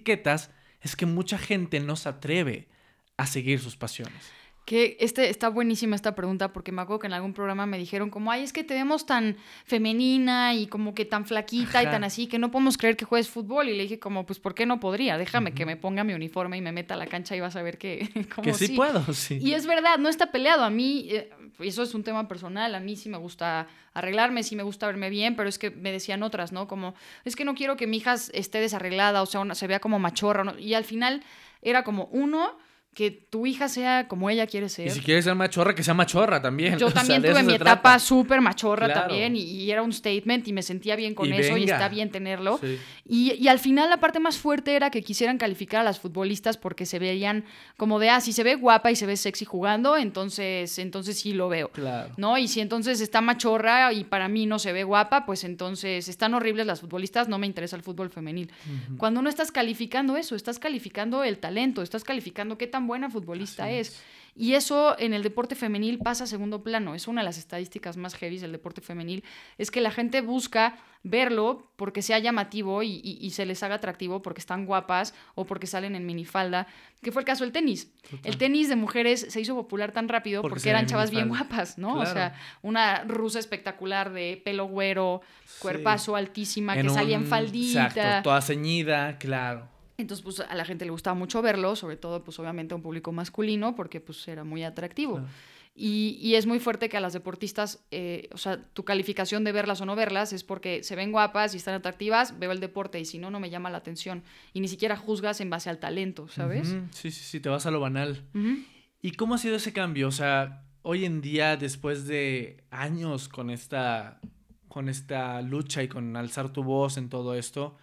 es 0.81 0.97
que 0.97 1.07
mucha 1.07 1.39
gente 1.39 1.81
no 1.81 1.97
se 1.97 2.09
atreve 2.09 2.69
a 3.17 3.27
seguir 3.27 3.61
sus 3.61 3.77
pasiones. 3.77 4.33
Que 4.71 4.97
este, 5.01 5.31
está 5.31 5.49
buenísima 5.49 5.97
esta 5.97 6.15
pregunta 6.15 6.53
porque 6.53 6.71
me 6.71 6.81
acuerdo 6.81 7.01
que 7.01 7.07
en 7.09 7.13
algún 7.13 7.33
programa 7.35 7.67
me 7.67 7.77
dijeron 7.77 8.09
como, 8.09 8.31
ay, 8.31 8.45
es 8.45 8.53
que 8.53 8.63
te 8.63 8.75
vemos 8.75 9.05
tan 9.05 9.37
femenina 9.65 10.55
y 10.55 10.69
como 10.69 10.95
que 10.95 11.05
tan 11.05 11.25
flaquita 11.25 11.83
y 11.83 11.87
tan 11.87 12.05
así 12.05 12.29
que 12.29 12.39
no 12.39 12.53
podemos 12.53 12.77
creer 12.79 12.97
que 12.97 13.05
juegues 13.05 13.29
fútbol. 13.29 13.69
Y 13.69 13.77
le 13.77 13.83
dije 13.83 13.99
como, 13.99 14.27
pues, 14.27 14.39
¿por 14.39 14.55
qué 14.55 14.67
no 14.67 14.79
podría? 14.79 15.19
Déjame 15.19 15.53
que 15.55 15.67
me 15.67 15.77
ponga 15.77 16.05
mi 16.05 16.13
uniforme 16.15 16.57
y 16.57 16.61
me 16.61 16.71
meta 16.71 16.95
a 16.95 16.97
la 16.97 17.07
cancha 17.07 17.35
y 17.35 17.41
vas 17.41 17.57
a 17.57 17.63
ver 17.63 17.79
que, 17.79 18.09
como 18.35 18.45
que 18.45 18.55
sí, 18.55 18.77
puedo, 18.77 19.03
sí. 19.13 19.39
Y 19.43 19.55
es 19.55 19.67
verdad, 19.67 19.99
no 19.99 20.09
está 20.09 20.31
peleado. 20.31 20.63
A 20.63 20.71
mí, 20.71 21.09
eh, 21.11 21.31
eso 21.59 21.83
es 21.83 21.93
un 21.95 22.05
tema 22.05 22.29
personal, 22.29 22.75
a 22.75 22.79
mí 22.81 22.95
sí 22.95 23.09
me 23.09 23.19
gusta 23.19 23.67
arreglarme, 23.93 24.45
sí 24.45 24.55
me 24.55 24.63
gusta 24.63 24.87
verme 24.87 25.11
bien, 25.11 25.35
pero 25.35 25.49
es 25.49 25.59
que 25.59 25.71
me 25.73 25.91
decían 25.91 26.23
otras, 26.23 26.53
¿no? 26.53 26.69
Como, 26.69 26.95
es 27.25 27.35
que 27.35 27.45
no 27.45 27.55
quiero 27.57 27.77
que 27.77 27.89
mi 27.89 27.97
hija 27.97 28.15
esté 28.33 28.61
desarreglada, 28.61 29.21
o 29.23 29.27
sea, 29.27 29.41
una- 29.41 29.57
se 29.57 29.67
vea 29.67 29.81
como 29.81 29.99
machorra. 29.99 30.45
¿no? 30.45 30.57
Y 30.59 30.75
al 30.75 30.85
final 30.85 31.23
era 31.63 31.83
como, 31.83 32.05
uno, 32.13 32.57
que 32.93 33.11
tu 33.13 33.47
hija 33.47 33.69
sea 33.69 34.09
como 34.09 34.29
ella 34.31 34.47
quiere 34.49 34.69
ser. 34.69 34.89
Y 34.89 34.91
si 34.91 35.01
quieres 35.01 35.25
ser 35.25 35.35
machorra, 35.37 35.75
que 35.77 35.83
sea 35.85 35.95
machorra 35.95 36.43
también. 36.43 36.77
Yo 36.77 36.87
O 36.89 36.91
sea, 36.91 37.01
también 37.03 37.23
tuve 37.23 37.43
mi 37.45 37.55
etapa 37.55 37.99
súper 38.01 38.41
machorra 38.41 38.87
Claro. 38.87 39.03
también 39.03 39.37
y, 39.37 39.43
y 39.43 39.71
era 39.71 39.83
un 39.83 39.93
statement 39.93 40.49
y 40.49 40.53
me 40.53 40.63
sentía 40.63 40.97
bien 40.97 41.15
con 41.15 41.29
Y 41.29 41.33
eso 41.33 41.57
y 41.57 41.65
está 41.65 41.89
bien 41.89 42.11
tenerlo. 42.11 42.59
Sí. 42.61 42.79
Y, 43.07 43.33
y 43.35 43.47
al 43.49 43.61
final 43.61 43.89
la 43.91 43.99
parte 43.99 44.19
más 44.19 44.39
fuerte 44.39 44.75
era 44.75 44.91
que 44.91 45.03
quisieran 45.03 45.39
calificar 45.39 45.81
a 45.83 45.85
las 45.85 46.01
futbolistas 46.01 46.57
porque 46.57 46.85
se 46.85 46.99
veían 46.99 47.45
como 47.77 48.01
de, 48.01 48.11
ah, 48.11 48.21
si 48.21 48.33
se 48.33 48.43
ve 48.43 48.57
guapa 48.57 48.91
y 48.91 48.97
se 48.97 49.07
ve 49.07 49.17
sexy 49.17 49.45
jugando, 49.45 49.97
entonces, 49.97 50.79
entonces 50.79 51.19
sí 51.19 51.33
lo 51.33 51.49
veo. 51.49 51.69
Claro. 51.69 52.13
¿No? 52.17 52.39
Y 52.39 52.49
si 52.49 52.61
entonces 52.61 53.01
está 53.01 53.21
machorra 53.21 53.93
y 53.93 54.03
para 54.05 54.29
mí 54.29 54.47
no 54.47 54.59
se 54.59 54.73
ve 54.73 54.83
guapa, 54.83 55.25
pues 55.27 55.45
entonces 55.45 56.09
están 56.09 56.35
horribles 56.35 56.67
las 56.67 56.81
futbolistas, 56.81 57.29
no 57.29 57.39
me 57.39 57.47
interesa 57.47 57.77
el 57.77 57.83
fútbol 57.83 58.11
femenil. 58.11 58.51
Cuando 58.99 59.23
no 59.23 59.29
estás 59.29 59.53
calificando 59.53 60.17
eso, 60.17 60.35
estás 60.35 60.59
calificando 60.59 61.23
el 61.23 61.39
talento, 61.39 61.83
estás 61.83 62.03
calificando 62.05 62.59
qué 62.59 62.67
tan 62.67 62.80
buena 62.87 63.11
futbolista 63.11 63.71
es. 63.71 64.03
Y 64.37 64.55
eso 64.55 64.97
en 64.99 65.13
el 65.13 65.23
deporte 65.25 65.57
femenil 65.57 65.99
pasa 65.99 66.25
a 66.25 66.27
segundo 66.27 66.63
plano. 66.63 66.95
Es 66.95 67.09
una 67.09 67.21
de 67.21 67.25
las 67.25 67.37
estadísticas 67.37 67.97
más 67.97 68.15
heavy 68.15 68.39
del 68.39 68.53
deporte 68.53 68.81
femenil. 68.81 69.25
Es 69.59 69.71
que 69.73 69.81
la 69.81 69.91
gente 69.91 70.21
busca 70.21 70.79
verlo 71.03 71.73
porque 71.77 72.01
sea 72.01 72.19
llamativo 72.21 72.83
y, 72.83 73.01
y- 73.03 73.19
y 73.21 73.31
se 73.31 73.45
les 73.45 73.63
haga 73.63 73.75
atractivo 73.75 74.23
porque 74.23 74.39
están 74.41 74.67
guapas 74.67 75.15
o 75.35 75.47
porque 75.47 75.67
salen 75.67 75.95
en 75.97 76.07
minifalda, 76.07 76.69
que 77.03 77.11
fue 77.11 77.23
el 77.23 77.27
caso 77.27 77.43
del 77.43 77.53
tenis. 77.53 77.91
El 78.23 78.37
tenis 78.39 78.69
de 78.69 78.77
mujeres 78.77 79.27
se 79.29 79.41
hizo 79.41 79.55
popular 79.57 79.93
tan 79.93 80.09
rápido 80.09 80.43
Porque 80.43 80.71
eran 80.71 80.87
chavas 80.87 81.11
bien 81.11 81.29
guapas, 81.29 81.77
¿no? 81.77 81.95
O 81.95 82.07
sea, 82.07 82.35
una 82.63 83.03
rusa 83.05 83.41
espectacular 83.41 84.13
de 84.13 84.41
pelo 84.45 84.67
güero, 84.67 85.23
cuerpazo 85.59 86.15
altísima, 86.17 86.75
que 86.75 86.81
salía 86.95 87.17
en 87.17 87.27
faldita. 87.27 87.87
Exacto, 87.89 88.23
toda 88.23 88.41
ceñida, 88.43 89.19
claro. 89.19 89.69
Entonces, 90.01 90.25
pues 90.25 90.41
a 90.41 90.55
la 90.55 90.65
gente 90.65 90.85
le 90.85 90.91
gustaba 90.91 91.15
mucho 91.15 91.43
verlo, 91.43 91.77
sobre 91.77 91.97
todo, 91.97 92.25
pues 92.25 92.39
obviamente 92.39 92.75
a 92.75 92.77
un 92.77 92.83
público 92.83 93.13
masculino, 93.13 93.75
porque 93.75 94.01
pues 94.01 94.27
era 94.29 94.45
muy 94.45 94.65
atractivo. 94.65 95.15
Claro. 95.15 95.29
Y, 95.75 96.19
y 96.21 96.35
es 96.35 96.47
muy 96.47 96.59
fuerte 96.59 96.89
que 96.89 96.97
a 96.97 97.01
las 97.01 97.13
deportistas, 97.13 97.85
eh, 97.91 98.29
o 98.33 98.39
sea, 98.39 98.63
tu 98.75 98.85
calificación 98.85 99.45
de 99.45 99.53
verlas 99.53 99.81
o 99.81 99.87
no 99.87 99.95
verlas 99.95 100.33
es 100.33 100.45
porque 100.45 100.83
se 100.83 100.97
ven 100.97 101.13
guapas 101.13 101.55
y 101.55 101.59
están 101.59 101.75
atractivas, 101.75 102.39
veo 102.39 102.53
el 102.53 102.61
deporte 102.61 102.99
y 103.01 103.05
si 103.05 103.19
no, 103.19 103.31
no 103.31 103.41
me 103.41 103.51
llama 103.51 103.71
la 103.71 103.79
atención. 103.79 104.23
Y 104.53 104.61
ni 104.61 104.69
siquiera 104.69 104.97
juzgas 104.97 105.41
en 105.41 105.49
base 105.49 105.71
al 105.71 105.79
talento, 105.79 106.29
¿sabes? 106.29 106.69
Sí, 106.91 107.11
sí, 107.11 107.23
sí, 107.23 107.41
te 107.41 107.49
vas 107.49 107.67
a 107.67 107.71
lo 107.71 107.81
banal. 107.81 108.25
Ujú. 108.35 108.59
¿Y 109.01 109.13
cómo 109.13 109.35
ha 109.37 109.39
sido 109.39 109.57
ese 109.57 109.73
cambio? 109.73 110.09
O 110.09 110.13
sea, 110.13 110.65
hoy 110.83 111.05
en 111.05 111.21
día, 111.21 111.57
después 111.57 112.07
de 112.07 112.65
años 112.71 113.29
con 113.29 113.49
esta, 113.49 114.21
con 114.69 114.89
esta 114.89 115.41
lucha 115.41 115.83
y 115.83 115.89
con 115.89 116.17
alzar 116.17 116.53
tu 116.53 116.63
voz 116.63 116.99
en 116.99 117.09
todo 117.09 117.35
esto, 117.35 117.79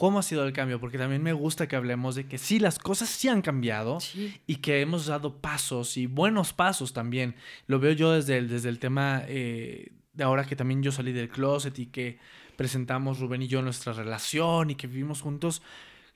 ¿cómo 0.00 0.18
ha 0.18 0.22
sido 0.22 0.46
el 0.46 0.54
cambio? 0.54 0.80
Porque 0.80 0.96
también 0.96 1.22
me 1.22 1.34
gusta 1.34 1.68
que 1.68 1.76
hablemos 1.76 2.14
de 2.14 2.24
que 2.26 2.38
sí, 2.38 2.58
las 2.58 2.78
cosas 2.78 3.10
sí 3.10 3.28
han 3.28 3.42
cambiado 3.42 4.00
Sí. 4.00 4.34
y 4.46 4.56
que 4.56 4.80
hemos 4.80 5.04
dado 5.04 5.36
pasos 5.42 5.98
y 5.98 6.06
buenos 6.06 6.54
pasos 6.54 6.94
también. 6.94 7.34
Lo 7.66 7.78
veo 7.80 7.92
yo 7.92 8.10
desde 8.12 8.38
el, 8.38 8.48
desde 8.48 8.70
el 8.70 8.78
tema 8.78 9.22
eh, 9.28 9.92
de 10.14 10.24
ahora 10.24 10.46
que 10.46 10.56
también 10.56 10.82
yo 10.82 10.90
salí 10.90 11.12
del 11.12 11.28
closet 11.28 11.78
y 11.78 11.86
que 11.86 12.18
presentamos 12.56 13.18
Rubén 13.20 13.42
y 13.42 13.46
yo 13.48 13.60
nuestra 13.60 13.92
relación 13.92 14.70
y 14.70 14.74
que 14.74 14.86
vivimos 14.86 15.20
juntos. 15.20 15.60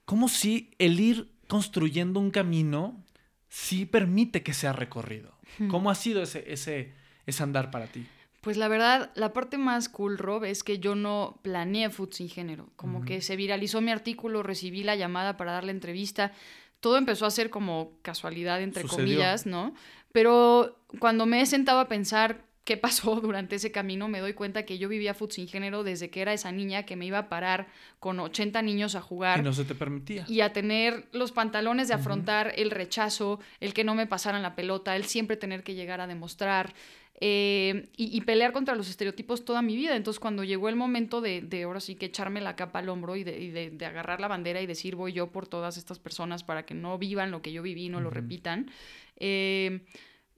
¿Cómo 0.07 0.29
si 0.31 0.70
el 0.79 0.99
ir 0.99 1.29
construyendo 1.47 2.20
un 2.20 2.31
camino 2.31 3.05
sí 3.51 3.85
permite 3.85 4.42
que 4.42 4.55
sea 4.55 4.73
recorrido? 4.73 5.37
¿Cómo 5.68 5.90
ha 5.90 5.94
sido 5.94 6.23
ese, 6.23 6.42
ese, 6.51 6.94
ese 7.27 7.42
andar 7.42 7.70
para 7.70 7.87
ti? 7.87 8.07
Pues 8.44 8.59
la 8.59 8.68
verdad, 8.68 9.11
la 9.14 9.33
parte 9.33 9.57
más 9.57 9.88
cool, 9.88 10.18
Rob, 10.18 10.44
es 10.44 10.62
que 10.62 10.78
yo 10.78 10.94
no 10.94 11.40
planeé 11.42 11.88
Food 11.88 12.12
sin 12.12 12.28
género. 12.28 12.68
Como 12.76 13.02
que 13.02 13.22
se 13.22 13.37
viralizó 13.37 13.80
mi 13.80 13.90
artículo, 13.90 14.42
recibí 14.42 14.85
la 14.85 14.96
llamada 14.96 15.38
para 15.38 15.52
dar 15.52 15.64
la 15.64 15.70
entrevista. 15.70 16.30
Todo 16.80 16.98
empezó 16.98 17.24
a 17.24 17.30
ser 17.30 17.48
como 17.48 17.92
casualidad, 18.02 18.61
entre 18.61 18.83
Sucedió. 18.83 19.04
comillas, 19.07 19.46
¿no? 19.46 19.74
Pero 20.12 20.78
cuando 20.98 21.24
me 21.24 21.40
he 21.40 21.46
sentado 21.46 21.80
a 21.80 21.88
pensar 21.88 22.44
qué 22.64 22.76
pasó 22.76 23.16
durante 23.22 23.57
ese 23.57 23.72
camino, 23.72 24.09
me 24.09 24.20
doy 24.20 24.35
cuenta 24.35 24.64
que 24.66 24.76
yo 24.76 24.90
vivía 24.90 25.14
Food 25.14 25.30
sin 25.30 25.48
género 25.48 25.83
desde 25.83 26.11
que 26.11 26.20
era 26.20 26.35
esa 26.35 26.52
niña 26.52 26.85
que 26.85 26.96
me 26.96 27.07
iba 27.07 27.18
a 27.18 27.28
parar 27.30 27.68
con 27.98 28.20
80 28.20 28.61
niños 28.61 28.94
a 28.94 29.00
jugar 29.00 29.40
Y 29.40 29.42
no 29.42 29.54
se 29.54 29.64
te 29.64 29.74
permitía. 29.74 30.26
y 30.28 30.40
a 30.42 30.52
tener 30.52 31.09
los 31.12 31.33
pantalones 31.33 31.88
de 31.88 31.94
afrontar 31.94 32.52
el 32.57 32.70
rechazo, 32.70 33.40
el 33.61 33.72
que 33.72 33.85
no 33.85 33.94
me 33.94 34.07
pasaran 34.07 34.42
la 34.42 34.54
pelota, 34.54 34.96
el 34.96 35.04
siempre 35.04 35.38
tener 35.38 35.62
que 35.62 35.74
llegar 35.74 36.02
a 36.02 36.07
demostrar 36.07 36.74
eh, 37.20 37.88
y, 37.96 38.16
y 38.16 38.20
pelear 38.22 38.53
contra 38.53 38.74
los 38.74 38.88
estereotipos 38.90 39.44
toda 39.44 39.62
mi 39.62 39.77
vida. 39.77 39.96
Entonces 39.96 40.18
cuando 40.20 40.44
llegó 40.44 40.68
el 40.68 40.77
momento 40.77 41.20
de, 41.20 41.40
de 41.42 41.62
ahora 41.62 41.81
sí 41.81 41.94
que 41.94 42.07
echarme 42.07 42.40
la 42.40 42.57
capa 42.57 42.81
al 42.81 42.88
hombro 42.88 43.16
y, 43.16 43.24
de, 43.24 43.40
y 43.40 43.50
de- 43.50 43.70
de 43.70 43.87
agarrar 43.87 44.20
la 44.20 44.29
bandera 44.29 44.61
y 44.61 44.66
decir 44.66 44.96
voy 44.96 45.12
yo 45.12 45.31
por 45.31 45.46
todas 45.46 45.77
estas 45.77 45.98
personas 45.98 46.42
para 46.44 46.66
que 46.66 46.74
no 46.74 46.98
vivan 46.98 47.31
lo 47.31 47.40
que 47.42 47.53
yo 47.53 47.62
viví 47.62 47.88
no 47.88 48.00
lo 48.00 48.11
repitan, 48.11 48.70
eh, 49.16 49.81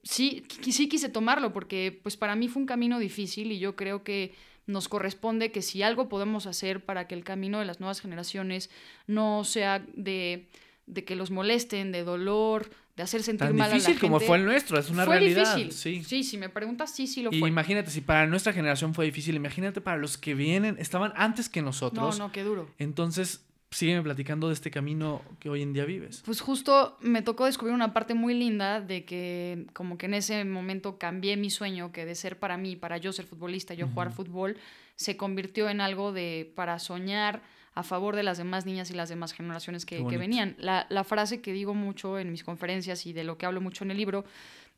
sí, 0.03 0.43
sí 0.71 0.87
quise 0.87 1.09
tomarlo 1.09 1.51
porque 1.53 1.99
pues 2.03 2.15
para 2.17 2.35
mí 2.35 2.47
fue 2.47 2.61
un 2.61 2.67
camino 2.67 2.99
difícil 2.99 3.51
y 3.51 3.59
yo 3.59 3.75
creo 3.75 4.03
que 4.03 4.33
nos 4.67 4.89
corresponde 4.89 5.51
que 5.51 5.61
si 5.61 5.81
algo 5.81 6.09
podemos 6.09 6.45
hacer 6.45 6.83
para 6.83 7.07
que 7.07 7.15
el 7.15 7.23
camino 7.23 7.59
de 7.59 7.65
las 7.65 7.79
nuevas 7.79 8.01
generaciones 8.01 8.69
no 9.07 9.43
sea 9.45 9.79
de, 9.95 10.47
de 10.87 11.05
que 11.05 11.15
los 11.15 11.31
molesten, 11.31 11.91
de 11.93 12.03
dolor, 12.03 12.69
de 12.97 13.03
hacer 13.03 13.21
sentir 13.23 13.47
Tan 13.47 13.55
mal 13.55 13.67
a 13.67 13.69
la 13.69 13.73
difícil 13.75 13.99
como 14.01 14.17
gente, 14.17 14.27
fue 14.27 14.37
el 14.39 14.45
nuestro, 14.45 14.77
es 14.79 14.89
una 14.89 15.05
fue 15.05 15.19
realidad. 15.19 15.55
difícil. 15.55 15.71
Sí. 15.71 16.03
sí, 16.03 16.23
si 16.23 16.37
me 16.37 16.49
preguntas, 16.49 16.93
sí, 16.93 17.07
sí 17.07 17.21
lo 17.21 17.31
Y 17.31 17.39
fue. 17.39 17.47
imagínate, 17.47 17.91
si 17.91 18.01
para 18.01 18.25
nuestra 18.27 18.51
generación 18.53 18.93
fue 18.95 19.05
difícil, 19.05 19.35
imagínate 19.35 19.79
para 19.81 19.97
los 19.97 20.17
que 20.17 20.33
vienen, 20.33 20.75
estaban 20.79 21.13
antes 21.15 21.47
que 21.47 21.61
No, 21.61 21.67
nosotros. 21.67 22.17
no, 22.19 22.31
qué 22.31 22.43
duro. 22.43 22.67
Entonces, 22.79 23.45
sígueme 23.69 24.01
platicando 24.01 24.47
de 24.47 24.55
este 24.55 24.71
camino 24.71 25.21
que 25.39 25.49
hoy 25.49 25.61
en 25.61 25.73
día 25.73 25.85
vives. 25.85 26.23
Pues 26.25 26.41
justo 26.41 26.97
me 27.01 27.21
tocó 27.21 27.45
descubrir 27.45 27.75
una 27.75 27.93
parte 27.93 28.15
muy 28.15 28.33
linda 28.33 28.81
de 28.81 29.05
que 29.05 29.67
como 29.73 29.97
que 29.99 30.07
en 30.07 30.15
ese 30.15 30.43
momento 30.45 30.97
cambié 30.97 31.37
mi 31.37 31.51
sueño, 31.51 31.91
que 31.91 32.03
de 32.05 32.15
ser 32.15 32.39
para 32.39 32.57
mí, 32.57 32.75
para 32.75 32.97
yo 32.97 33.13
ser 33.13 33.25
futbolista, 33.25 33.73
yo 33.75 33.87
jugar 33.89 34.11
fútbol, 34.11 34.57
se 34.95 35.17
convirtió 35.17 35.69
en 35.69 35.81
algo 35.81 36.13
de 36.13 36.51
para 36.55 36.79
soñar 36.79 37.41
a 37.77 37.83
favor 37.83 38.15
de 38.15 38.23
las 38.23 38.39
demás 38.39 38.65
niñas 38.65 38.89
y 38.89 38.95
las 38.95 39.07
demás 39.07 39.33
generaciones 39.33 39.85
que, 39.85 40.01
venían. 40.01 40.55
La, 40.57 40.87
la 40.89 41.03
frase 41.03 41.41
que 41.41 41.53
digo 41.53 41.75
mucho 41.75 42.17
en 42.17 42.31
mis 42.31 42.43
conferencias 42.43 43.05
y 43.05 43.13
de 43.13 43.23
lo 43.23 43.37
que 43.37 43.45
hablo 43.45 43.61
mucho 43.61 43.83
en 43.83 43.91
el 43.91 43.97
libro 43.97 44.25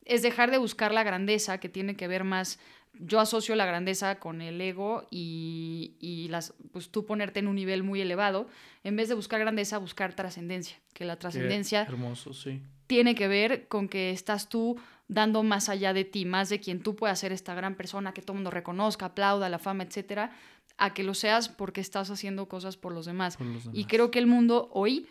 es 0.04 0.20
dejar 0.20 0.50
de 0.50 0.58
buscar 0.58 0.92
la 0.92 1.02
grandeza, 1.02 1.58
que 1.58 1.70
tiene 1.70 1.96
que 1.96 2.08
ver 2.08 2.24
más, 2.24 2.58
yo 2.92 3.18
asocio 3.18 3.54
la 3.56 3.64
grandeza 3.64 4.18
con 4.18 4.42
el 4.42 4.60
ego 4.60 5.06
y, 5.10 5.94
y 5.98 6.28
las, 6.28 6.52
pues 6.72 6.90
tú 6.90 7.06
ponerte 7.06 7.40
en 7.40 7.48
un 7.48 7.56
nivel 7.56 7.82
muy 7.82 8.02
elevado, 8.02 8.48
en 8.84 8.96
vez 8.96 9.08
de 9.08 9.14
buscar 9.14 9.40
grandeza, 9.40 9.78
buscar 9.78 10.12
trascendencia, 10.12 10.76
que 10.92 11.06
la 11.06 11.16
trascendencia 11.16 11.82
hermoso, 11.84 12.34
sí. 12.34 12.60
tiene 12.86 13.14
que 13.14 13.28
ver 13.28 13.66
con 13.68 13.88
que 13.88 14.10
estás 14.10 14.50
tú 14.50 14.78
dando 15.08 15.42
más 15.42 15.70
allá 15.70 15.94
de 15.94 16.04
ti, 16.04 16.26
más 16.26 16.50
de 16.50 16.60
quien 16.60 16.82
tú 16.82 16.96
puedas 16.96 17.18
ser 17.18 17.32
esta 17.32 17.54
gran 17.54 17.76
persona 17.76 18.12
que 18.12 18.20
todo 18.20 18.34
el 18.34 18.38
mundo 18.40 18.50
reconozca, 18.50 19.06
aplauda, 19.06 19.48
la 19.48 19.58
fama, 19.58 19.84
etcétera, 19.84 20.32
a 20.80 20.94
que 20.94 21.04
lo 21.04 21.14
seas 21.14 21.48
porque 21.48 21.80
estás 21.80 22.10
haciendo 22.10 22.48
cosas 22.48 22.76
por 22.76 22.92
los 22.92 23.06
demás. 23.06 23.36
Por 23.36 23.46
los 23.46 23.68
Y 23.72 23.84
creo 23.84 24.10
que 24.10 24.18
el 24.18 24.26
mundo 24.26 24.70
hoy 24.72 25.06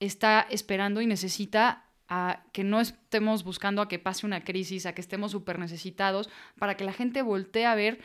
está 0.00 0.46
esperando 0.50 1.00
y 1.00 1.06
necesita 1.06 1.86
a 2.08 2.44
que 2.52 2.64
no 2.64 2.80
estemos 2.80 3.44
buscando 3.44 3.80
a 3.80 3.88
que 3.88 3.98
pase 3.98 4.26
una 4.26 4.42
crisis, 4.44 4.84
a 4.84 4.94
que 4.94 5.00
estemos 5.00 5.30
súper 5.30 5.58
necesitados, 5.58 6.28
para 6.58 6.76
que 6.76 6.84
la 6.84 6.92
gente 6.92 7.22
voltee 7.22 7.64
a 7.64 7.74
ver 7.76 8.00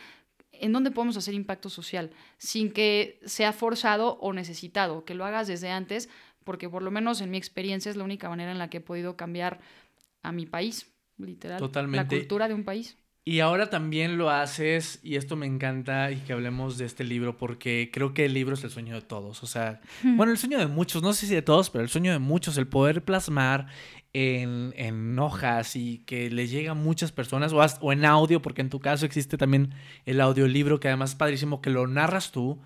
en 0.51 0.71
dónde 0.71 0.91
podemos 0.91 1.17
hacer 1.17 1.33
impacto 1.33 1.69
social, 1.69 2.11
sin 2.37 2.71
que 2.71 3.19
sea 3.25 3.51
forzado 3.51 4.17
o 4.19 4.31
necesitado, 4.31 5.03
que 5.03 5.15
lo 5.15 5.25
hagas 5.25 5.47
desde 5.47 5.71
antes, 5.71 6.09
porque 6.43 6.69
por 6.69 6.83
lo 6.83 6.91
menos 6.91 7.19
en 7.19 7.31
mi 7.31 7.37
experiencia 7.37 7.89
es 7.89 7.97
la 7.97 8.03
única 8.03 8.29
manera 8.29 8.51
en 8.51 8.59
la 8.59 8.69
que 8.69 8.77
he 8.77 8.81
podido 8.81 9.17
cambiar 9.17 9.59
a 10.21 10.31
mi 10.31 10.45
país, 10.45 10.89
literal. 11.17 11.59
Totalmente. 11.59 12.15
La 12.15 12.21
cultura 12.21 12.47
de 12.47 12.53
un 12.53 12.63
país. 12.63 12.97
Y 13.29 13.41
ahora 13.41 13.69
también 13.69 14.17
lo 14.17 14.29
haces, 14.29 15.01
y 15.03 15.15
esto 15.17 15.35
me 15.35 15.45
encanta, 15.47 16.11
y 16.11 16.15
que 16.17 16.31
hablemos 16.31 16.77
de 16.77 16.85
este 16.85 17.03
libro, 17.03 17.35
porque 17.35 17.89
creo 17.91 18.13
que 18.13 18.23
el 18.23 18.33
libro 18.33 18.53
es 18.53 18.63
el 18.63 18.69
sueño 18.69 18.95
de 18.95 19.01
todos. 19.01 19.43
O 19.43 19.47
sea, 19.47 19.81
bueno, 20.03 20.31
el 20.31 20.37
sueño 20.37 20.57
de 20.59 20.67
muchos, 20.67 21.03
no 21.03 21.11
sé 21.11 21.27
si 21.27 21.35
de 21.35 21.41
todos, 21.41 21.69
pero 21.69 21.83
el 21.83 21.89
sueño 21.89 22.13
de 22.13 22.19
muchos, 22.19 22.57
el 22.57 22.67
poder 22.67 23.03
plasmar 23.03 23.67
en, 24.13 24.73
en 24.77 25.19
hojas 25.19 25.75
y 25.75 25.99
que 26.05 26.29
le 26.29 26.47
llegue 26.47 26.69
a 26.69 26.73
muchas 26.73 27.11
personas, 27.11 27.51
o, 27.51 27.61
hasta- 27.61 27.81
o 27.81 27.91
en 27.91 28.05
audio, 28.05 28.41
porque 28.41 28.61
en 28.61 28.69
tu 28.69 28.79
caso 28.79 29.05
existe 29.05 29.37
también 29.37 29.73
el 30.05 30.21
audiolibro, 30.21 30.79
que 30.79 30.87
además 30.87 31.09
es 31.09 31.15
padrísimo 31.17 31.59
que 31.61 31.69
lo 31.69 31.85
narras 31.85 32.31
tú. 32.31 32.61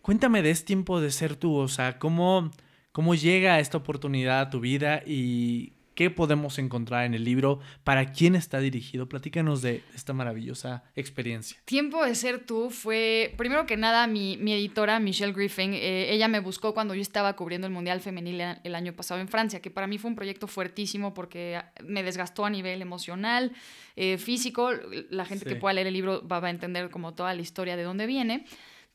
Cuéntame 0.00 0.40
de 0.40 0.50
este 0.52 0.68
tiempo 0.68 1.02
de 1.02 1.10
ser 1.10 1.36
tú, 1.36 1.54
o 1.54 1.68
sea, 1.68 1.98
cómo, 1.98 2.50
cómo 2.92 3.14
llega 3.14 3.60
esta 3.60 3.76
oportunidad 3.76 4.40
a 4.40 4.48
tu 4.48 4.60
vida 4.60 5.02
y 5.06 5.74
qué 5.98 6.10
podemos 6.10 6.60
encontrar 6.60 7.06
en 7.06 7.14
el 7.14 7.24
libro, 7.24 7.58
para 7.82 8.12
quién 8.12 8.36
está 8.36 8.60
dirigido. 8.60 9.08
Platícanos 9.08 9.62
de 9.62 9.82
esta 9.96 10.12
maravillosa 10.12 10.84
experiencia. 10.94 11.58
Tiempo 11.64 12.04
de 12.04 12.14
ser 12.14 12.46
tú 12.46 12.70
fue, 12.70 13.34
primero 13.36 13.66
que 13.66 13.76
nada, 13.76 14.06
mi, 14.06 14.36
mi 14.36 14.52
editora, 14.52 15.00
Michelle 15.00 15.32
Griffin, 15.32 15.74
eh, 15.74 16.12
ella 16.12 16.28
me 16.28 16.38
buscó 16.38 16.72
cuando 16.72 16.94
yo 16.94 17.02
estaba 17.02 17.34
cubriendo 17.34 17.66
el 17.66 17.72
Mundial 17.72 18.00
Femenil 18.00 18.40
el- 18.62 18.74
año 18.76 18.92
pasado 18.92 19.20
en 19.20 19.26
Francia, 19.26 19.58
que 19.60 19.72
para 19.72 19.88
mí 19.88 19.98
fue 19.98 20.08
un 20.10 20.14
proyecto 20.14 20.46
fuertísimo 20.46 21.14
porque 21.14 21.60
me 21.84 22.04
desgastó 22.04 22.44
a 22.44 22.50
nivel 22.50 22.80
emocional, 22.80 23.50
eh, 23.96 24.18
físico. 24.18 24.70
La 25.10 25.24
gente 25.24 25.46
Sí. 25.46 25.54
que 25.54 25.56
pueda 25.56 25.72
leer 25.72 25.88
el 25.88 25.94
libro 25.94 26.24
va, 26.28 26.38
va 26.38 26.46
a 26.46 26.50
entender 26.52 26.90
como 26.90 27.12
toda 27.14 27.34
la 27.34 27.42
historia 27.42 27.76
de 27.76 27.82
dónde 27.82 28.06
viene. 28.06 28.44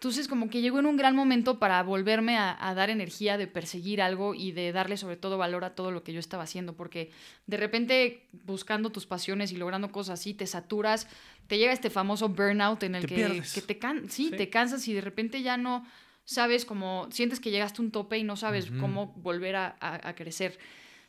Entonces, 0.04 0.28
como 0.28 0.50
que 0.50 0.60
llegó 0.60 0.80
en 0.80 0.86
un 0.86 0.98
gran 0.98 1.16
momento 1.16 1.60
para 1.60 1.82
volverme 1.82 2.36
a, 2.36 2.58
a 2.60 2.74
dar 2.76 2.90
energía 2.90 3.38
de 3.38 3.48
perseguir 3.48 4.02
algo 4.02 4.36
y 4.36 4.52
de 4.52 4.74
darle 4.74 4.98
sobre 4.98 5.16
todo 5.16 5.38
valor 5.38 5.64
a 5.64 5.76
todo 5.76 5.92
lo 5.92 6.04
que 6.04 6.12
yo 6.12 6.20
estaba 6.20 6.44
haciendo, 6.44 6.74
porque 6.74 7.12
de 7.48 7.56
repente 7.56 8.28
buscando 8.44 8.90
tus 8.90 9.06
pasiones 9.06 9.54
y 9.54 9.56
logrando 9.56 9.94
cosas 9.94 10.20
así, 10.20 10.34
te 10.34 10.46
saturas, 10.46 11.08
te 11.48 11.58
llega 11.58 11.72
este 11.72 11.90
famoso 11.90 12.28
burnout 12.28 12.84
en 12.84 12.96
el 12.96 13.04
Te 13.06 13.16
que, 13.16 13.62
te, 13.66 13.78
can 13.80 14.10
sí, 14.10 14.26
Sí. 14.30 14.36
te 14.36 14.50
cansas 14.50 14.86
y 14.90 14.94
de 14.94 15.00
repente 15.00 15.42
ya 15.42 15.56
no 15.56 15.86
sabes 16.26 16.66
cómo, 16.66 17.08
sientes 17.10 17.40
que 17.40 17.50
llegaste 17.50 17.82
a 17.82 17.86
un 17.86 17.92
tope 17.92 18.18
y 18.18 18.26
no 18.26 18.36
sabes 18.36 18.72
cómo 18.82 19.14
volver 19.16 19.56
a, 19.56 19.78
a- 19.80 20.10
a 20.10 20.16
crecer. 20.16 20.60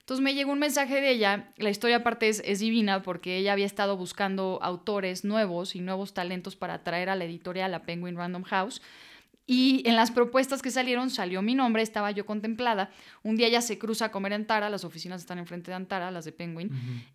Entonces 0.05 0.22
me 0.22 0.34
llegó 0.34 0.52
un 0.52 0.59
mensaje 0.59 1.00
de 1.00 1.11
ella, 1.12 1.48
la 1.57 1.70
historia 1.70 1.96
aparte 1.96 2.28
es, 2.28 2.42
es 2.44 2.59
divina 2.61 3.02
porque 3.02 3.38
ella 3.38 3.55
había 3.55 3.64
estado 3.64 3.96
buscando 3.96 4.59
autores 4.62 5.24
nuevos 5.24 5.74
y 5.74 5.80
nuevos 5.80 6.12
talentos 6.12 6.57
para 6.57 6.84
traer 6.84 7.09
a 7.09 7.16
la 7.16 7.24
editorial 7.24 7.72
a 7.72 7.84
Penguin 7.84 8.14
Random 8.14 8.42
House. 8.42 8.82
Y 9.46 9.82
en 9.86 9.96
las 9.96 10.11
propuestas 10.11 10.61
que 10.61 10.70
salieron 10.70 11.09
salió 11.09 11.40
mi 11.40 11.55
nombre, 11.55 11.82
estaba 11.82 12.11
yo 12.11 12.26
contemplada. 12.26 12.90
Un 13.22 13.36
día 13.36 13.46
ella 13.46 13.62
se 13.62 13.78
cruza 13.78 14.07
a 14.07 14.11
comer 14.11 14.32
en 14.32 14.42
Antara, 14.42 14.68
las 14.68 14.84
oficinas 14.84 15.22
están 15.22 15.38
enfrente 15.38 15.70
de 15.70 15.74
Antara, 15.76 16.11
las 16.11 16.26
de 16.26 16.32
Penguin, 16.32 16.70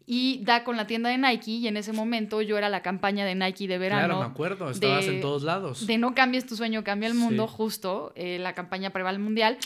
y 0.07 0.41
da 0.43 0.63
con 0.63 0.75
la 0.75 0.87
tienda 0.87 1.09
de 1.11 1.17
Nike 1.19 1.51
y 1.51 1.67
en 1.67 1.77
ese 1.77 1.93
momento 1.93 2.41
yo 2.41 2.57
era 2.57 2.69
la 2.69 2.81
campaña 2.81 3.23
de 3.23 3.35
Nike 3.35 3.67
de 3.67 3.77
verano. 3.77 4.05
claro, 4.07 4.19
me 4.21 4.25
acuerdo, 4.31 4.69
estabas 4.71 5.05
de- 5.05 5.15
en 5.15 5.21
todos 5.21 5.43
lados. 5.43 5.85
De 5.85 5.99
no 5.99 6.15
cambies 6.15 6.47
tu 6.47 6.55
sueño, 6.55 6.83
cambia 6.83 7.07
el 7.07 7.13
mundo, 7.15 7.47
Sí. 7.47 7.53
justo, 7.55 8.13
eh, 8.15 8.39
la 8.39 8.53
campaña 8.55 8.89
previa 8.91 9.09
al 9.11 9.19
mundial. 9.19 9.57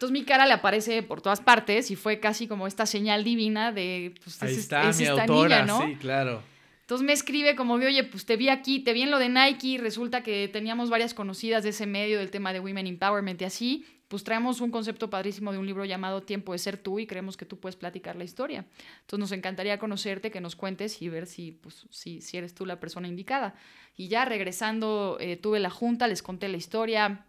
Entonces 0.00 0.18
mi 0.18 0.24
cara 0.24 0.46
le 0.46 0.54
aparece 0.54 1.02
por 1.02 1.20
todas 1.20 1.42
partes 1.42 1.90
y 1.90 1.94
fue 1.94 2.20
casi 2.20 2.48
como 2.48 2.66
esta 2.66 2.86
señal 2.86 3.22
divina 3.22 3.70
de, 3.70 4.14
pues, 4.24 4.42
Ahí 4.42 4.52
es, 4.52 4.60
está 4.60 4.88
es 4.88 4.96
mi 4.96 5.04
esta 5.04 5.24
autora, 5.24 5.62
niña, 5.62 5.66
¿no? 5.66 5.86
sí, 5.86 5.96
claro. 5.96 6.42
Entonces 6.80 7.06
me 7.06 7.12
escribe 7.12 7.54
como 7.54 7.78
de, 7.78 7.88
oye, 7.88 8.04
pues 8.04 8.24
te 8.24 8.38
vi 8.38 8.48
aquí, 8.48 8.80
te 8.80 8.94
vi 8.94 9.02
en 9.02 9.10
lo 9.10 9.18
de 9.18 9.28
Nike, 9.28 9.76
resulta 9.76 10.22
que 10.22 10.48
teníamos 10.48 10.88
varias 10.88 11.12
conocidas 11.12 11.64
de 11.64 11.68
ese 11.68 11.84
medio 11.84 12.18
del 12.18 12.30
tema 12.30 12.54
de 12.54 12.60
Women 12.60 12.86
Empowerment 12.86 13.42
y 13.42 13.44
así, 13.44 13.84
pues 14.08 14.24
traemos 14.24 14.62
un 14.62 14.70
concepto 14.70 15.10
padrísimo 15.10 15.52
de 15.52 15.58
un 15.58 15.66
libro 15.66 15.84
llamado 15.84 16.22
Tiempo 16.22 16.52
de 16.52 16.58
ser 16.60 16.78
tú 16.78 16.98
y 16.98 17.06
creemos 17.06 17.36
que 17.36 17.44
tú 17.44 17.60
puedes 17.60 17.76
platicar 17.76 18.16
la 18.16 18.24
historia. 18.24 18.64
Entonces 19.02 19.18
nos 19.18 19.32
encantaría 19.32 19.78
conocerte, 19.78 20.30
que 20.30 20.40
nos 20.40 20.56
cuentes 20.56 21.02
y 21.02 21.10
ver 21.10 21.26
si, 21.26 21.52
pues, 21.52 21.86
si, 21.90 22.22
si 22.22 22.38
eres 22.38 22.54
tú 22.54 22.64
la 22.64 22.80
persona 22.80 23.06
indicada. 23.06 23.54
Y 23.98 24.08
ya 24.08 24.24
regresando, 24.24 25.18
eh, 25.20 25.36
tuve 25.36 25.60
la 25.60 25.68
junta, 25.68 26.08
les 26.08 26.22
conté 26.22 26.48
la 26.48 26.56
historia, 26.56 27.26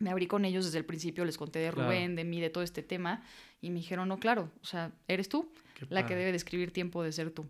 me 0.00 0.10
abrí 0.10 0.26
con 0.26 0.44
ellos 0.44 0.64
desde 0.64 0.78
el 0.78 0.84
principio, 0.84 1.24
les 1.24 1.36
conté 1.36 1.58
de 1.58 1.70
Claro. 1.70 1.88
Rubén, 1.88 2.16
de 2.16 2.24
mí, 2.24 2.40
de 2.40 2.50
todo 2.50 2.64
este 2.64 2.82
tema, 2.82 3.22
y 3.60 3.70
me 3.70 3.76
dijeron, 3.76 4.08
no, 4.08 4.18
claro, 4.18 4.50
o 4.62 4.66
sea, 4.66 4.92
eres 5.08 5.28
tú 5.28 5.52
Qué 5.74 5.86
la 5.90 6.06
que 6.06 6.14
debe 6.14 6.30
de 6.30 6.36
escribir 6.36 6.72
Tiempo 6.72 7.02
de 7.02 7.12
ser 7.12 7.30
tú. 7.30 7.46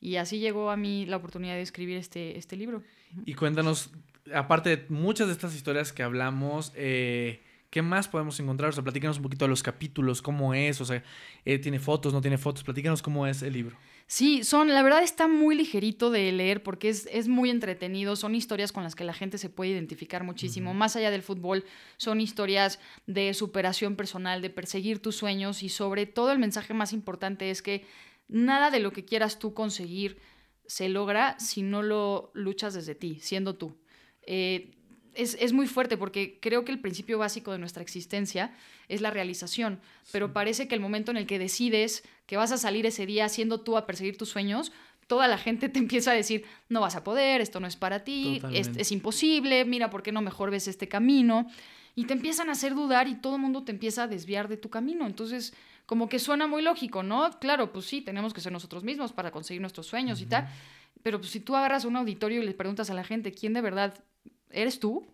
Y 0.00 0.16
así 0.16 0.38
llegó 0.38 0.70
a 0.70 0.76
mí 0.76 1.06
la 1.06 1.16
oportunidad 1.16 1.54
de 1.54 1.62
escribir 1.62 1.96
este, 1.96 2.36
este 2.36 2.56
libro. 2.56 2.82
Y 3.24 3.34
cuéntanos, 3.34 3.90
aparte 4.34 4.76
de 4.76 4.86
muchas 4.88 5.28
de 5.28 5.32
estas 5.32 5.54
historias 5.54 5.92
que 5.92 6.02
hablamos, 6.02 6.72
eh, 6.74 7.40
¿qué 7.70 7.82
más 7.82 8.08
podemos 8.08 8.38
encontrar? 8.40 8.70
O 8.70 8.72
sea, 8.72 8.82
platícanos 8.82 9.18
un 9.18 9.22
poquito 9.22 9.44
de 9.44 9.50
los 9.50 9.62
capítulos, 9.62 10.20
cómo 10.20 10.54
es, 10.54 10.80
o 10.80 10.84
sea, 10.84 11.04
eh, 11.44 11.58
¿tiene 11.58 11.78
fotos, 11.78 12.12
no 12.12 12.20
tiene 12.20 12.38
fotos? 12.38 12.64
Platícanos 12.64 13.00
cómo 13.00 13.26
es 13.26 13.42
el 13.42 13.52
libro. 13.52 13.76
Sí, 14.06 14.44
son, 14.44 14.68
la 14.68 14.82
verdad 14.82 15.02
está 15.02 15.26
muy 15.28 15.54
ligerito 15.54 16.10
de 16.10 16.30
leer 16.32 16.62
porque 16.62 16.88
es, 16.88 17.08
es 17.10 17.28
muy 17.28 17.50
entretenido, 17.50 18.16
son 18.16 18.34
historias 18.34 18.72
con 18.72 18.82
las 18.82 18.94
que 18.94 19.04
la 19.04 19.14
gente 19.14 19.38
se 19.38 19.48
puede 19.48 19.70
identificar 19.70 20.22
muchísimo, 20.24 20.74
más 20.74 20.96
allá 20.96 21.10
del 21.10 21.22
fútbol, 21.22 21.64
son 21.96 22.20
historias 22.20 22.78
de 23.06 23.32
superación 23.32 23.96
personal, 23.96 24.42
de 24.42 24.50
perseguir 24.50 25.00
tus 25.00 25.16
sueños 25.16 25.62
y 25.62 25.68
sobre 25.68 26.06
todo 26.06 26.32
el 26.32 26.38
mensaje 26.38 26.74
más 26.74 26.92
importante 26.92 27.50
es 27.50 27.62
que 27.62 27.86
nada 28.28 28.70
de 28.70 28.80
lo 28.80 28.92
que 28.92 29.04
quieras 29.04 29.38
tú 29.38 29.54
conseguir 29.54 30.18
se 30.66 30.88
logra 30.88 31.38
si 31.38 31.62
no 31.62 31.82
lo 31.82 32.30
luchas 32.34 32.74
desde 32.74 32.94
ti, 32.94 33.18
siendo 33.20 33.56
tú. 33.56 33.76
Eh, 34.22 34.70
es, 35.14 35.36
es 35.40 35.52
muy 35.52 35.66
fuerte 35.66 35.96
porque 35.96 36.38
creo 36.40 36.64
que 36.64 36.72
el 36.72 36.80
principio 36.80 37.18
básico 37.18 37.52
de 37.52 37.58
nuestra 37.58 37.82
existencia 37.82 38.54
es 38.88 39.00
la 39.00 39.10
realización, 39.10 39.80
pero 40.10 40.32
parece 40.32 40.68
que 40.68 40.74
el 40.74 40.80
momento 40.80 41.10
en 41.10 41.16
el 41.16 41.26
que 41.26 41.38
decides 41.38 42.04
que 42.26 42.36
vas 42.36 42.52
a 42.52 42.58
salir 42.58 42.86
ese 42.86 43.06
día 43.06 43.28
siendo 43.28 43.60
tú 43.60 43.76
a 43.76 43.86
perseguir 43.86 44.16
tus 44.16 44.30
sueños, 44.30 44.72
toda 45.06 45.28
la 45.28 45.38
gente 45.38 45.68
te 45.68 45.78
empieza 45.78 46.12
a 46.12 46.14
decir, 46.14 46.44
no 46.68 46.80
vas 46.80 46.96
a 46.96 47.04
poder, 47.04 47.40
esto 47.40 47.60
no 47.60 47.66
es 47.66 47.76
para 47.76 48.04
ti, 48.04 48.40
es, 48.52 48.70
es 48.76 48.92
imposible, 48.92 49.64
mira, 49.64 49.90
¿por 49.90 50.02
qué 50.02 50.12
no 50.12 50.22
mejor 50.22 50.50
ves 50.50 50.68
este 50.68 50.88
camino? 50.88 51.46
Y 51.94 52.04
te 52.06 52.14
empiezan 52.14 52.48
a 52.48 52.52
hacer 52.52 52.74
dudar 52.74 53.06
y 53.08 53.16
todo 53.16 53.36
el 53.36 53.42
mundo 53.42 53.64
te 53.64 53.72
empieza 53.72 54.04
a 54.04 54.08
desviar 54.08 54.48
de 54.48 54.56
tu 54.56 54.70
camino. 54.70 55.06
Entonces, 55.06 55.52
como 55.84 56.08
que 56.08 56.18
suena 56.18 56.46
muy 56.46 56.62
lógico, 56.62 57.02
¿no? 57.02 57.28
Claro, 57.38 57.70
pues 57.70 57.84
sí, 57.84 58.00
tenemos 58.00 58.32
que 58.32 58.40
ser 58.40 58.50
nosotros 58.50 58.82
mismos 58.82 59.12
para 59.12 59.30
conseguir 59.30 59.60
nuestros 59.60 59.86
sueños 59.86 60.22
y 60.22 60.26
tal. 60.26 60.48
Pero 61.02 61.18
pues, 61.18 61.30
si 61.30 61.40
tú 61.40 61.54
agarras 61.54 61.84
un 61.84 61.96
auditorio 61.96 62.42
y 62.42 62.46
le 62.46 62.54
preguntas 62.54 62.88
a 62.88 62.94
la 62.94 63.04
gente, 63.04 63.32
¿quién 63.32 63.52
de 63.52 63.60
verdad 63.60 64.02
eres 64.52 64.78
tú? 64.80 65.06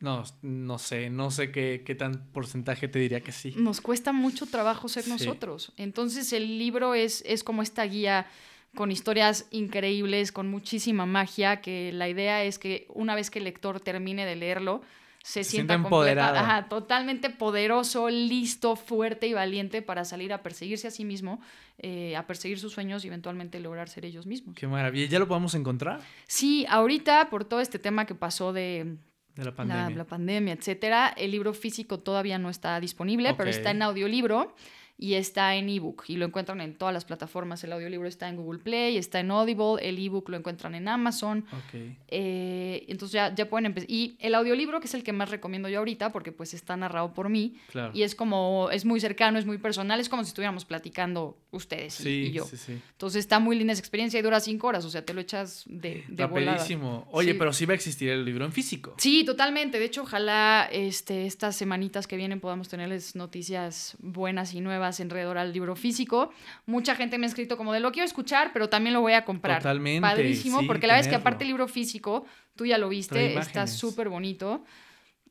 No, 0.00 0.24
no 0.40 0.78
sé, 0.78 1.10
no 1.10 1.30
sé 1.30 1.52
qué, 1.52 1.82
qué 1.84 1.94
tan 1.94 2.26
porcentaje 2.32 2.88
te 2.88 2.98
diría 2.98 3.20
que 3.20 3.32
sí. 3.32 3.52
Nos 3.56 3.80
cuesta 3.82 4.12
mucho 4.12 4.46
trabajo 4.46 4.88
ser 4.88 5.04
Sí. 5.04 5.10
nosotros. 5.10 5.72
Entonces 5.76 6.32
el 6.32 6.58
libro 6.58 6.94
es, 6.94 7.22
es 7.26 7.44
como 7.44 7.60
esta 7.62 7.84
guía 7.84 8.26
con 8.74 8.90
historias 8.90 9.46
increíbles, 9.50 10.32
con 10.32 10.48
muchísima 10.48 11.04
magia, 11.04 11.60
que 11.60 11.92
la 11.92 12.08
idea 12.08 12.44
es 12.44 12.58
que 12.58 12.86
una 12.94 13.14
vez 13.14 13.28
que 13.30 13.40
el 13.40 13.44
lector 13.44 13.80
termine 13.80 14.24
de 14.24 14.36
leerlo, 14.36 14.80
se, 15.22 15.44
Se 15.44 15.50
sienta 15.50 15.74
empoderado. 15.74 16.38
ajá, 16.38 16.68
totalmente 16.68 17.28
poderoso, 17.30 18.08
listo, 18.08 18.74
fuerte 18.76 19.26
y 19.26 19.34
valiente 19.34 19.82
para 19.82 20.04
salir 20.04 20.32
a 20.32 20.42
perseguirse 20.42 20.88
a 20.88 20.90
sí 20.90 21.04
mismo, 21.04 21.40
eh, 21.78 22.16
a 22.16 22.26
perseguir 22.26 22.58
sus 22.58 22.72
sueños 22.72 23.04
y 23.04 23.08
eventualmente 23.08 23.60
lograr 23.60 23.88
ser 23.88 24.04
ellos 24.06 24.26
mismos. 24.26 24.54
Qué 24.56 24.66
maravilla. 24.66 25.06
¿Ya 25.08 25.18
lo 25.18 25.28
podemos 25.28 25.54
encontrar? 25.54 26.00
Sí, 26.26 26.64
ahorita 26.68 27.28
por 27.30 27.44
todo 27.44 27.60
este 27.60 27.78
tema 27.78 28.06
que 28.06 28.14
pasó 28.14 28.52
de 28.54 28.96
De 29.34 29.44
la 29.44 29.54
pandemia. 29.54 29.96
la 29.96 30.04
pandemia, 30.06 30.54
etcétera, 30.54 31.08
el 31.16 31.30
libro 31.32 31.52
físico 31.54 32.00
todavía 32.00 32.38
no 32.38 32.48
está 32.50 32.80
disponible, 32.80 33.34
pero 33.34 33.50
está 33.50 33.70
en 33.72 33.82
audiolibro 33.82 34.54
y 35.02 35.14
está 35.14 35.54
en 35.54 35.70
ebook 35.70 36.04
y 36.08 36.16
lo 36.18 36.26
encuentran 36.26 36.60
en 36.60 36.74
todas 36.74 36.92
las 36.92 37.06
plataformas. 37.06 37.64
El 37.64 37.72
audiolibro 37.72 38.06
está 38.06 38.28
en 38.28 38.36
Google 38.36 38.58
Play, 38.60 38.98
está 38.98 39.18
en 39.20 39.30
Audible, 39.30 39.76
el 39.80 39.98
ebook 39.98 40.28
lo 40.28 40.36
encuentran 40.36 40.74
en 40.74 40.88
Amazon. 40.88 41.46
Ok. 41.52 41.80
eh, 42.08 42.84
entonces 42.88 43.12
ya, 43.14 43.34
ya 43.34 43.48
pueden 43.48 43.64
empezar. 43.66 43.90
Y 43.90 44.16
el 44.18 44.34
audiolibro, 44.34 44.78
que 44.80 44.86
es 44.86 44.94
el 44.94 45.02
que 45.02 45.12
más 45.14 45.30
recomiendo 45.30 45.68
yo 45.70 45.78
ahorita, 45.78 46.12
porque 46.12 46.32
pues 46.32 46.52
está 46.52 46.76
narrado 46.76 47.14
por 47.14 47.30
mí 47.30 47.54
Claro. 47.70 47.92
y 47.94 48.02
es 48.02 48.14
como, 48.14 48.68
es 48.72 48.84
muy 48.84 49.00
cercano, 49.00 49.38
es 49.38 49.46
muy 49.46 49.56
personal, 49.56 50.00
es 50.00 50.08
como 50.10 50.22
si 50.22 50.28
estuviéramos 50.28 50.66
platicando 50.66 51.38
ustedes 51.50 51.98
y, 52.00 52.02
sí, 52.02 52.10
y 52.26 52.32
yo. 52.32 52.44
sí, 52.44 52.56
sí. 52.58 52.78
Entonces 52.92 53.20
está 53.20 53.38
muy 53.38 53.56
linda 53.56 53.72
esa 53.72 53.80
experiencia 53.80 54.20
y 54.20 54.22
dura 54.22 54.38
cinco 54.40 54.66
horas, 54.66 54.84
o 54.84 54.90
sea, 54.90 55.04
te 55.04 55.14
lo 55.14 55.20
echas 55.22 55.64
de, 55.66 56.04
de 56.08 56.24
volada. 56.26 56.52
Rapidísimo. 56.58 57.08
Oye, 57.10 57.34
pero 57.34 57.52
sí 57.54 57.64
va 57.64 57.72
a 57.72 57.76
existir 57.76 58.10
el 58.10 58.24
libro 58.24 58.44
en 58.44 58.52
físico. 58.52 58.94
Sí, 58.98 59.24
totalmente. 59.24 59.78
De 59.78 59.84
hecho, 59.86 60.02
ojalá 60.02 60.68
este, 60.70 61.24
estas 61.26 61.56
semanitas 61.56 62.06
que 62.06 62.16
vienen 62.16 62.40
podamos 62.40 62.68
tenerles 62.68 63.16
noticias 63.16 63.96
buenas 64.00 64.52
y 64.54 64.60
nuevas 64.60 64.89
alrededor 64.98 65.38
al 65.38 65.52
libro 65.52 65.76
físico. 65.76 66.30
Mucha 66.66 66.94
gente 66.94 67.18
me 67.18 67.26
ha 67.26 67.28
escrito 67.28 67.56
como 67.56 67.72
de 67.72 67.80
lo 67.80 67.92
quiero 67.92 68.06
escuchar, 68.06 68.50
pero 68.52 68.68
también 68.68 68.94
lo 68.94 69.00
voy 69.00 69.12
a 69.12 69.24
comprar. 69.24 69.58
Totalmente, 69.58 70.00
Padrísimo, 70.00 70.60
sí, 70.60 70.66
porque 70.66 70.86
la 70.86 70.94
verdad 70.94 71.06
es 71.06 71.10
que 71.10 71.16
aparte 71.16 71.44
el 71.44 71.48
libro 71.48 71.68
físico, 71.68 72.24
tú 72.56 72.66
ya 72.66 72.78
lo 72.78 72.88
viste, 72.88 73.38
está 73.38 73.66
súper 73.66 74.08
bonito. 74.08 74.64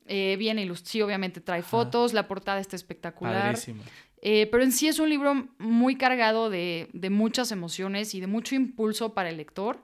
Eh, 0.06 0.38
viene 0.40 0.64
ilustrado, 0.64 0.90
sí, 0.90 1.02
obviamente 1.02 1.40
trae 1.42 1.62
fotos, 1.62 2.14
la 2.14 2.28
portada 2.28 2.60
está 2.60 2.76
espectacular. 2.76 3.44
Padrísimo. 3.44 3.84
Eh, 4.22 4.48
pero 4.52 4.64
en 4.64 4.72
sí 4.72 4.88
es 4.88 5.00
un 5.00 5.10
libro 5.10 5.48
muy 5.60 5.96
cargado 5.96 6.50
de, 6.50 6.90
de 6.94 7.10
muchas 7.10 7.52
emociones 7.52 8.14
y 8.16 8.20
de 8.20 8.28
mucho 8.28 8.56
impulso 8.56 9.14
para 9.14 9.30
el 9.30 9.38
lector 9.38 9.84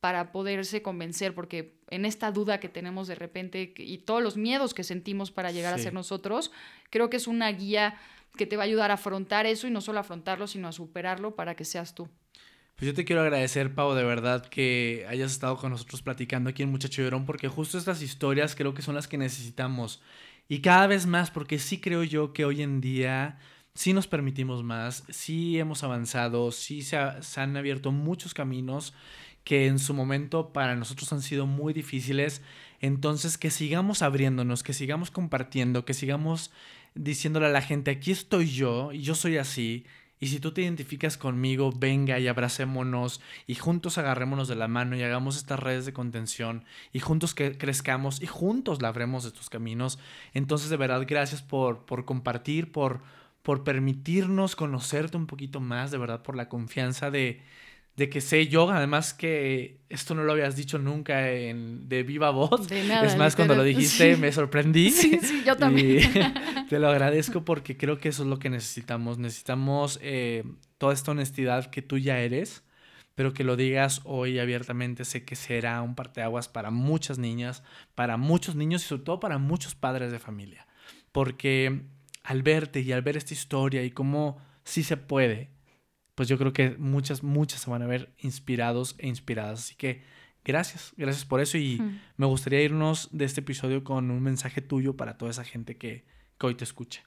para 0.00 0.32
poderse 0.32 0.82
convencer, 0.82 1.34
porque 1.34 1.74
en 1.90 2.04
esta 2.04 2.32
duda 2.32 2.58
que 2.60 2.68
tenemos 2.68 3.06
de 3.08 3.14
repente 3.14 3.74
y 3.76 3.98
todos 3.98 4.22
los 4.22 4.36
miedos 4.36 4.72
que 4.74 4.82
sentimos 4.84 5.30
para 5.30 5.50
llegar 5.52 5.74
Sí. 5.74 5.80
a 5.80 5.84
ser 5.84 5.92
nosotros, 5.94 6.50
creo 6.90 7.10
que 7.10 7.16
es 7.18 7.26
una 7.26 7.50
guía 7.52 7.94
que 8.36 8.46
te 8.46 8.56
va 8.56 8.62
a 8.62 8.66
ayudar 8.66 8.90
a 8.90 8.94
afrontar 8.94 9.44
eso 9.46 9.66
y 9.66 9.70
no 9.70 9.80
solo 9.80 9.98
a 9.98 10.00
afrontarlo, 10.02 10.46
sino 10.46 10.68
a 10.68 10.72
superarlo 10.72 11.34
para 11.34 11.54
que 11.54 11.64
seas 11.64 11.94
tú. 11.94 12.08
Pues 12.76 12.86
yo 12.86 12.94
te 12.94 13.04
quiero 13.04 13.20
agradecer, 13.20 13.74
Pau, 13.74 13.92
de 13.94 14.04
verdad 14.04 14.46
que 14.46 15.04
hayas 15.06 15.32
estado 15.32 15.58
con 15.58 15.70
nosotros 15.72 16.00
platicando 16.00 16.48
aquí 16.48 16.62
en 16.62 16.70
Muchacho 16.70 17.02
Llorón, 17.02 17.26
porque 17.26 17.48
justo 17.48 17.76
estas 17.76 18.00
historias 18.00 18.54
creo 18.54 18.72
que 18.72 18.80
son 18.80 18.94
las 18.94 19.06
que 19.06 19.18
necesitamos. 19.18 20.00
Y 20.48 20.60
cada 20.62 20.86
vez 20.86 21.04
más, 21.06 21.30
porque 21.30 21.58
sí 21.58 21.78
creo 21.78 22.04
yo 22.04 22.32
que 22.32 22.46
hoy 22.46 22.62
en 22.62 22.80
día 22.80 23.38
sí 23.74 23.92
nos 23.92 24.06
permitimos 24.06 24.62
más, 24.62 25.04
sí 25.10 25.58
hemos 25.58 25.84
avanzado, 25.84 26.50
sí 26.52 26.80
se, 26.82 26.96
se 27.20 27.40
han 27.40 27.56
abierto 27.56 27.92
muchos 27.92 28.32
caminos 28.32 28.94
que 29.44 29.66
en 29.66 29.78
su 29.78 29.94
momento 29.94 30.52
para 30.52 30.76
nosotros 30.76 31.12
han 31.12 31.22
sido 31.22 31.46
muy 31.46 31.72
difíciles. 31.72 32.42
Entonces, 32.80 33.38
que 33.38 33.50
sigamos 33.50 34.02
abriéndonos, 34.02 34.62
que 34.62 34.72
sigamos 34.72 35.10
compartiendo, 35.10 35.84
que 35.84 35.94
sigamos 35.94 36.50
diciéndole 36.94 37.46
a 37.46 37.50
la 37.50 37.62
gente, 37.62 37.90
aquí 37.90 38.10
estoy 38.10 38.50
yo 38.50 38.92
y 38.92 39.00
yo 39.02 39.14
soy 39.14 39.38
así. 39.38 39.84
Y 40.22 40.26
si 40.26 40.38
tú 40.38 40.52
te 40.52 40.60
identificas 40.60 41.16
conmigo, 41.16 41.72
venga 41.74 42.18
y 42.18 42.28
abracémonos 42.28 43.22
y 43.46 43.54
juntos 43.54 43.96
agarrémonos 43.96 44.48
de 44.48 44.54
la 44.54 44.68
mano 44.68 44.94
y 44.94 45.02
hagamos 45.02 45.38
estas 45.38 45.58
redes 45.58 45.86
de 45.86 45.94
contención 45.94 46.64
y 46.92 47.00
juntos 47.00 47.34
que 47.34 47.56
crezcamos 47.56 48.20
y 48.20 48.26
juntos 48.26 48.82
labremos 48.82 49.24
estos 49.24 49.48
caminos. 49.48 49.98
Entonces, 50.34 50.68
de 50.68 50.76
verdad, 50.76 51.06
gracias 51.08 51.40
por, 51.40 51.86
por 51.86 52.04
compartir, 52.04 52.70
por, 52.70 53.00
por 53.42 53.64
permitirnos 53.64 54.56
conocerte 54.56 55.16
un 55.16 55.26
poquito 55.26 55.58
más, 55.58 55.90
de 55.90 55.96
verdad, 55.96 56.22
por 56.22 56.36
la 56.36 56.50
confianza 56.50 57.10
de, 57.10 57.40
de 57.96 58.08
que 58.08 58.20
sé 58.20 58.48
yo, 58.48 58.70
además 58.70 59.12
que 59.12 59.80
esto 59.88 60.14
no 60.14 60.22
lo 60.22 60.32
habías 60.32 60.56
dicho 60.56 60.78
nunca 60.78 61.30
en, 61.30 61.88
de 61.88 62.02
viva 62.02 62.30
voz. 62.30 62.68
De 62.68 62.84
nada, 62.84 63.06
es 63.06 63.16
más, 63.16 63.36
cuando 63.36 63.54
lo 63.54 63.62
literal. 63.64 63.80
dijiste 63.82 64.14
Sí. 64.14 64.20
me 64.20 64.32
sorprendí. 64.32 64.90
Sí, 64.90 65.18
sí, 65.22 65.42
yo 65.44 65.56
también. 65.56 65.98
Y 66.00 66.64
te 66.68 66.78
lo 66.78 66.88
agradezco 66.88 67.44
porque 67.44 67.76
creo 67.76 67.98
que 67.98 68.08
eso 68.08 68.22
es 68.22 68.28
lo 68.28 68.38
que 68.38 68.48
necesitamos. 68.48 69.18
Necesitamos 69.18 69.98
eh, 70.02 70.44
toda 70.78 70.94
esta 70.94 71.10
honestidad 71.10 71.66
que 71.70 71.82
tú 71.82 71.98
ya 71.98 72.20
eres, 72.20 72.62
pero 73.14 73.34
que 73.34 73.44
lo 73.44 73.56
digas 73.56 74.00
hoy 74.04 74.38
abiertamente. 74.38 75.04
Sé 75.04 75.24
que 75.24 75.36
será 75.36 75.82
un 75.82 75.94
parteaguas 75.94 76.48
para 76.48 76.70
muchas 76.70 77.18
niñas, 77.18 77.62
para 77.94 78.16
muchos 78.16 78.54
niños 78.54 78.84
y 78.84 78.88
sobre 78.88 79.02
todo 79.02 79.20
para 79.20 79.36
muchos 79.38 79.74
padres 79.74 80.10
de 80.12 80.18
familia. 80.18 80.66
Porque 81.12 81.82
al 82.22 82.42
verte 82.42 82.80
y 82.80 82.92
al 82.92 83.02
ver 83.02 83.16
esta 83.16 83.34
historia 83.34 83.82
y 83.82 83.90
cómo 83.90 84.38
sí 84.64 84.84
se 84.84 84.96
puede, 84.96 85.50
pues 86.20 86.28
yo 86.28 86.36
creo 86.36 86.52
que 86.52 86.76
muchas, 86.76 87.22
muchas 87.22 87.62
se 87.62 87.70
van 87.70 87.80
a 87.80 87.86
ver 87.86 88.12
inspirados 88.18 88.94
e 88.98 89.08
inspiradas. 89.08 89.60
Así 89.60 89.74
que 89.74 90.02
gracias, 90.44 90.92
gracias 90.98 91.24
por 91.24 91.40
eso 91.40 91.56
y 91.56 91.78
Mm. 91.80 91.98
me 92.18 92.26
gustaría 92.26 92.60
irnos 92.62 93.08
de 93.10 93.24
este 93.24 93.40
episodio 93.40 93.82
con 93.84 94.10
un 94.10 94.22
mensaje 94.22 94.60
tuyo 94.60 94.98
para 94.98 95.16
toda 95.16 95.30
esa 95.30 95.44
gente 95.44 95.78
que, 95.78 96.04
que 96.38 96.46
hoy 96.46 96.54
te 96.56 96.64
escuche. 96.64 97.02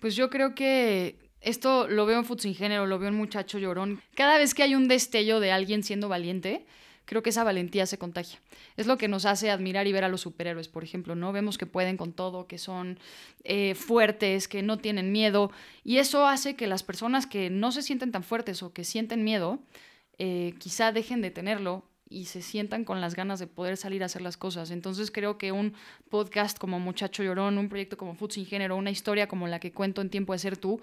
Pues 0.00 0.16
yo 0.16 0.28
creo 0.28 0.54
que 0.54 1.16
esto 1.40 1.88
lo 1.88 2.04
veo 2.04 2.18
en 2.18 2.26
Futs 2.26 2.42
Sin 2.42 2.54
Género, 2.54 2.84
lo 2.84 2.98
veo 2.98 3.08
en 3.08 3.14
Muchacho 3.14 3.58
Llorón. 3.58 4.02
Cada 4.14 4.36
vez 4.36 4.52
que 4.52 4.64
hay 4.64 4.74
un 4.74 4.86
destello 4.86 5.40
de 5.40 5.50
alguien 5.50 5.82
siendo 5.82 6.10
valiente, 6.10 6.66
creo 7.08 7.22
que 7.22 7.30
esa 7.30 7.42
valentía 7.42 7.86
se 7.86 7.96
contagia. 7.96 8.38
Es 8.76 8.86
lo 8.86 8.98
que 8.98 9.08
nos 9.08 9.24
hace 9.24 9.50
admirar 9.50 9.86
y 9.86 9.92
ver 9.92 10.04
a 10.04 10.10
los 10.10 10.20
superhéroes, 10.20 10.68
por 10.68 10.84
ejemplo, 10.84 11.14
¿no? 11.14 11.32
Vemos 11.32 11.56
que 11.56 11.64
pueden 11.64 11.96
con 11.96 12.12
todo, 12.12 12.46
que 12.46 12.58
son 12.58 12.98
eh, 13.44 13.74
fuertes, 13.74 14.46
que 14.46 14.62
no 14.62 14.76
tienen 14.76 15.10
miedo. 15.10 15.50
Y 15.84 15.96
eso 15.96 16.26
hace 16.26 16.54
que 16.54 16.66
las 16.66 16.82
personas 16.82 17.26
que 17.26 17.48
no 17.48 17.72
se 17.72 17.80
sienten 17.80 18.12
tan 18.12 18.22
fuertes 18.22 18.62
o 18.62 18.74
que 18.74 18.84
sienten 18.84 19.24
miedo, 19.24 19.58
eh, 20.18 20.52
quizá 20.58 20.92
dejen 20.92 21.22
de 21.22 21.30
tenerlo 21.30 21.82
y 22.10 22.26
se 22.26 22.42
sientan 22.42 22.84
con 22.84 23.00
las 23.00 23.14
ganas 23.14 23.38
de 23.38 23.46
poder 23.46 23.78
salir 23.78 24.02
a 24.02 24.06
hacer 24.06 24.20
las 24.20 24.36
cosas. 24.36 24.70
Entonces 24.70 25.10
creo 25.10 25.38
que 25.38 25.50
un 25.50 25.72
podcast 26.10 26.58
como 26.58 26.78
Muchacho 26.78 27.22
Llorón, 27.22 27.56
un 27.56 27.70
proyecto 27.70 27.96
como 27.96 28.16
Food 28.16 28.32
Sin 28.32 28.44
Género, 28.44 28.76
una 28.76 28.90
historia 28.90 29.28
como 29.28 29.48
la 29.48 29.60
que 29.60 29.72
cuento 29.72 30.02
en 30.02 30.10
Tiempo 30.10 30.34
de 30.34 30.40
Ser 30.40 30.58
Tú, 30.58 30.78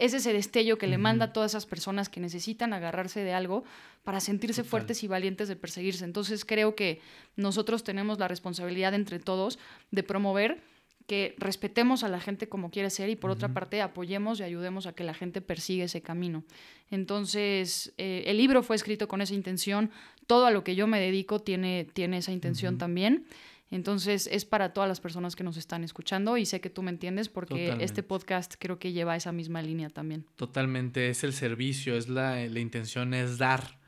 es 0.00 0.14
ese 0.14 0.32
destello 0.32 0.78
que 0.78 0.86
le 0.86 0.96
manda 0.96 1.26
a 1.26 1.32
todas 1.32 1.52
esas 1.52 1.66
personas 1.66 2.08
que 2.08 2.20
necesitan 2.20 2.72
agarrarse 2.72 3.20
de 3.20 3.34
algo 3.34 3.64
para 4.02 4.18
sentirse 4.18 4.62
Total. 4.62 4.70
fuertes 4.70 5.04
y 5.04 5.08
valientes 5.08 5.46
de 5.46 5.56
perseguirse. 5.56 6.04
Entonces 6.04 6.46
creo 6.46 6.74
que 6.74 7.00
nosotros 7.36 7.84
tenemos 7.84 8.18
la 8.18 8.26
responsabilidad 8.26 8.94
entre 8.94 9.18
todos 9.18 9.58
de 9.90 10.02
promover 10.02 10.62
que 11.06 11.34
respetemos 11.38 12.02
a 12.02 12.08
la 12.08 12.20
gente 12.20 12.48
como 12.48 12.70
quiere 12.70 12.88
ser 12.88 13.10
y 13.10 13.16
por 13.16 13.30
otra 13.30 13.52
parte 13.52 13.82
apoyemos 13.82 14.38
y 14.38 14.44
ayudemos 14.44 14.86
a 14.86 14.92
que 14.92 15.02
la 15.02 15.12
gente 15.12 15.40
persiga 15.40 15.84
ese 15.84 16.02
camino. 16.02 16.44
Entonces, 16.90 17.92
eh, 17.98 18.22
el 18.26 18.36
libro 18.36 18.62
fue 18.62 18.76
escrito 18.76 19.08
con 19.08 19.20
esa 19.20 19.34
intención, 19.34 19.90
todo 20.28 20.46
a 20.46 20.52
lo 20.52 20.62
que 20.62 20.76
yo 20.76 20.86
me 20.86 21.00
dedico 21.00 21.40
tiene, 21.40 21.84
tiene 21.92 22.18
esa 22.18 22.30
intención 22.30 22.78
también. 22.78 23.26
Entonces, 23.70 24.28
es 24.30 24.44
para 24.44 24.72
todas 24.72 24.88
las 24.88 25.00
personas 25.00 25.36
que 25.36 25.44
nos 25.44 25.56
están 25.56 25.84
escuchando 25.84 26.36
y 26.36 26.46
sé 26.46 26.60
que 26.60 26.70
tú 26.70 26.82
me 26.82 26.90
entiendes 26.90 27.28
porque 27.28 27.54
Totalmente. 27.54 27.84
este 27.84 28.02
podcast 28.02 28.54
creo 28.58 28.78
que 28.78 28.92
lleva 28.92 29.16
esa 29.16 29.32
misma 29.32 29.62
línea 29.62 29.90
también. 29.90 30.26
Totalmente, 30.36 31.08
es 31.08 31.22
el 31.24 31.32
servicio, 31.32 31.96
es 31.96 32.08
la, 32.08 32.36
la 32.46 32.60
intención, 32.60 33.14
es 33.14 33.38
dar, 33.38 33.79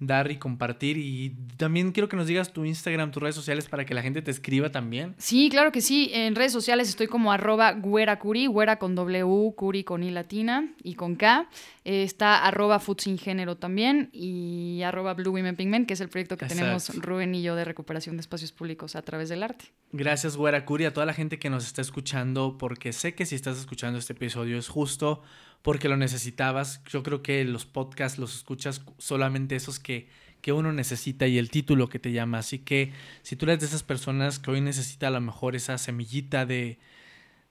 dar 0.00 0.30
y 0.30 0.36
compartir. 0.36 0.96
Y 0.96 1.36
también 1.56 1.92
quiero 1.92 2.08
que 2.08 2.16
nos 2.16 2.26
digas 2.26 2.52
tu 2.52 2.64
Instagram, 2.64 3.10
tus 3.10 3.22
redes 3.22 3.34
sociales 3.34 3.68
para 3.68 3.84
que 3.84 3.94
la 3.94 4.02
gente 4.02 4.22
te 4.22 4.30
escriba 4.30 4.70
también. 4.70 5.14
Sí, 5.18 5.48
claro 5.50 5.72
que 5.72 5.80
sí. 5.80 6.10
En 6.12 6.34
redes 6.34 6.52
sociales 6.52 6.88
estoy 6.88 7.06
como 7.06 7.32
arroba 7.32 7.72
güeracuri, 7.72 8.46
güera 8.46 8.78
con 8.78 8.94
W, 8.94 9.52
curi 9.56 9.84
con 9.84 10.02
I 10.02 10.10
latina 10.10 10.68
y 10.82 10.94
con 10.94 11.16
K. 11.16 11.48
Eh, 11.84 12.02
está 12.02 12.46
arroba 12.46 12.78
food 12.78 13.00
sin 13.00 13.18
género 13.18 13.56
también 13.56 14.10
y 14.12 14.82
arroba 14.82 15.14
Blue 15.14 15.32
Women 15.32 15.56
Pigment, 15.56 15.86
que 15.86 15.94
es 15.94 16.00
el 16.00 16.08
proyecto 16.08 16.36
que 16.36 16.46
tenemos. 16.46 16.94
Rubén 16.96 17.34
y 17.34 17.42
yo 17.42 17.56
de 17.56 17.64
recuperación 17.64 18.16
de 18.16 18.20
espacios 18.20 18.52
públicos 18.52 18.94
a 18.94 19.02
través 19.02 19.28
del 19.28 19.42
arte. 19.42 19.66
Gracias, 19.92 20.36
Güera 20.36 20.64
Curi, 20.64 20.84
a 20.84 20.92
toda 20.92 21.06
la 21.06 21.14
gente 21.14 21.38
que 21.38 21.50
nos 21.50 21.66
está 21.66 21.80
escuchando, 21.80 22.56
porque 22.58 22.92
sé 22.92 23.14
que 23.14 23.26
si 23.26 23.34
estás 23.34 23.58
escuchando 23.58 23.98
este 23.98 24.12
episodio 24.12 24.58
es 24.58 24.68
justo 24.68 25.22
porque 25.62 25.88
lo 25.88 25.96
necesitabas. 25.96 26.82
Yo 26.84 27.02
creo 27.02 27.22
que 27.22 27.44
los 27.44 27.66
podcasts 27.66 28.18
los 28.18 28.34
escuchas 28.36 28.82
solamente 28.98 29.56
esos 29.56 29.78
que, 29.78 30.08
que 30.40 30.52
uno 30.52 30.72
necesita 30.72 31.26
y 31.26 31.38
el 31.38 31.50
título 31.50 31.88
que 31.88 31.98
te 31.98 32.12
llama. 32.12 32.38
Así 32.38 32.60
que 32.60 32.92
si 33.22 33.36
tú 33.36 33.46
eres 33.46 33.60
de 33.60 33.66
esas 33.66 33.82
personas 33.82 34.38
que 34.38 34.50
hoy 34.50 34.60
necesita 34.60 35.08
a 35.08 35.10
lo 35.10 35.20
mejor 35.20 35.56
esa 35.56 35.78
semillita 35.78 36.46
de, 36.46 36.78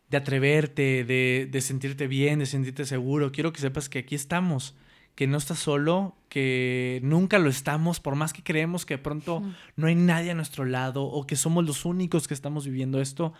de 0.10 0.18
atreverte, 0.18 1.04
de, 1.04 1.48
de 1.52 1.62
sentirte 1.62 2.08
bien, 2.08 2.40
de 2.40 2.46
sentirte 2.46 2.86
seguro, 2.86 3.32
quiero 3.32 3.54
que 3.54 3.62
sepas 3.62 3.90
que 3.90 4.00
aquí 4.00 4.16
estamos. 4.16 4.76
Que 5.16 5.26
no 5.26 5.38
estás 5.38 5.58
solo, 5.58 6.16
que 6.30 7.00
nunca 7.04 7.40
lo 7.40 7.50
estamos, 7.50 8.00
por 8.00 8.14
más 8.14 8.34
que 8.34 8.44
creemos 8.44 8.86
que 8.86 8.98
de 8.98 9.04
pronto 9.04 9.42
no 9.76 9.88
hay 9.88 9.96
nadie 9.96 10.30
a 10.30 10.36
nuestro 10.36 10.64
lado 10.64 11.06
o 11.06 11.26
que 11.26 11.36
somos 11.36 11.66
los 11.66 11.86
únicos 11.86 12.28
que 12.28 12.36
estamos 12.36 12.66
viviendo 12.66 13.02
esto, 13.02 13.34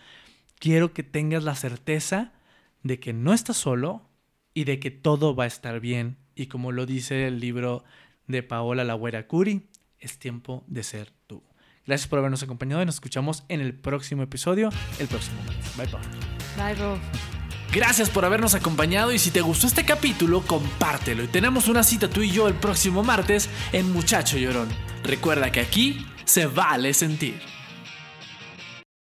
quiero 0.58 0.92
que 0.92 1.04
tengas 1.04 1.44
la 1.44 1.54
certeza 1.54 2.32
de 2.82 2.98
que 2.98 3.12
no 3.12 3.32
estás 3.32 3.58
solo 3.58 4.07
y 4.58 4.64
de 4.64 4.80
que 4.80 4.90
todo 4.90 5.36
va 5.36 5.44
a 5.44 5.46
estar 5.46 5.78
bien. 5.78 6.16
Y 6.34 6.46
como 6.46 6.72
lo 6.72 6.84
dice 6.84 7.28
el 7.28 7.38
libro 7.38 7.84
de 8.26 8.42
Paola 8.42 8.82
Lagüera 8.82 9.28
Curi, 9.28 9.68
es 10.00 10.18
tiempo 10.18 10.64
de 10.66 10.82
ser 10.82 11.12
tú. 11.28 11.44
Gracias 11.86 12.08
por 12.08 12.18
habernos 12.18 12.42
acompañado 12.42 12.82
y 12.82 12.84
nos 12.86 12.96
escuchamos 12.96 13.44
en 13.48 13.60
el 13.60 13.72
próximo 13.72 14.24
episodio, 14.24 14.70
el 14.98 15.06
próximo 15.06 15.40
martes. 15.46 15.76
Bye, 15.76 15.86
Paola. 15.86 16.08
Bye, 16.56 16.74
Rob. 16.74 16.98
Gracias 17.72 18.10
por 18.10 18.24
habernos 18.24 18.56
acompañado 18.56 19.12
y 19.12 19.20
si 19.20 19.30
te 19.30 19.42
gustó 19.42 19.68
este 19.68 19.84
capítulo, 19.84 20.40
compártelo. 20.40 21.22
Y 21.22 21.28
tenemos 21.28 21.68
una 21.68 21.84
cita 21.84 22.10
tú 22.10 22.22
y 22.22 22.32
yo 22.32 22.48
el 22.48 22.54
próximo 22.54 23.04
martes 23.04 23.48
en 23.70 23.92
Muchacho 23.92 24.38
Llorón. 24.38 24.70
Recuerda 25.04 25.52
que 25.52 25.60
aquí 25.60 26.04
se 26.24 26.46
vale 26.46 26.94
sentir. 26.94 27.40